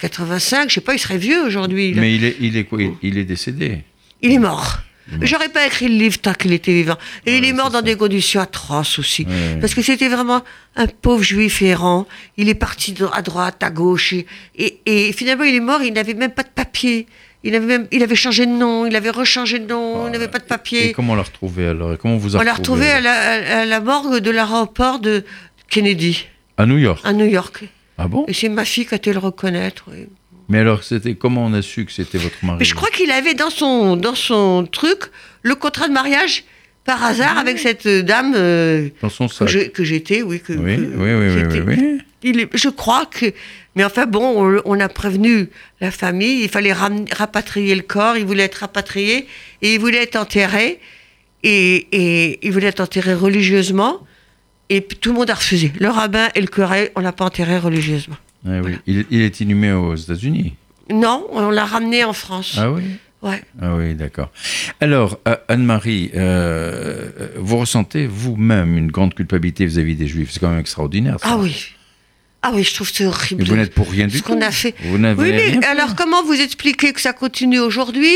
85, 0.00 0.70
je 0.70 0.74
sais 0.74 0.80
pas, 0.80 0.94
il 0.94 0.98
serait 0.98 1.18
vieux 1.18 1.44
aujourd'hui. 1.44 1.92
Mais 1.94 2.14
il 2.14 2.24
est, 2.24 2.36
il 2.40 2.56
est 2.56 2.64
quoi? 2.64 2.80
Il 3.02 3.18
est 3.18 3.24
décédé. 3.24 3.84
Il 4.24 4.32
est 4.32 4.38
mort. 4.38 4.78
J'aurais 5.20 5.50
pas 5.50 5.66
écrit 5.66 5.86
le 5.86 5.96
livre 5.96 6.18
tant 6.18 6.32
qu'il 6.32 6.54
était 6.54 6.72
vivant. 6.72 6.96
Et 7.26 7.36
il 7.36 7.44
est 7.44 7.52
mort 7.52 7.68
dans 7.68 7.82
des 7.82 7.94
conditions 7.94 8.40
atroces 8.40 8.98
aussi. 8.98 9.26
Parce 9.60 9.74
que 9.74 9.82
c'était 9.82 10.08
vraiment 10.08 10.42
un 10.76 10.86
pauvre 10.86 11.22
juif 11.22 11.60
errant. 11.60 12.06
Il 12.38 12.48
est 12.48 12.54
parti 12.54 12.94
à 13.12 13.20
droite, 13.20 13.62
à 13.62 13.70
gauche. 13.70 14.14
Et, 14.56 15.12
finalement, 15.12 15.44
il 15.44 15.54
est 15.54 15.60
mort, 15.60 15.82
il 15.82 15.92
n'avait 15.92 16.14
même 16.14 16.32
pas 16.32 16.42
de 16.42 16.48
papier. 16.48 17.06
Il 17.46 17.54
avait, 17.54 17.66
même, 17.66 17.86
il 17.92 18.02
avait 18.02 18.14
changé 18.14 18.46
de 18.46 18.52
nom, 18.52 18.86
il 18.86 18.96
avait 18.96 19.10
rechangé 19.10 19.58
de 19.58 19.66
nom, 19.66 20.06
il 20.06 20.12
n'avait 20.12 20.28
pas 20.28 20.38
de 20.38 20.44
papier. 20.44 20.88
Et 20.88 20.92
comment 20.92 21.12
on 21.12 21.16
l'a 21.16 21.24
retrouvé 21.24 21.66
alors? 21.66 21.98
Comment 21.98 22.16
vous 22.16 22.36
On 22.36 22.40
l'a 22.40 22.54
retrouvé 22.54 22.88
à 22.88 23.02
la, 23.02 23.60
à 23.60 23.64
la, 23.66 23.80
morgue 23.80 24.16
de 24.16 24.30
l'aéroport 24.30 24.98
de 24.98 25.24
Kennedy. 25.68 26.24
À 26.56 26.64
New 26.64 26.78
York? 26.78 27.02
À 27.04 27.12
New 27.12 27.26
York. 27.26 27.64
Ah 27.98 28.08
bon? 28.08 28.24
Et 28.28 28.32
c'est 28.32 28.48
ma 28.48 28.64
fille 28.64 28.86
qui 28.86 28.94
a 28.94 28.96
été 28.96 29.12
le 29.12 29.18
reconnaître. 29.18 29.84
Oui. 29.92 30.06
Mais 30.48 30.58
alors, 30.58 30.82
c'était 30.84 31.14
comment 31.14 31.44
on 31.46 31.54
a 31.54 31.62
su 31.62 31.84
que 31.84 31.92
c'était 31.92 32.18
votre 32.18 32.36
mari? 32.42 32.58
Mais 32.58 32.64
je 32.64 32.74
crois 32.74 32.90
qu'il 32.90 33.10
avait 33.10 33.34
dans 33.34 33.50
son, 33.50 33.96
dans 33.96 34.14
son 34.14 34.66
truc 34.70 35.04
le 35.42 35.54
contrat 35.54 35.88
de 35.88 35.92
mariage 35.92 36.44
par 36.84 37.02
hasard 37.02 37.38
avec 37.38 37.58
cette 37.58 37.88
dame 37.88 38.34
euh, 38.36 38.88
dans 39.00 39.08
son 39.08 39.28
sac. 39.28 39.72
que 39.72 39.84
j'étais, 39.84 40.22
oui. 40.22 40.40
Que, 40.40 40.52
oui, 40.52 40.76
oui, 40.76 41.14
oui, 41.14 41.60
oui, 41.66 41.98
Il 42.22 42.48
je 42.52 42.68
crois 42.68 43.06
que. 43.06 43.32
Mais 43.74 43.84
enfin 43.84 44.06
bon, 44.06 44.60
on, 44.64 44.80
a 44.80 44.88
prévenu 44.88 45.48
la 45.80 45.90
famille, 45.90 46.42
il 46.42 46.48
fallait 46.48 46.72
rapatrier 46.72 47.74
le 47.74 47.82
corps, 47.82 48.16
il 48.16 48.24
voulait 48.24 48.44
être 48.44 48.56
rapatrié 48.56 49.26
et 49.62 49.74
il 49.74 49.80
voulait 49.80 50.02
être 50.02 50.16
enterré. 50.16 50.78
Et, 51.42 51.88
et 51.92 52.46
il 52.46 52.52
voulait 52.52 52.68
être 52.68 52.80
enterré 52.80 53.14
religieusement. 53.14 54.00
Et 54.70 54.82
tout 54.82 55.10
le 55.10 55.18
monde 55.18 55.30
a 55.30 55.34
refusé. 55.34 55.72
Le 55.78 55.88
rabbin 55.88 56.28
et 56.34 56.40
le 56.40 56.46
curé, 56.46 56.90
on 56.94 57.00
l'a 57.00 57.12
pas 57.12 57.24
enterré 57.24 57.58
religieusement. 57.58 58.16
Ah 58.46 58.60
oui. 58.62 58.76
il, 58.86 59.20
est 59.22 59.40
inhumé 59.40 59.72
aux 59.72 59.94
États-Unis 59.94 60.54
Non, 60.90 61.26
on 61.30 61.50
l'a 61.50 61.64
ramené 61.64 62.04
en 62.04 62.12
France. 62.12 62.56
Ah 62.58 62.70
oui? 62.70 62.82
Ouais. 63.22 63.42
Ah 63.60 63.74
oui, 63.74 63.94
d'accord. 63.94 64.30
Alors, 64.80 65.18
euh, 65.26 65.36
Anne-Marie, 65.48 66.10
euh, 66.14 67.08
vous 67.36 67.56
ressentez 67.56 68.06
vous-même 68.06 68.76
une 68.76 68.90
grande 68.90 69.14
culpabilité 69.14 69.64
vis-à-vis 69.64 69.94
des 69.94 70.06
Juifs? 70.06 70.30
C'est 70.32 70.40
quand 70.40 70.50
même 70.50 70.58
extraordinaire. 70.58 71.16
Ah 71.22 71.38
oui. 71.38 71.74
Ah 72.46 72.50
oui, 72.52 72.62
je 72.62 72.74
trouve 72.74 72.90
c'est 72.92 73.06
horrible. 73.06 73.42
vous 73.42 73.56
n'êtes 73.56 73.72
pour 73.72 73.90
rien 73.90 74.06
du 74.06 74.20
tout. 74.20 74.28
Ce 74.28 74.34
qu'on 74.34 74.42
a 74.42 74.50
fait. 74.50 74.74
Vous 74.82 74.98
n'avez 74.98 75.22
oui, 75.22 75.30
mais 75.30 75.48
rien 75.52 75.60
alors 75.62 75.94
comment 75.96 76.22
vous 76.22 76.38
expliquez 76.38 76.92
que 76.92 77.00
ça 77.00 77.14
continue 77.14 77.58
aujourd'hui? 77.58 78.14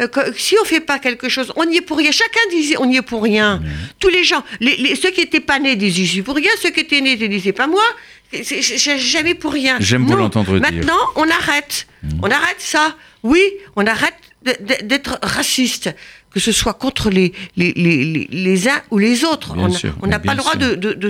Euh, 0.00 0.08
Si 0.34 0.54
on 0.62 0.64
fait 0.64 0.80
pas 0.80 0.98
quelque 0.98 1.28
chose, 1.28 1.52
on 1.56 1.66
n'y 1.66 1.76
est 1.76 1.80
pour 1.82 1.98
rien. 1.98 2.10
Chacun 2.10 2.40
disait 2.50 2.76
on 2.78 2.86
n'y 2.86 2.96
est 2.96 3.02
pour 3.02 3.22
rien. 3.22 3.60
Tous 3.98 4.08
les 4.08 4.24
gens, 4.24 4.42
les, 4.60 4.96
ceux 4.96 5.10
qui 5.10 5.20
étaient 5.20 5.40
pas 5.40 5.58
nés 5.58 5.76
disaient 5.76 6.04
je 6.04 6.10
suis 6.10 6.22
pour 6.22 6.36
rien, 6.36 6.48
ceux 6.62 6.70
qui 6.70 6.80
étaient 6.80 7.02
nés 7.02 7.16
disaient 7.16 7.52
pas 7.52 7.66
moi. 7.66 7.84
Jamais 8.42 9.34
pour 9.34 9.52
rien. 9.52 9.76
J'aime 9.80 10.06
vous 10.06 10.16
l'entendre 10.16 10.58
dire. 10.58 10.60
Maintenant, 10.60 10.98
on 11.16 11.28
arrête. 11.28 11.86
Mmh. 12.02 12.08
On 12.22 12.30
arrête 12.30 12.60
ça. 12.60 12.96
Oui, 13.22 13.40
on 13.76 13.86
arrête 13.86 14.14
d'être 14.82 15.18
raciste, 15.22 15.94
que 16.30 16.40
ce 16.40 16.52
soit 16.52 16.74
contre 16.74 17.10
les, 17.10 17.32
les, 17.56 17.72
les, 17.72 18.28
les 18.30 18.68
uns 18.68 18.80
ou 18.90 18.98
les 18.98 19.24
autres. 19.24 19.54
on 20.02 20.06
n'a 20.06 20.18
pas 20.18 20.32
le 20.32 20.38
droit 20.38 20.54
de, 20.54 20.74
de, 20.74 20.92
de, 20.92 21.08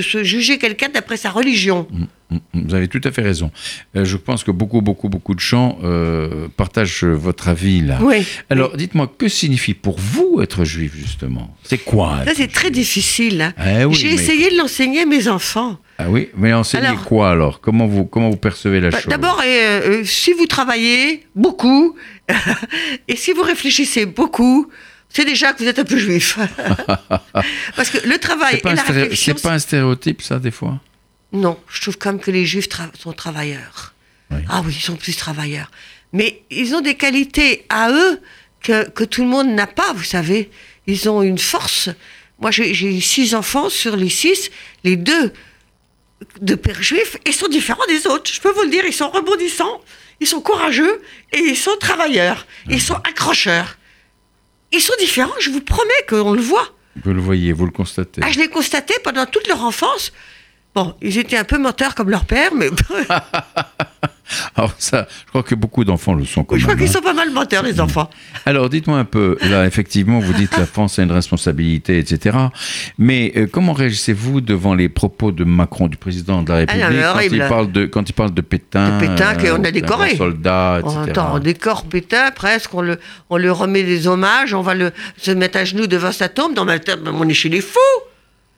se 0.00 0.24
juger 0.24 0.58
quelqu'un 0.58 0.88
d'après 0.88 1.16
sa 1.16 1.30
religion. 1.30 1.86
Mmh, 1.90 2.04
mmh, 2.30 2.38
vous 2.66 2.74
avez 2.74 2.88
tout 2.88 3.00
à 3.04 3.10
fait 3.10 3.22
raison. 3.22 3.50
Euh, 3.96 4.04
je 4.04 4.16
pense 4.16 4.44
que 4.44 4.50
beaucoup, 4.50 4.80
beaucoup, 4.80 5.08
beaucoup 5.08 5.34
de 5.34 5.40
gens 5.40 5.78
euh, 5.82 6.48
partagent 6.56 7.04
votre 7.04 7.48
avis 7.48 7.80
là. 7.80 7.98
Oui, 8.02 8.26
Alors, 8.50 8.76
dites-moi, 8.76 9.12
que 9.18 9.28
signifie 9.28 9.74
pour 9.74 9.98
vous 9.98 10.40
être 10.42 10.64
juif 10.64 10.92
justement? 10.96 11.54
C'est 11.62 11.78
quoi 11.78 12.24
Ça 12.24 12.32
c'est 12.34 12.52
très 12.52 12.70
difficile. 12.70 13.52
Hein. 13.58 13.86
Eh 13.88 13.92
J'ai 13.94 14.12
essayé 14.12 14.50
de 14.50 14.56
l'enseigner 14.56 15.02
à 15.02 15.06
mes 15.06 15.28
enfants. 15.28 15.78
Ah 15.98 16.06
oui, 16.08 16.28
mais 16.36 16.52
enseignez 16.52 16.96
quoi 17.06 17.30
alors? 17.30 17.60
Comment 17.60 17.86
vous 17.86 18.04
comment 18.04 18.30
vous 18.30 18.36
percevez 18.36 18.80
la 18.80 18.90
bah, 18.90 18.98
chose? 18.98 19.10
D'abord, 19.10 19.40
euh, 19.46 20.02
si 20.04 20.32
vous 20.32 20.46
travaillez 20.46 21.24
beaucoup 21.36 21.94
et 23.08 23.16
si 23.16 23.32
vous 23.32 23.42
réfléchissez 23.42 24.04
beaucoup, 24.06 24.68
c'est 25.14 25.24
déjà 25.24 25.52
que 25.52 25.62
vous 25.62 25.68
êtes 25.68 25.78
un 25.78 25.84
peu 25.84 25.96
juif. 25.96 26.38
Parce 27.76 27.90
que 27.90 28.06
le 28.06 28.18
travail 28.18 28.60
et 28.64 28.74
la 28.74 28.82
réflexion... 28.82 29.34
C'est 29.36 29.42
pas 29.42 29.52
un 29.52 29.60
stéréotype 29.60 30.20
ça 30.20 30.40
des 30.40 30.50
fois? 30.50 30.80
Non, 31.32 31.56
je 31.68 31.82
trouve 31.82 31.96
quand 31.98 32.12
même 32.12 32.20
que 32.20 32.32
les 32.32 32.44
juifs 32.44 32.68
sont 32.98 33.12
travailleurs. 33.12 33.94
Ah 34.48 34.62
oui, 34.64 34.74
ils 34.76 34.82
sont 34.82 34.96
plus 34.96 35.16
travailleurs. 35.16 35.70
Mais 36.12 36.42
ils 36.50 36.74
ont 36.74 36.80
des 36.80 36.96
qualités 36.96 37.64
à 37.68 37.92
eux 37.92 38.20
que, 38.60 38.88
que 38.90 39.04
tout 39.04 39.22
le 39.22 39.28
monde 39.28 39.48
n'a 39.48 39.68
pas, 39.68 39.92
vous 39.92 40.02
savez. 40.02 40.50
Ils 40.88 41.08
ont 41.08 41.22
une 41.22 41.38
force. 41.38 41.90
Moi, 42.40 42.50
j'ai 42.50 43.00
six 43.00 43.36
enfants 43.36 43.68
sur 43.68 43.96
les 43.96 44.08
six. 44.08 44.50
Les 44.82 44.96
deux 44.96 45.32
de 46.40 46.56
pères 46.56 46.82
juifs, 46.82 47.16
ils 47.24 47.32
sont 47.32 47.48
différents 47.48 47.86
des 47.86 48.08
autres. 48.08 48.32
Je 48.32 48.40
peux 48.40 48.50
vous 48.50 48.62
le 48.62 48.70
dire, 48.70 48.84
ils 48.84 48.92
sont 48.92 49.10
rebondissants, 49.10 49.80
ils 50.18 50.26
sont 50.26 50.40
courageux 50.40 51.00
et 51.32 51.38
ils 51.38 51.56
sont 51.56 51.76
travailleurs. 51.78 52.48
Ils 52.68 52.82
sont 52.82 52.94
accrocheurs. 52.94 53.76
Ils 54.74 54.80
sont 54.80 54.92
différents, 54.98 55.32
je 55.38 55.50
vous 55.50 55.60
promets 55.60 55.92
qu'on 56.08 56.32
le 56.32 56.40
voit. 56.42 56.68
Vous 57.04 57.12
le 57.12 57.20
voyez, 57.20 57.52
vous 57.52 57.64
le 57.64 57.70
constatez. 57.70 58.20
Ah, 58.24 58.32
je 58.32 58.40
l'ai 58.40 58.48
constaté 58.48 58.94
pendant 59.04 59.24
toute 59.24 59.46
leur 59.46 59.62
enfance. 59.62 60.12
Bon, 60.74 60.96
ils 61.00 61.16
étaient 61.16 61.36
un 61.36 61.44
peu 61.44 61.58
menteurs 61.58 61.94
comme 61.94 62.10
leur 62.10 62.24
père, 62.24 62.52
mais... 62.52 62.70
Alors 64.56 64.74
ça, 64.78 65.06
je 65.26 65.30
crois 65.30 65.42
que 65.42 65.54
beaucoup 65.54 65.84
d'enfants 65.84 66.14
le 66.14 66.24
sont. 66.24 66.44
Quand 66.44 66.56
je 66.56 66.62
crois 66.62 66.76
qu'ils 66.76 66.88
hein. 66.88 66.92
sont 66.92 67.00
pas 67.00 67.12
mal 67.12 67.30
menteurs, 67.30 67.62
les 67.62 67.80
enfants. 67.80 68.08
Alors 68.46 68.68
dites-moi 68.68 68.98
un 68.98 69.04
peu, 69.04 69.36
là 69.42 69.66
effectivement, 69.66 70.18
vous 70.20 70.32
dites 70.32 70.56
la 70.56 70.66
France 70.66 70.98
a 70.98 71.02
une 71.02 71.12
responsabilité, 71.12 71.98
etc. 71.98 72.38
Mais 72.98 73.32
euh, 73.36 73.46
comment 73.50 73.72
réagissez-vous 73.72 74.40
devant 74.40 74.74
les 74.74 74.88
propos 74.88 75.32
de 75.32 75.44
Macron, 75.44 75.88
du 75.88 75.96
président 75.96 76.42
de 76.42 76.50
la 76.50 76.64
ah 76.68 77.12
République, 77.12 77.40
quand, 77.40 77.44
il 77.44 77.48
parle 77.48 77.72
de, 77.72 77.86
quand 77.86 78.08
il 78.08 78.12
parle 78.12 78.34
de 78.34 78.40
Pétain 78.40 78.98
De 78.98 79.06
Pétain 79.06 79.34
qu'on 79.34 79.64
a 79.64 79.70
décoré. 79.70 80.16
Soldats, 80.16 80.80
etc. 80.80 81.20
On, 81.32 81.36
on 81.36 81.38
décore 81.38 81.84
Pétain 81.84 82.30
presque, 82.30 82.74
on 82.74 82.82
le, 82.82 82.98
on 83.30 83.36
le 83.36 83.52
remet 83.52 83.82
des 83.82 84.06
hommages, 84.06 84.54
on 84.54 84.62
va 84.62 84.74
le, 84.74 84.92
se 85.16 85.30
mettre 85.30 85.58
à 85.58 85.64
genoux 85.64 85.86
devant 85.86 86.12
sa 86.12 86.28
tombe, 86.28 86.54
dans 86.54 86.64
ma 86.64 86.78
tête, 86.78 86.98
on 87.06 87.28
est 87.28 87.34
chez 87.34 87.48
les 87.48 87.60
fous 87.60 87.78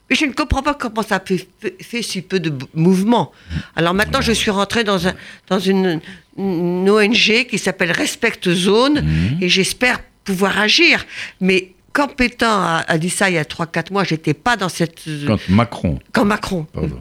mais 0.09 0.15
je 0.15 0.25
ne 0.25 0.31
comprends 0.31 0.63
pas 0.63 0.73
comment 0.73 1.03
ça 1.03 1.21
fait, 1.23 1.47
fait, 1.81 2.01
si 2.01 2.21
peu 2.21 2.39
de 2.39 2.53
mouvement. 2.73 3.31
Alors 3.75 3.93
maintenant, 3.93 4.21
je 4.21 4.31
suis 4.31 4.51
rentrée 4.51 4.83
dans, 4.83 5.07
un, 5.07 5.13
dans 5.49 5.59
une, 5.59 5.99
ONG 6.37 7.47
qui 7.49 7.57
s'appelle 7.57 7.91
Respect 7.91 8.39
Zone 8.47 9.01
mhm. 9.01 9.37
et 9.41 9.49
j'espère 9.49 9.99
pouvoir 10.23 10.59
agir. 10.59 11.05
Mais 11.41 11.73
quand 11.97 12.15
Pétain 12.15 12.83
a, 12.87 12.97
dit 12.99 13.09
ça 13.09 13.29
il 13.29 13.33
y 13.33 13.37
a 13.39 13.43
3-4 13.43 13.91
mois, 13.91 14.03
j'étais 14.03 14.35
pas 14.35 14.55
dans 14.55 14.69
cette. 14.69 15.01
Quand 15.25 15.39
Macron. 15.49 15.99
Quand 16.11 16.25
Macron. 16.25 16.67
Pardon, 16.71 16.99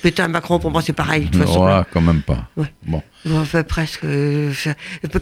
Pétain, 0.00 0.24
et 0.24 0.28
Macron, 0.28 0.58
pour 0.58 0.70
moi, 0.70 0.80
c'est 0.80 0.94
pareil. 0.94 1.26
De 1.26 1.30
toute 1.30 1.42
façon, 1.42 1.66
ouais, 1.66 1.82
quand 1.92 2.00
même 2.00 2.22
pas. 2.22 2.48
Bon. 2.86 3.02
Enfin, 3.34 3.62
presque. 3.64 4.04
Euh, 4.04 4.50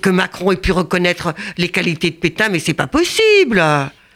que 0.00 0.10
Macron 0.10 0.52
ait 0.52 0.56
pu 0.56 0.70
reconnaître 0.70 1.34
les 1.56 1.68
qualités 1.68 2.10
de 2.10 2.16
Pétain, 2.16 2.48
mais 2.48 2.60
c'est 2.60 2.74
pas 2.74 2.86
possible. 2.86 3.60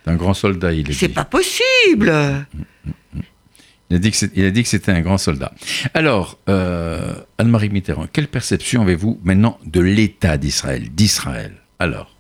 Un 0.07 0.17
grand 0.17 0.35
soldat, 0.35 0.73
il 0.73 0.91
est. 0.91 0.95
C'est 0.95 1.09
pas 1.09 1.25
possible. 1.25 2.13
Il 3.91 3.97
a 4.45 4.51
dit 4.51 4.63
que 4.63 4.69
c'était 4.69 4.93
un 4.93 5.01
grand 5.03 5.19
soldat. 5.19 5.53
Alors, 5.93 6.39
euh, 6.49 7.13
Anne-Marie 7.37 7.69
Mitterrand, 7.69 8.07
quelle 8.11 8.29
perception 8.29 8.83
avez-vous 8.83 9.21
maintenant 9.23 9.59
de 9.67 9.81
l'État 9.81 10.39
d'Israël 10.39 10.89
D'Israël? 10.91 11.53
Alors 11.79 12.11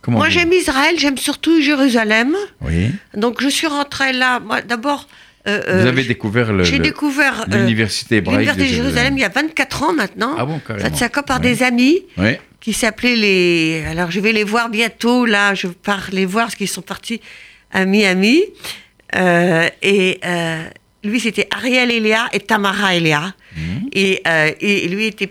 comment 0.00 0.18
Moi, 0.18 0.28
j'aime 0.28 0.52
Israël, 0.52 0.96
j'aime 0.98 1.18
surtout 1.18 1.60
Jérusalem. 1.60 2.34
Oui. 2.62 2.90
Donc, 3.16 3.40
je 3.40 3.48
suis 3.48 3.68
rentrée 3.68 4.12
là. 4.12 4.40
Moi, 4.40 4.62
d'abord. 4.62 5.06
Euh, 5.46 5.60
euh, 5.68 5.82
vous 5.82 5.88
avez 5.88 6.04
découvert 6.04 6.52
l'université 7.46 8.16
hébraïque 8.16 8.56
de 8.56 8.64
Jérusalem. 8.64 9.16
il 9.16 9.20
y 9.20 9.24
a 9.24 9.28
24 9.28 9.82
ans 9.84 9.92
maintenant. 9.92 10.34
Ah 10.36 10.44
bon, 10.44 10.60
carrément. 10.66 10.96
Ça 10.96 11.08
par 11.08 11.40
des 11.40 11.62
amis? 11.62 12.02
Oui 12.18 12.36
qui 12.62 12.72
s'appelaient 12.72 13.16
les. 13.16 13.84
Alors 13.90 14.10
je 14.10 14.20
vais 14.20 14.32
les 14.32 14.44
voir 14.44 14.70
bientôt, 14.70 15.26
là, 15.26 15.52
je 15.54 15.66
pars 15.66 16.08
les 16.12 16.24
voir 16.24 16.46
parce 16.46 16.54
qu'ils 16.54 16.68
sont 16.68 16.80
partis 16.80 17.20
à 17.72 17.84
Miami. 17.84 18.40
Euh, 19.16 19.68
et 19.82 20.20
euh, 20.24 20.64
lui, 21.02 21.18
c'était 21.18 21.48
Ariel 21.50 21.90
Elia 21.90 22.28
et 22.32 22.38
Tamara 22.38 22.94
Elia. 22.94 23.34
Mhm. 23.56 23.88
Et, 23.92 24.22
euh, 24.26 24.52
et, 24.60 24.88
lui 24.88 25.06
était, 25.06 25.28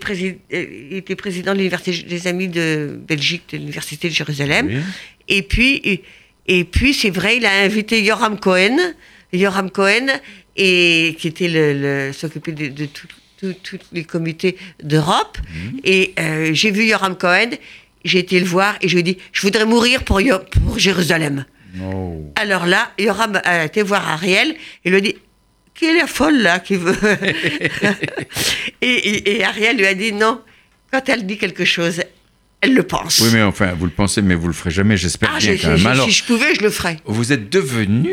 était 0.50 1.16
président 1.16 1.52
de 1.52 1.58
l'Université 1.58 2.06
des 2.06 2.26
Amis 2.26 2.48
de 2.48 3.00
Belgique, 3.08 3.44
de 3.50 3.56
l'Université 3.56 4.08
de 4.08 4.14
Jérusalem. 4.14 4.82
Et 5.26 5.42
puis, 5.42 6.02
et, 6.46 6.64
puis 6.64 6.92
c'est 6.92 7.10
vrai, 7.10 7.38
il 7.38 7.46
a 7.46 7.62
invité 7.62 8.02
Yoram 8.02 8.38
Cohen. 8.38 8.76
Yoram 9.32 9.70
Cohen, 9.70 10.08
et, 10.54 11.16
qui 11.18 11.28
était 11.28 11.48
le, 11.48 12.12
s'occuper 12.12 12.52
de, 12.52 12.68
de 12.68 12.84
tout 12.84 13.06
tous 13.62 13.78
les 13.92 14.04
comités 14.04 14.56
d'Europe. 14.82 15.38
Mhm. 15.38 15.80
Et 15.84 16.14
euh, 16.18 16.50
j'ai 16.52 16.70
vu 16.70 16.84
Yoram 16.84 17.16
Cohen, 17.16 17.50
j'ai 18.04 18.20
été 18.20 18.38
le 18.38 18.46
voir 18.46 18.76
et 18.80 18.88
je 18.88 18.94
lui 18.94 19.00
ai 19.00 19.04
dit 19.04 19.18
Je 19.32 19.42
voudrais 19.42 19.66
mourir 19.66 20.04
pour, 20.04 20.20
pour 20.64 20.78
Jérusalem. 20.78 21.44
Alors 22.36 22.66
là, 22.66 22.92
Yoram 22.98 23.40
a 23.44 23.64
été 23.64 23.82
voir 23.82 24.06
Ariel 24.08 24.54
et 24.84 24.90
lui 24.90 24.96
a 24.96 25.00
dit 25.00 25.16
Qui 25.74 25.86
est 25.86 25.94
la 25.94 26.06
folle 26.06 26.38
là 26.38 26.60
qui 26.60 26.76
veut? 26.76 26.96
et, 28.82 29.44
Ariel 29.44 29.76
lui 29.76 29.86
a 29.86 29.94
dit 29.94 30.12
Non, 30.12 30.40
quand 30.92 31.08
elle 31.08 31.26
dit 31.26 31.38
quelque 31.38 31.64
chose, 31.64 32.02
elle 32.60 32.74
le 32.74 32.82
pense. 32.82 33.20
Oui, 33.20 33.30
mais 33.32 33.42
enfin, 33.42 33.72
vous 33.76 33.86
le 33.86 33.92
pensez, 33.92 34.22
mais 34.22 34.34
vous 34.34 34.46
le 34.48 34.52
ferez 34.52 34.70
jamais, 34.70 34.96
j'espère 34.96 35.32
ah, 35.34 35.38
bien. 35.38 35.56
si 36.04 36.10
je 36.10 36.24
pouvais, 36.24 36.54
je 36.54 36.60
le 36.62 36.70
ferais. 36.70 36.98
Vous 37.06 37.32
êtes 37.32 37.48
devenu 37.48 38.12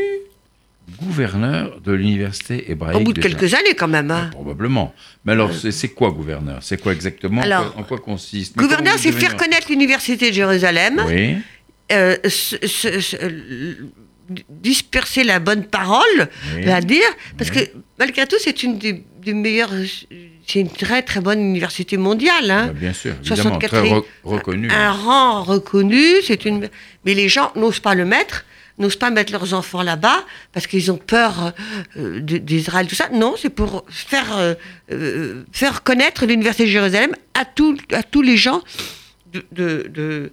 gouverneur 1.01 1.79
de 1.81 1.91
l'université 1.91 2.71
hébraïque. 2.71 2.97
Au 2.97 3.03
bout 3.03 3.13
de, 3.13 3.21
quelques 3.21 3.53
années, 3.53 3.75
quand 3.77 3.87
même. 3.87 4.11
Hein. 4.11 4.29
probablement. 4.31 4.93
Mais 5.25 5.33
alors, 5.33 5.51
c'est 5.53 5.89
quoi 5.89 6.11
gouverneur? 6.11 6.59
C'est 6.61 6.81
quoi 6.81 6.93
exactement? 6.93 7.41
En 7.75 7.83
quoi 7.83 7.99
consiste? 7.99 8.55
Gouverneur, 8.55 8.95
c'est 8.97 9.11
faire 9.11 9.35
connaître 9.35 9.67
l'université 9.69 10.29
de 10.29 10.35
Jérusalem. 10.35 11.01
Oui. 11.07 11.37
Euh, 11.91 12.15
disperser 14.49 15.23
la 15.23 15.39
bonne 15.39 15.65
parole, 15.65 16.29
dire, 16.83 17.01
parce 17.37 17.49
que 17.49 17.59
malgré 17.97 18.27
tout, 18.27 18.35
c'est 18.39 18.63
une 18.63 18.77
des, 18.77 19.33
meilleures, 19.33 19.71
c'est 20.45 20.59
une 20.59 20.69
très 20.69 21.01
très 21.01 21.19
bonne 21.19 21.39
université 21.39 21.97
mondiale. 21.97 22.51
Hein. 22.51 22.67
Bah, 22.67 22.73
bien 22.73 22.93
sûr, 22.93 23.15
évidemment, 23.25 23.57
très 23.57 24.01
reconnue. 24.23 24.69
Un, 24.69 24.75
un, 24.75 24.91
rang 24.91 25.43
reconnu, 25.43 26.21
c'est 26.23 26.45
une, 26.45 26.69
mais 27.05 27.15
les 27.15 27.27
gens 27.27 27.51
n'osent 27.55 27.79
pas 27.79 27.95
le 27.95 28.05
mettre 28.05 28.45
n'osent 28.79 28.95
pas 28.95 29.11
mettre 29.11 29.31
leurs 29.31 29.53
enfants 29.53 29.83
là-bas 29.83 30.25
parce 30.53 30.67
qu'ils 30.67 30.91
ont 30.91 30.97
peur 30.97 31.53
euh, 31.97 32.19
d'Israël, 32.19 32.87
tout 32.87 32.95
ça. 32.95 33.09
Non, 33.13 33.35
c'est 33.37 33.49
pour 33.49 33.85
faire, 33.89 34.37
euh, 34.37 34.53
euh, 34.91 35.43
faire 35.51 35.83
connaître 35.83 36.25
l'Université 36.25 36.65
de 36.65 36.69
Jérusalem 36.69 37.11
à, 37.33 37.41
à 37.41 38.03
tous 38.03 38.21
les 38.21 38.37
gens 38.37 38.61
de, 39.51 40.31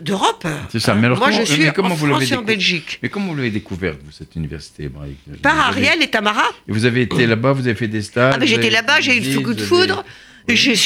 d'Europe. 0.00 0.46
C'est 0.70 0.80
ça. 0.80 0.94
Mais 0.94 1.06
alors, 1.06 1.18
Moi, 1.18 1.28
comment, 1.28 1.40
je 1.40 1.52
suis 1.52 1.72
comment 1.72 1.88
en 1.90 1.94
vous 1.94 2.06
France 2.06 2.30
et 2.30 2.36
en 2.36 2.42
Belgique. 2.42 2.98
Mais 3.02 3.08
comment 3.08 3.28
vous 3.28 3.36
l'avez 3.36 3.50
découverte, 3.50 3.98
vous, 4.04 4.12
cette 4.12 4.36
université 4.36 4.84
hébraïque? 4.84 5.18
Par 5.42 5.58
Ariel 5.58 6.02
et 6.02 6.08
Tamara. 6.08 6.44
Et 6.68 6.72
vous 6.72 6.84
avez 6.84 7.02
été 7.02 7.26
là-bas, 7.26 7.52
vous 7.52 7.66
avez 7.66 7.74
fait 7.74 7.88
des 7.88 8.02
stages 8.02 8.36
ah, 8.38 8.44
J'étais 8.44 8.70
là-bas, 8.70 9.00
j'ai 9.00 9.16
eu 9.16 9.34
le 9.34 9.40
coup 9.40 9.54
de 9.54 9.62
foudre. 9.62 10.04
J'ai 10.48 10.80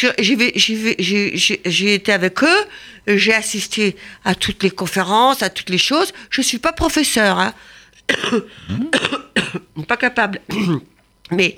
été 1.94 2.12
avec 2.12 2.42
eux, 2.42 2.64
j'ai 3.06 3.34
assisté 3.34 3.96
à 4.24 4.34
toutes 4.34 4.62
les 4.62 4.70
conférences, 4.70 5.42
à 5.42 5.50
toutes 5.50 5.70
les 5.70 5.78
choses. 5.78 6.12
Je 6.30 6.40
ne 6.40 6.44
suis 6.44 6.58
pas 6.58 6.72
professeur, 6.72 7.38
hein. 7.38 7.54
pas 9.88 9.96
capable. 9.96 10.40
Mais 11.30 11.56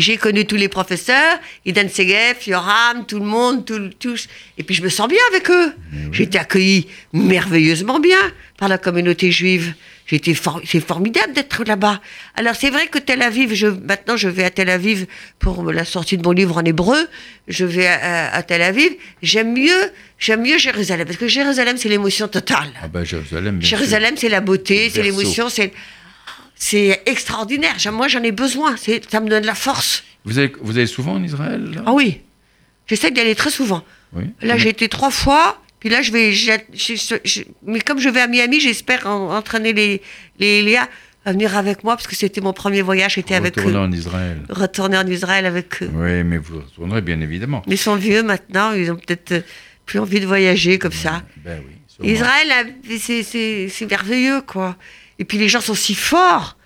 j'ai 0.00 0.16
connu 0.16 0.44
tous 0.44 0.56
les 0.56 0.68
professeurs, 0.68 1.38
Idan 1.64 1.88
Segef, 1.88 2.46
Yoram, 2.46 3.06
tout 3.06 3.18
le 3.18 3.24
monde, 3.24 3.64
tous. 3.98 4.28
Et 4.58 4.62
puis 4.64 4.74
je 4.74 4.82
me 4.82 4.88
sens 4.88 5.08
bien 5.08 5.20
avec 5.30 5.48
eux. 5.50 5.72
J'ai 6.12 6.24
été 6.24 6.38
accueilli 6.38 6.88
merveilleusement 7.12 8.00
bien 8.00 8.18
par 8.58 8.68
la 8.68 8.78
communauté 8.78 9.30
juive. 9.30 9.74
c'est 10.08 10.80
formidable 10.80 11.32
d'être 11.32 11.64
là-bas. 11.64 12.00
Alors 12.34 12.56
c'est 12.56 12.70
vrai 12.70 12.88
que 12.88 12.98
Tel 12.98 13.22
Aviv, 13.22 13.54
je, 13.54 13.68
maintenant 13.68 14.16
je 14.16 14.28
vais 14.28 14.44
à 14.44 14.50
Tel 14.50 14.68
Aviv 14.68 15.06
pour 15.38 15.70
la 15.70 15.84
sortie 15.84 16.18
de 16.18 16.24
mon 16.24 16.32
livre 16.32 16.58
en 16.58 16.64
hébreu. 16.64 17.08
Je 17.46 17.64
vais 17.64 17.86
à, 17.86 18.42
Tel 18.42 18.62
Aviv. 18.62 18.92
J'aime 19.22 19.54
mieux, 19.54 19.92
j'aime 20.18 20.42
mieux 20.42 20.58
Jérusalem 20.58 21.06
parce 21.06 21.18
que 21.18 21.28
Jérusalem 21.28 21.76
c'est 21.76 21.88
l'émotion 21.88 22.26
totale. 22.26 22.70
Ah 22.82 22.88
ben 22.88 23.04
Jérusalem. 23.04 23.62
Jérusalem 23.62 24.14
c'est 24.16 24.28
la 24.28 24.40
beauté, 24.40 24.90
c'est 24.90 25.02
l'émotion, 25.02 25.48
c'est 25.48 25.72
c'est 26.54 27.02
extraordinaire. 27.06 27.76
Moi 27.92 28.08
j'en 28.08 28.22
ai 28.22 28.32
besoin. 28.32 28.76
Ça 28.76 29.20
me 29.20 29.28
donne 29.28 29.46
la 29.46 29.54
force. 29.54 30.04
Vous 30.24 30.38
allez, 30.38 30.52
vous 30.60 30.78
allez 30.78 30.86
souvent 30.86 31.14
en 31.14 31.22
Israël 31.22 31.82
Ah 31.86 31.92
oui, 31.92 32.20
j'essaie 32.86 33.10
d'y 33.10 33.20
aller 33.20 33.34
très 33.34 33.50
souvent. 33.50 33.82
Là 34.42 34.56
j'ai 34.56 34.70
été 34.70 34.88
trois 34.88 35.10
fois. 35.10 35.60
Puis 35.80 35.90
là, 35.92 36.00
je 36.00 36.12
vais. 36.12 36.32
mais 37.66 37.78
comme 37.80 37.98
je 37.98 38.08
vais 38.08 38.22
à 38.22 38.26
Miami, 38.26 38.58
j'espère 38.58 39.06
entraîner 39.06 39.74
les, 39.74 40.00
les 40.38 40.62
Léa 40.62 40.88
à 41.26 41.32
venir 41.32 41.56
avec 41.58 41.84
moi, 41.84 41.94
parce 41.94 42.06
que 42.06 42.16
c'était 42.16 42.40
mon 42.40 42.54
premier 42.54 42.80
voyage, 42.80 43.14
j'étais 43.14 43.34
avec 43.34 43.58
eux. 43.58 43.62
Retourner 43.62 43.78
en 43.86 43.92
Israël. 43.92 44.40
Retourner 44.48 44.96
en 44.96 45.06
Israël 45.06 45.44
avec 45.44 45.82
eux. 45.82 45.90
Oui, 45.92 46.24
mais 46.24 46.38
vous 46.38 46.60
retournerez 46.60 47.02
bien 47.02 47.20
évidemment. 47.20 47.62
ils 47.66 47.76
sont 47.76 47.96
vieux 47.96 48.22
maintenant, 48.22 48.72
ils 48.72 48.90
ont 48.90 48.96
peut-être 48.96 49.44
plus 49.84 49.98
envie 49.98 50.20
de 50.20 50.26
voyager 50.26 50.78
comme 50.78 50.92
ça. 50.92 51.22
Ben 51.44 51.60
oui. 51.66 52.12
Israël, 52.12 52.74
c'est 52.98 53.86
merveilleux, 53.88 54.40
quoi. 54.40 54.76
Et 55.18 55.24
puis 55.24 55.38
les 55.38 55.48
gens 55.48 55.60
sont 55.60 55.74
si 55.74 55.94
forts. 55.94 56.56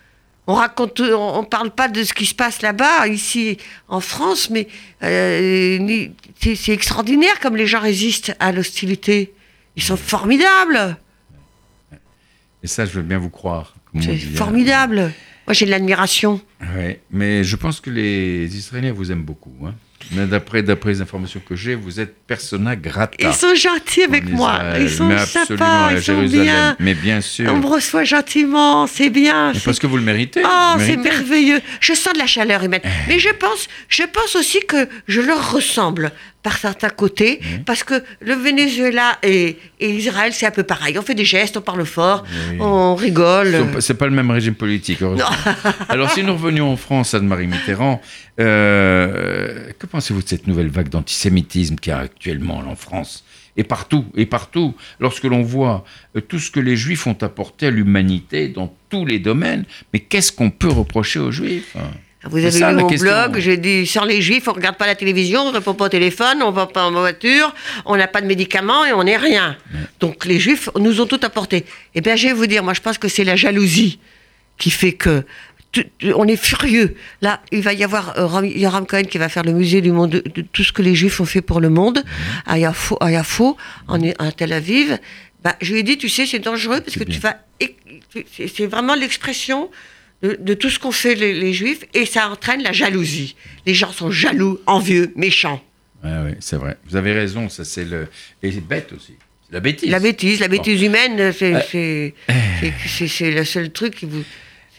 On 0.47 0.55
raconte, 0.55 1.01
on, 1.01 1.45
parle 1.45 1.71
pas 1.71 1.89
de 1.89 2.03
ce 2.05 2.15
qui 2.15 2.25
se 2.25 2.35
passe 2.35 2.63
là-bas, 2.63 3.07
ici 3.07 3.59
en 3.87 4.01
France, 4.01 4.49
mais 4.49 4.67
euh, 5.03 6.09
c'est 6.41 6.73
extraordinaire 6.73 7.39
comme 7.41 7.55
les 7.55 7.67
gens 7.67 7.81
résistent 7.81 8.35
à 8.41 8.51
l'hostilité. 8.51 9.35
Ils 9.77 9.83
sont 9.83 9.99
formidables. 9.99 10.97
Et 12.63 12.67
ça, 12.67 12.87
je 12.87 12.93
veux 12.93 13.03
bien 13.03 13.19
vous 13.19 13.29
croire. 13.29 13.75
C'est 14.01 14.17
formidable. 14.17 15.13
Moi, 15.47 15.53
j'ai 15.53 15.67
de 15.67 15.71
l'admiration. 15.71 16.41
Oui, 16.61 16.97
mais 17.11 17.45
je 17.45 17.57
pense 17.57 17.81
que 17.81 17.91
les 17.91 18.57
Israéliens 18.57 18.93
vous 18.93 19.13
aiment 19.13 19.25
beaucoup. 19.25 19.55
Hein. 19.67 19.75
Mais 20.13 20.27
d'après, 20.27 20.63
d'après 20.63 20.91
les 20.91 21.01
informations 21.01 21.41
que 21.47 21.55
j'ai, 21.55 21.75
vous 21.75 22.01
êtes 22.01 22.15
persona 22.27 22.77
grata. 22.77 23.17
Ils 23.19 23.35
sont 23.35 23.55
gentils 23.55 24.03
avec 24.03 24.29
moi. 24.29 24.61
Ils 24.79 24.91
sont 24.91 25.11
sympas, 25.19 25.93
ils 25.93 26.03
sont 26.03 26.23
bien. 26.23 26.77
Mais 26.79 26.95
bien 26.95 27.21
sûr. 27.21 27.53
On 27.53 27.59
me 27.59 27.67
reçoit 27.67 28.05
gentiment, 28.05 28.87
c'est 28.87 29.11
bien. 29.11 29.53
parce 29.65 29.79
que 29.79 29.87
vous 29.87 29.97
le 29.97 30.03
méritez. 30.03 30.43
Oh, 30.45 30.75
c'est 30.79 30.97
merveilleux. 30.97 31.61
Je 31.81 31.93
sens 31.93 32.13
de 32.15 32.19
la 32.19 32.27
chaleur 32.27 32.63
humaine. 32.63 32.81
Eh. 32.85 32.89
Mais 33.09 33.19
je 33.19 33.31
pense, 33.31 33.69
je 33.89 34.03
pense 34.05 34.37
aussi 34.37 34.61
que 34.67 34.89
je 35.07 35.21
leur 35.21 35.53
ressemble 35.53 36.13
par 36.43 36.57
certains 36.57 36.89
côtés, 36.89 37.41
parce 37.67 37.83
que 37.83 38.03
le 38.21 38.35
Venezuela 38.35 39.19
et, 39.23 39.59
Israël, 39.81 40.33
c'est 40.33 40.47
un 40.47 40.51
peu 40.51 40.63
pareil. 40.63 40.99
On 40.99 41.03
fait 41.03 41.15
des 41.15 41.25
gestes, 41.25 41.57
on 41.57 41.61
parle 41.61 41.85
fort, 41.85 42.25
on 42.61 42.95
rigole. 42.95 43.67
C'est 43.81 43.95
pas 43.95 44.07
le 44.07 44.13
même 44.13 44.31
régime 44.31 44.55
politique, 44.55 45.01
Alors, 45.89 46.11
si 46.11 46.23
nous 46.23 46.35
revenions 46.35 46.73
en 46.73 46.77
France, 46.77 47.15
Anne-Marie 47.15 47.49
Mitterrand, 47.49 48.01
euh, 48.41 49.71
que 49.79 49.87
pensez-vous 49.87 50.23
de 50.23 50.29
cette 50.29 50.47
nouvelle 50.47 50.69
vague 50.69 50.89
d'antisémitisme 50.89 51.77
qu'il 51.77 51.93
y 51.93 51.95
a 51.95 51.99
actuellement 51.99 52.59
en 52.59 52.77
France 52.77 53.25
et 53.59 53.65
partout, 53.65 54.07
et 54.15 54.25
partout, 54.25 54.75
lorsque 55.01 55.25
l'on 55.25 55.43
voit 55.43 55.85
euh, 56.17 56.21
tout 56.21 56.39
ce 56.39 56.51
que 56.51 56.61
les 56.61 56.77
Juifs 56.77 57.07
ont 57.09 57.19
apporté 57.21 57.67
à 57.67 57.71
l'humanité 57.71 58.49
dans 58.49 58.73
tous 58.89 59.05
les 59.05 59.19
domaines, 59.19 59.65
mais 59.93 59.99
qu'est-ce 59.99 60.31
qu'on 60.31 60.51
peut 60.51 60.69
reprocher 60.69 61.19
aux 61.19 61.33
Juifs? 61.33 61.77
Vous 62.25 62.39
avez 62.39 62.59
lu 62.59 62.83
mon 62.83 62.89
blog, 62.89 63.39
j'ai 63.39 63.57
dit 63.57 63.87
sur 63.87 64.05
les 64.05 64.21
juifs, 64.21 64.49
on 64.49 64.53
regarde 64.53 64.77
pas 64.77 64.87
la 64.87 64.97
télévision, 64.97 65.43
on 65.43 65.51
répond 65.53 65.75
pas 65.75 65.85
au 65.85 65.89
téléphone, 65.89 66.43
on 66.43 66.51
va 66.51 66.67
pas 66.67 66.85
en 66.85 66.91
voiture, 66.91 67.55
on 67.85 67.97
n'a 67.97 68.09
pas 68.09 68.21
de 68.21 68.27
médicaments 68.27 68.85
et 68.85 68.93
on 68.93 69.05
n'est 69.05 69.17
rien. 69.17 69.57
Donc 70.01 70.25
les 70.25 70.41
juifs 70.41 70.69
nous 70.79 71.01
ont 71.01 71.07
tout 71.07 71.21
apporté. 71.23 71.65
Eh 71.95 72.01
bien, 72.01 72.17
je 72.17 72.29
vais 72.29 72.33
vous 72.33 72.47
dire, 72.47 72.65
moi 72.65 72.75
je 72.75 72.81
pense 72.81 72.99
que 72.99 73.09
c'est 73.09 73.25
la 73.25 73.37
jalousie 73.37 74.01
qui 74.59 74.71
fait 74.71 74.93
que 74.93 75.25
on 76.15 76.27
est 76.27 76.37
furieux. 76.37 76.97
Là, 77.21 77.41
il 77.53 77.63
va 77.63 77.73
y 77.73 77.85
avoir 77.85 78.19
euh, 78.19 78.47
Yoram 78.47 78.87
Cohen 78.87 79.05
qui 79.05 79.19
va 79.19 79.29
faire 79.29 79.43
le 79.43 79.53
musée 79.53 79.81
du 79.81 79.93
monde, 79.93 80.11
de, 80.11 80.41
tout 80.41 80.65
ce 80.65 80.73
que 80.73 80.83
les 80.83 80.95
Juifs 80.95 81.21
ont 81.21 81.27
fait 81.27 81.43
pour 81.43 81.61
le 81.61 81.69
monde, 81.69 82.03
à 82.47 82.59
Yafo, 82.59 82.97
à, 83.01 83.11
Yafo 83.11 83.57
en, 83.87 84.01
à 84.19 84.33
Tel 84.33 84.53
Aviv. 84.55 84.99
Bah, 85.45 85.57
je 85.61 85.73
lui 85.73 85.81
ai 85.81 85.83
dit, 85.83 85.99
tu 85.99 86.09
sais, 86.09 86.27
c'est 86.27 86.39
dangereux 86.39 86.81
parce 86.81 86.97
que 86.97 87.05
tu 87.05 87.21
vas. 87.21 87.37
C'est 88.49 88.67
vraiment 88.67 88.95
l'expression 88.95 89.71
de, 90.23 90.55
tout 90.55 90.71
ce 90.71 90.79
qu'ont 90.79 90.93
fait 90.93 91.15
les, 91.15 91.53
Juifs 91.53 91.85
et 91.95 92.07
ça 92.07 92.29
entraîne 92.29 92.63
la 92.63 92.73
jalousie. 92.73 93.37
Les 93.67 93.75
gens 93.75 93.93
sont 93.93 94.11
jaloux, 94.11 94.59
envieux, 94.67 95.13
méchants. 95.17 95.63
oui, 96.05 96.33
c'est 96.41 96.57
vrai. 96.57 96.77
Vous 96.89 96.97
avez 96.97 97.13
raison, 97.13 97.49
ça 97.49 97.65
c'est 97.65 97.85
le. 97.85 98.09
Et 98.43 98.53
c'est 98.53 98.67
bête 98.67 98.93
aussi. 98.93 99.15
La 99.51 99.61
bêtise. 99.61 99.91
La 99.91 100.01
bêtise, 100.01 100.41
la 100.41 100.49
bêtise 100.49 100.83
humaine, 100.83 101.33
c'est 101.33 102.15
le 103.21 103.45
seul 103.45 103.71
truc 103.71 103.95
qui 103.95 104.07
vous. 104.07 104.25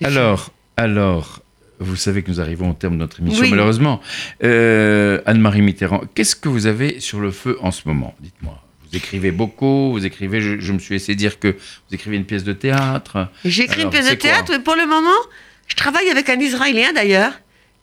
Alors, 0.04 0.52
alors, 0.78 1.42
vous 1.80 1.96
savez 1.96 2.22
que 2.22 2.30
nous 2.30 2.40
arrivons 2.40 2.72
au 2.72 2.74
terme 2.74 2.94
de 2.94 3.00
notre 3.00 3.20
émission, 3.20 3.48
malheureusement. 3.50 4.00
Euh, 4.44 5.22
Anne-Marie 5.26 5.62
Mitterrand, 5.62 6.04
qu'est-ce 6.14 6.36
que 6.36 6.50
vous 6.50 6.68
avez 6.68 7.00
sur 7.00 7.20
le 7.20 7.32
feu 7.32 7.58
en 7.62 7.72
ce 7.72 7.88
moment? 7.88 8.14
Dites-moi. 8.20 8.62
Vous 8.90 8.98
écrivez 8.98 9.32
beaucoup, 9.32 9.92
vous 9.92 10.06
écrivez, 10.06 10.42
je, 10.42 10.74
me 10.74 10.80
suis 10.80 10.96
laissé 10.96 11.14
dire 11.14 11.38
que 11.38 11.50
vous 11.50 11.94
écrivez 11.94 12.18
une 12.18 12.26
pièce 12.26 12.44
de 12.44 12.54
théâtre. 12.54 13.30
J'écris 13.46 13.84
une 13.84 13.92
pièce 13.92 14.10
de 14.10 14.16
théâtre, 14.16 14.52
mais 14.52 14.60
pour 14.60 14.76
le 14.76 14.88
moment, 14.88 15.20
je 15.68 15.76
travaille 15.76 16.10
avec 16.10 16.28
un 16.30 16.40
Israélien 16.40 16.92
d'ailleurs, 16.94 17.34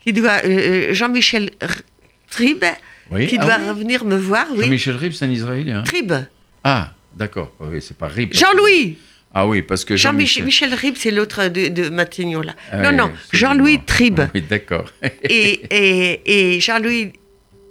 qui 0.00 0.12
doit, 0.12 0.44
euh, 0.44 0.88
euh, 0.90 0.94
Jean-Michel 0.94 1.50
Trib, 2.28 2.64
qui 3.28 3.38
ah 3.38 3.44
doit 3.44 3.56
revenir 3.68 4.04
me 4.04 4.16
voir. 4.16 4.46
Jean-Michel 4.56 4.96
Rib, 4.96 5.12
c'est 5.12 5.26
un 5.26 5.30
Israélien. 5.30 5.84
Trib. 5.84 6.12
Ah, 6.64 6.92
d'accord. 7.14 7.52
Oui, 7.60 7.80
c'est 7.80 7.96
pas 7.96 8.08
Rib. 8.08 8.32
Jean-Louis. 8.34 8.98
Ah 9.32 9.46
oui, 9.46 9.62
parce 9.62 9.84
que 9.84 9.96
Jean-Michel 9.96 10.44
Michel 10.44 10.74
Rib, 10.74 10.94
c'est 10.96 11.10
l'autre 11.12 11.48
de, 11.48 11.68
de 11.68 11.88
Matignon, 11.88 12.40
là. 12.40 12.54
Ah 12.72 12.78
non, 12.78 12.92
non, 12.92 13.12
Jean-Louis 13.32 13.80
Trib. 13.86 14.20
Oui, 14.34 14.42
d'accord. 14.42 14.90
et, 15.22 15.60
et, 15.70 16.54
et 16.56 16.60
Jean-Louis 16.60 17.12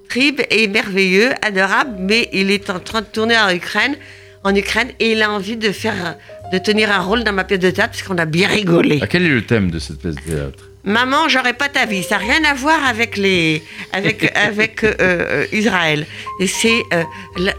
Trib 0.10 0.42
est 0.50 0.68
merveilleux, 0.68 1.32
adorable, 1.42 1.96
mais 2.00 2.30
il 2.34 2.52
est 2.52 2.70
en 2.70 2.80
train 2.80 3.02
de 3.02 3.08
tourner 3.08 3.38
en 3.38 3.50
Ukraine, 3.50 3.96
en 4.44 4.54
Ukraine, 4.56 4.90
et 5.00 5.14
il 5.14 5.22
a 5.22 5.32
envie 5.32 5.58
de 5.58 5.72
faire, 5.72 6.16
de 6.52 6.58
tenir 6.58 6.92
un 6.92 7.02
rôle 7.02 7.24
dans 7.24 7.34
ma 7.34 7.44
pièce 7.44 7.60
de 7.60 7.72
théâtre 7.72 7.92
parce 7.92 8.04
qu'on 8.04 8.18
a 8.18 8.26
bien 8.26 8.48
rigolé. 8.48 9.00
Ah, 9.02 9.08
quel 9.08 9.24
est 9.24 9.30
le 9.30 9.46
thème 9.46 9.72
de 9.72 9.80
cette 9.80 10.00
pièce 10.00 10.16
de 10.16 10.22
théâtre? 10.22 10.64
Maman, 10.84 11.28
j'aurais 11.30 11.54
pas 11.54 11.68
ta 11.68 11.88
vie. 11.88 12.04
Ça 12.04 12.20
n'a 12.20 12.22
rien 12.22 12.44
à 12.44 12.54
voir 12.54 12.86
avec 12.86 13.18
les, 13.18 13.64
avec, 13.92 14.32
avec 14.36 14.84
euh, 14.84 14.94
euh, 15.00 15.46
Israël. 15.52 16.06
Et 16.40 16.48
c'est 16.48 16.84
euh, 16.94 17.04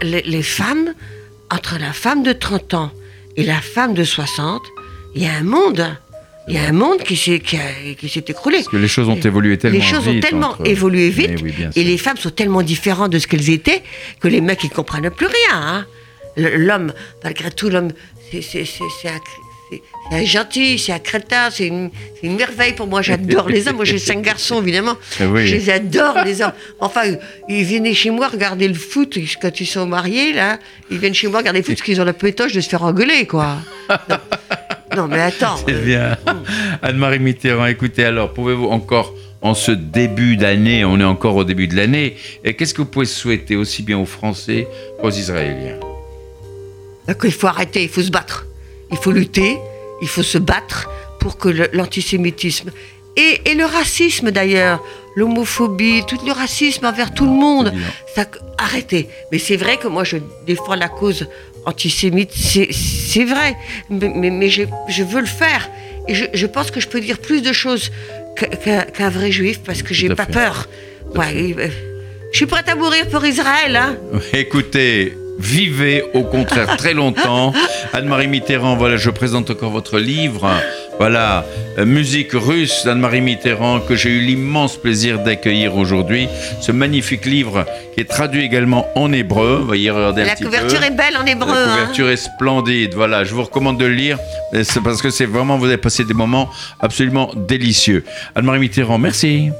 les 0.01 0.43
femmes 0.43 0.93
entre 1.51 1.77
la 1.79 1.93
femme 1.93 2.23
de 2.23 2.33
30 2.33 2.73
ans 2.73 2.91
et 3.35 3.43
la 3.43 3.61
femme 3.61 3.93
de 3.93 4.03
60, 4.03 4.61
il 5.15 5.23
y 5.23 5.27
a 5.27 5.33
un 5.33 5.43
monde. 5.43 5.85
Il 6.47 6.55
y 6.55 6.57
a 6.57 6.63
un 6.63 6.71
monde 6.71 6.99
qui 6.99 7.17
s'est 7.17 7.39
qui, 7.39 8.09
s'est 8.09 8.23
écroulé. 8.27 8.57
Parce 8.57 8.69
que 8.69 8.77
les 8.77 8.87
choses 8.87 9.09
ont 9.09 9.19
évolué 9.19 9.57
tellement 9.57 9.79
vite. 9.79 9.85
Les 9.85 9.95
choses 9.95 10.07
ont 10.07 10.19
tellement 10.19 10.55
évolué 10.63 11.09
vite. 11.09 11.43
et 11.75 11.83
les 11.83 11.97
femmes 11.97 12.17
sont 12.17 12.29
tellement 12.29 12.61
différentes 12.61 13.11
de 13.11 13.19
ce 13.19 13.27
qu'elles 13.27 13.49
étaient 13.49 13.83
que 14.21 14.27
les 14.27 14.41
mecs, 14.41 14.63
ils 14.63 14.69
comprennent 14.69 15.09
plus 15.09 15.27
rien. 15.27 15.53
Hein. 15.53 15.85
L'homme, 16.37 16.93
malgré 17.23 17.51
tout, 17.51 17.69
l'homme, 17.69 17.91
c'est 18.31 18.63
un, 20.11 20.23
gentil, 20.23 20.79
c'est 20.79 20.93
un 20.93 20.99
crétin, 20.99 21.49
c'est 21.51 21.67
une, 21.67 21.91
merveille 22.23 22.73
pour 22.73 22.87
moi. 22.87 23.01
J'adore 23.01 23.49
les 23.49 23.67
hommes. 23.67 23.77
Moi, 23.77 23.85
j'ai 23.85 23.97
cinq 23.97 24.21
garçons, 24.21 24.61
évidemment. 24.61 24.95
Je 25.19 25.25
les 25.25 25.69
adore, 25.69 26.23
les 26.23 26.41
hommes. 26.41 26.53
Enfin, 26.79 27.01
ils 27.49 27.63
viennent 27.63 27.93
chez 27.93 28.11
moi 28.11 28.29
regarder 28.29 28.67
le 28.67 28.73
foot 28.73 29.17
quand 29.41 29.59
ils 29.59 29.65
sont 29.65 29.85
mariés, 29.85 30.31
là. 30.31 30.59
Ils 30.91 30.99
viennent 30.99 31.15
chez 31.15 31.27
moi 31.27 31.39
regarder 31.39 31.59
le 31.59 31.65
foot 31.65 31.75
parce 31.75 31.85
qu'ils 31.85 31.99
ont 31.99 32.05
la 32.05 32.13
pétoche 32.13 32.53
de 32.53 32.61
se 32.61 32.69
faire 32.69 32.83
engueuler, 32.83 33.25
quoi. 33.25 33.57
Non, 34.95 35.07
mais 35.07 35.19
attends. 35.19 35.57
C'est 35.67 35.83
bien. 35.83 36.17
Anne-Marie 36.81 37.19
Mitterrand, 37.19 37.65
écoutez, 37.65 38.05
alors, 38.05 38.33
pouvez-vous 38.33 38.67
encore, 38.67 39.13
en 39.41 39.53
ce 39.53 39.71
début 39.71 40.37
d'année, 40.37 40.85
on 40.85 40.99
est 40.99 41.03
encore 41.03 41.35
au 41.35 41.43
début 41.43 41.67
de 41.67 41.75
l'année, 41.75 42.15
et 42.43 42.55
qu'est-ce 42.55 42.73
que 42.73 42.81
vous 42.81 42.87
pouvez 42.87 43.05
souhaiter 43.05 43.55
aussi 43.55 43.83
bien 43.83 43.97
aux 43.97 44.05
Français 44.05 44.67
qu'aux 44.99 45.11
Israéliens? 45.11 45.79
Il 47.23 47.31
faut 47.31 47.47
arrêter, 47.47 47.83
il 47.83 47.89
faut 47.89 48.01
se 48.01 48.11
battre. 48.11 48.45
Il 48.91 48.97
faut 48.97 49.11
lutter, 49.11 49.57
il 50.01 50.07
faut 50.07 50.23
se 50.23 50.37
battre 50.37 50.89
pour 51.19 51.37
que 51.37 51.49
l'antisémitisme 51.73 52.71
et, 53.17 53.41
et, 53.49 53.55
le 53.55 53.65
racisme 53.65 54.29
d'ailleurs, 54.29 54.83
l'homophobie, 55.15 56.03
tout 56.07 56.19
le 56.23 56.31
racisme 56.31 56.85
envers 56.85 57.13
tout 57.13 57.25
le 57.25 57.31
monde, 57.31 57.73
ça, 58.13 58.25
arrêtez. 58.57 59.07
Mais 59.31 59.39
c'est 59.39 59.57
vrai 59.57 59.77
que 59.77 59.87
moi 59.87 60.03
je 60.03 60.17
défends 60.45 60.75
la 60.75 60.89
cause 60.89 61.27
antisémite, 61.65 62.31
c'est 62.33 63.25
vrai, 63.25 63.55
mais, 63.89 64.31
mais, 64.31 64.49
je, 64.49 64.63
je, 64.87 65.03
veux 65.03 65.19
le 65.19 65.25
faire. 65.27 65.69
Et 66.07 66.15
je, 66.15 66.25
je, 66.33 66.45
pense 66.45 66.71
que 66.71 66.79
je 66.79 66.87
peux 66.87 67.01
dire 67.01 67.19
plus 67.19 67.41
de 67.41 67.51
choses 67.51 67.91
qu'un 68.35 69.09
vrai 69.09 69.31
juif 69.31 69.59
parce 69.65 69.81
que 69.81 69.93
j'ai 69.93 70.09
pas 70.09 70.25
peur. 70.25 70.69
Ouais, 71.15 71.55
je 72.31 72.37
suis 72.37 72.45
prête 72.45 72.69
à 72.69 72.75
mourir 72.75 73.07
pour 73.09 73.25
Israël. 73.25 73.75
Hein. 73.75 73.97
Écoutez, 74.33 75.13
vivez 75.39 76.03
au 76.13 76.23
contraire 76.23 76.77
très 76.77 76.93
longtemps. 76.93 77.53
Anne-Marie 77.93 78.27
Mitterrand, 78.27 78.75
voilà, 78.75 78.97
je 78.97 79.09
présente 79.09 79.49
encore 79.49 79.71
votre 79.71 79.99
livre. 79.99 80.49
Voilà, 80.99 81.45
euh, 81.77 81.85
musique 81.85 82.31
russe 82.33 82.83
d'Anne-Marie 82.85 83.21
Mitterrand 83.21 83.79
que 83.79 83.95
j'ai 83.95 84.09
eu 84.09 84.19
l'immense 84.21 84.77
plaisir 84.77 85.19
d'accueillir 85.19 85.75
aujourd'hui. 85.75 86.27
Ce 86.59 86.71
magnifique 86.71 87.25
livre 87.25 87.65
qui 87.93 88.01
est 88.01 88.05
traduit 88.05 88.43
également 88.43 88.87
en 88.95 89.13
hébreu. 89.13 89.63
Voyez, 89.65 89.91
regardez 89.91 90.23
La 90.23 90.35
couverture 90.35 90.83
est 90.83 90.91
belle 90.91 91.17
en 91.17 91.25
hébreu. 91.25 91.53
La 91.53 91.61
hein. 91.61 91.73
couverture 91.73 92.09
est 92.09 92.17
splendide. 92.17 92.95
Voilà, 92.95 93.23
je 93.23 93.33
vous 93.33 93.43
recommande 93.43 93.79
de 93.79 93.85
le 93.85 93.93
lire. 93.93 94.17
C'est 94.63 94.81
parce 94.81 95.01
que 95.01 95.11
c'est 95.11 95.25
vraiment, 95.25 95.57
vous 95.57 95.65
avez 95.65 95.77
passé 95.77 96.03
des 96.03 96.15
moments 96.15 96.49
absolument 96.79 97.31
délicieux. 97.35 98.03
Anne-Marie 98.35 98.59
Mitterrand, 98.59 98.97
merci. 98.97 99.51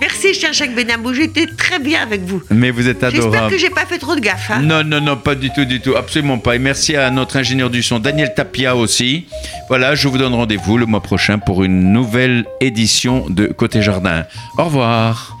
Merci, 0.00 0.34
cher 0.34 0.52
Jacques 0.52 0.74
Benamou. 0.74 1.12
J'étais 1.12 1.46
très 1.46 1.78
bien 1.78 2.02
avec 2.02 2.22
vous. 2.22 2.42
Mais 2.50 2.70
vous 2.70 2.88
êtes 2.88 3.02
adorable. 3.02 3.32
J'espère 3.32 3.50
que 3.50 3.58
j'ai 3.58 3.70
pas 3.70 3.86
fait 3.86 3.98
trop 3.98 4.14
de 4.14 4.20
gaffe. 4.20 4.50
Hein. 4.50 4.60
non, 4.62 4.84
non, 4.84 5.00
non, 5.00 5.16
pas 5.16 5.34
du 5.34 5.50
tout, 5.50 5.64
du 5.64 5.80
tout. 5.80 5.96
Absolument 5.96 6.38
pas. 6.38 6.56
Et 6.56 6.58
merci 6.58 6.96
à 6.96 7.10
notre 7.10 7.36
ingénieur 7.36 7.70
du 7.70 7.82
son, 7.82 7.98
Daniel 7.98 8.34
Tapia 8.34 8.76
aussi. 8.76 9.26
Voilà, 9.68 9.94
je 9.94 10.08
vous 10.08 10.18
donne 10.18 10.34
rendez-vous 10.34 10.78
le 10.78 10.86
mois 10.86 11.02
prochain 11.02 11.38
pour 11.38 11.64
une 11.64 11.92
nouvelle 11.92 12.44
édition 12.60 13.26
de 13.28 13.46
Côté 13.46 13.82
Jardin. 13.82 14.24
Au 14.58 14.64
revoir. 14.64 15.36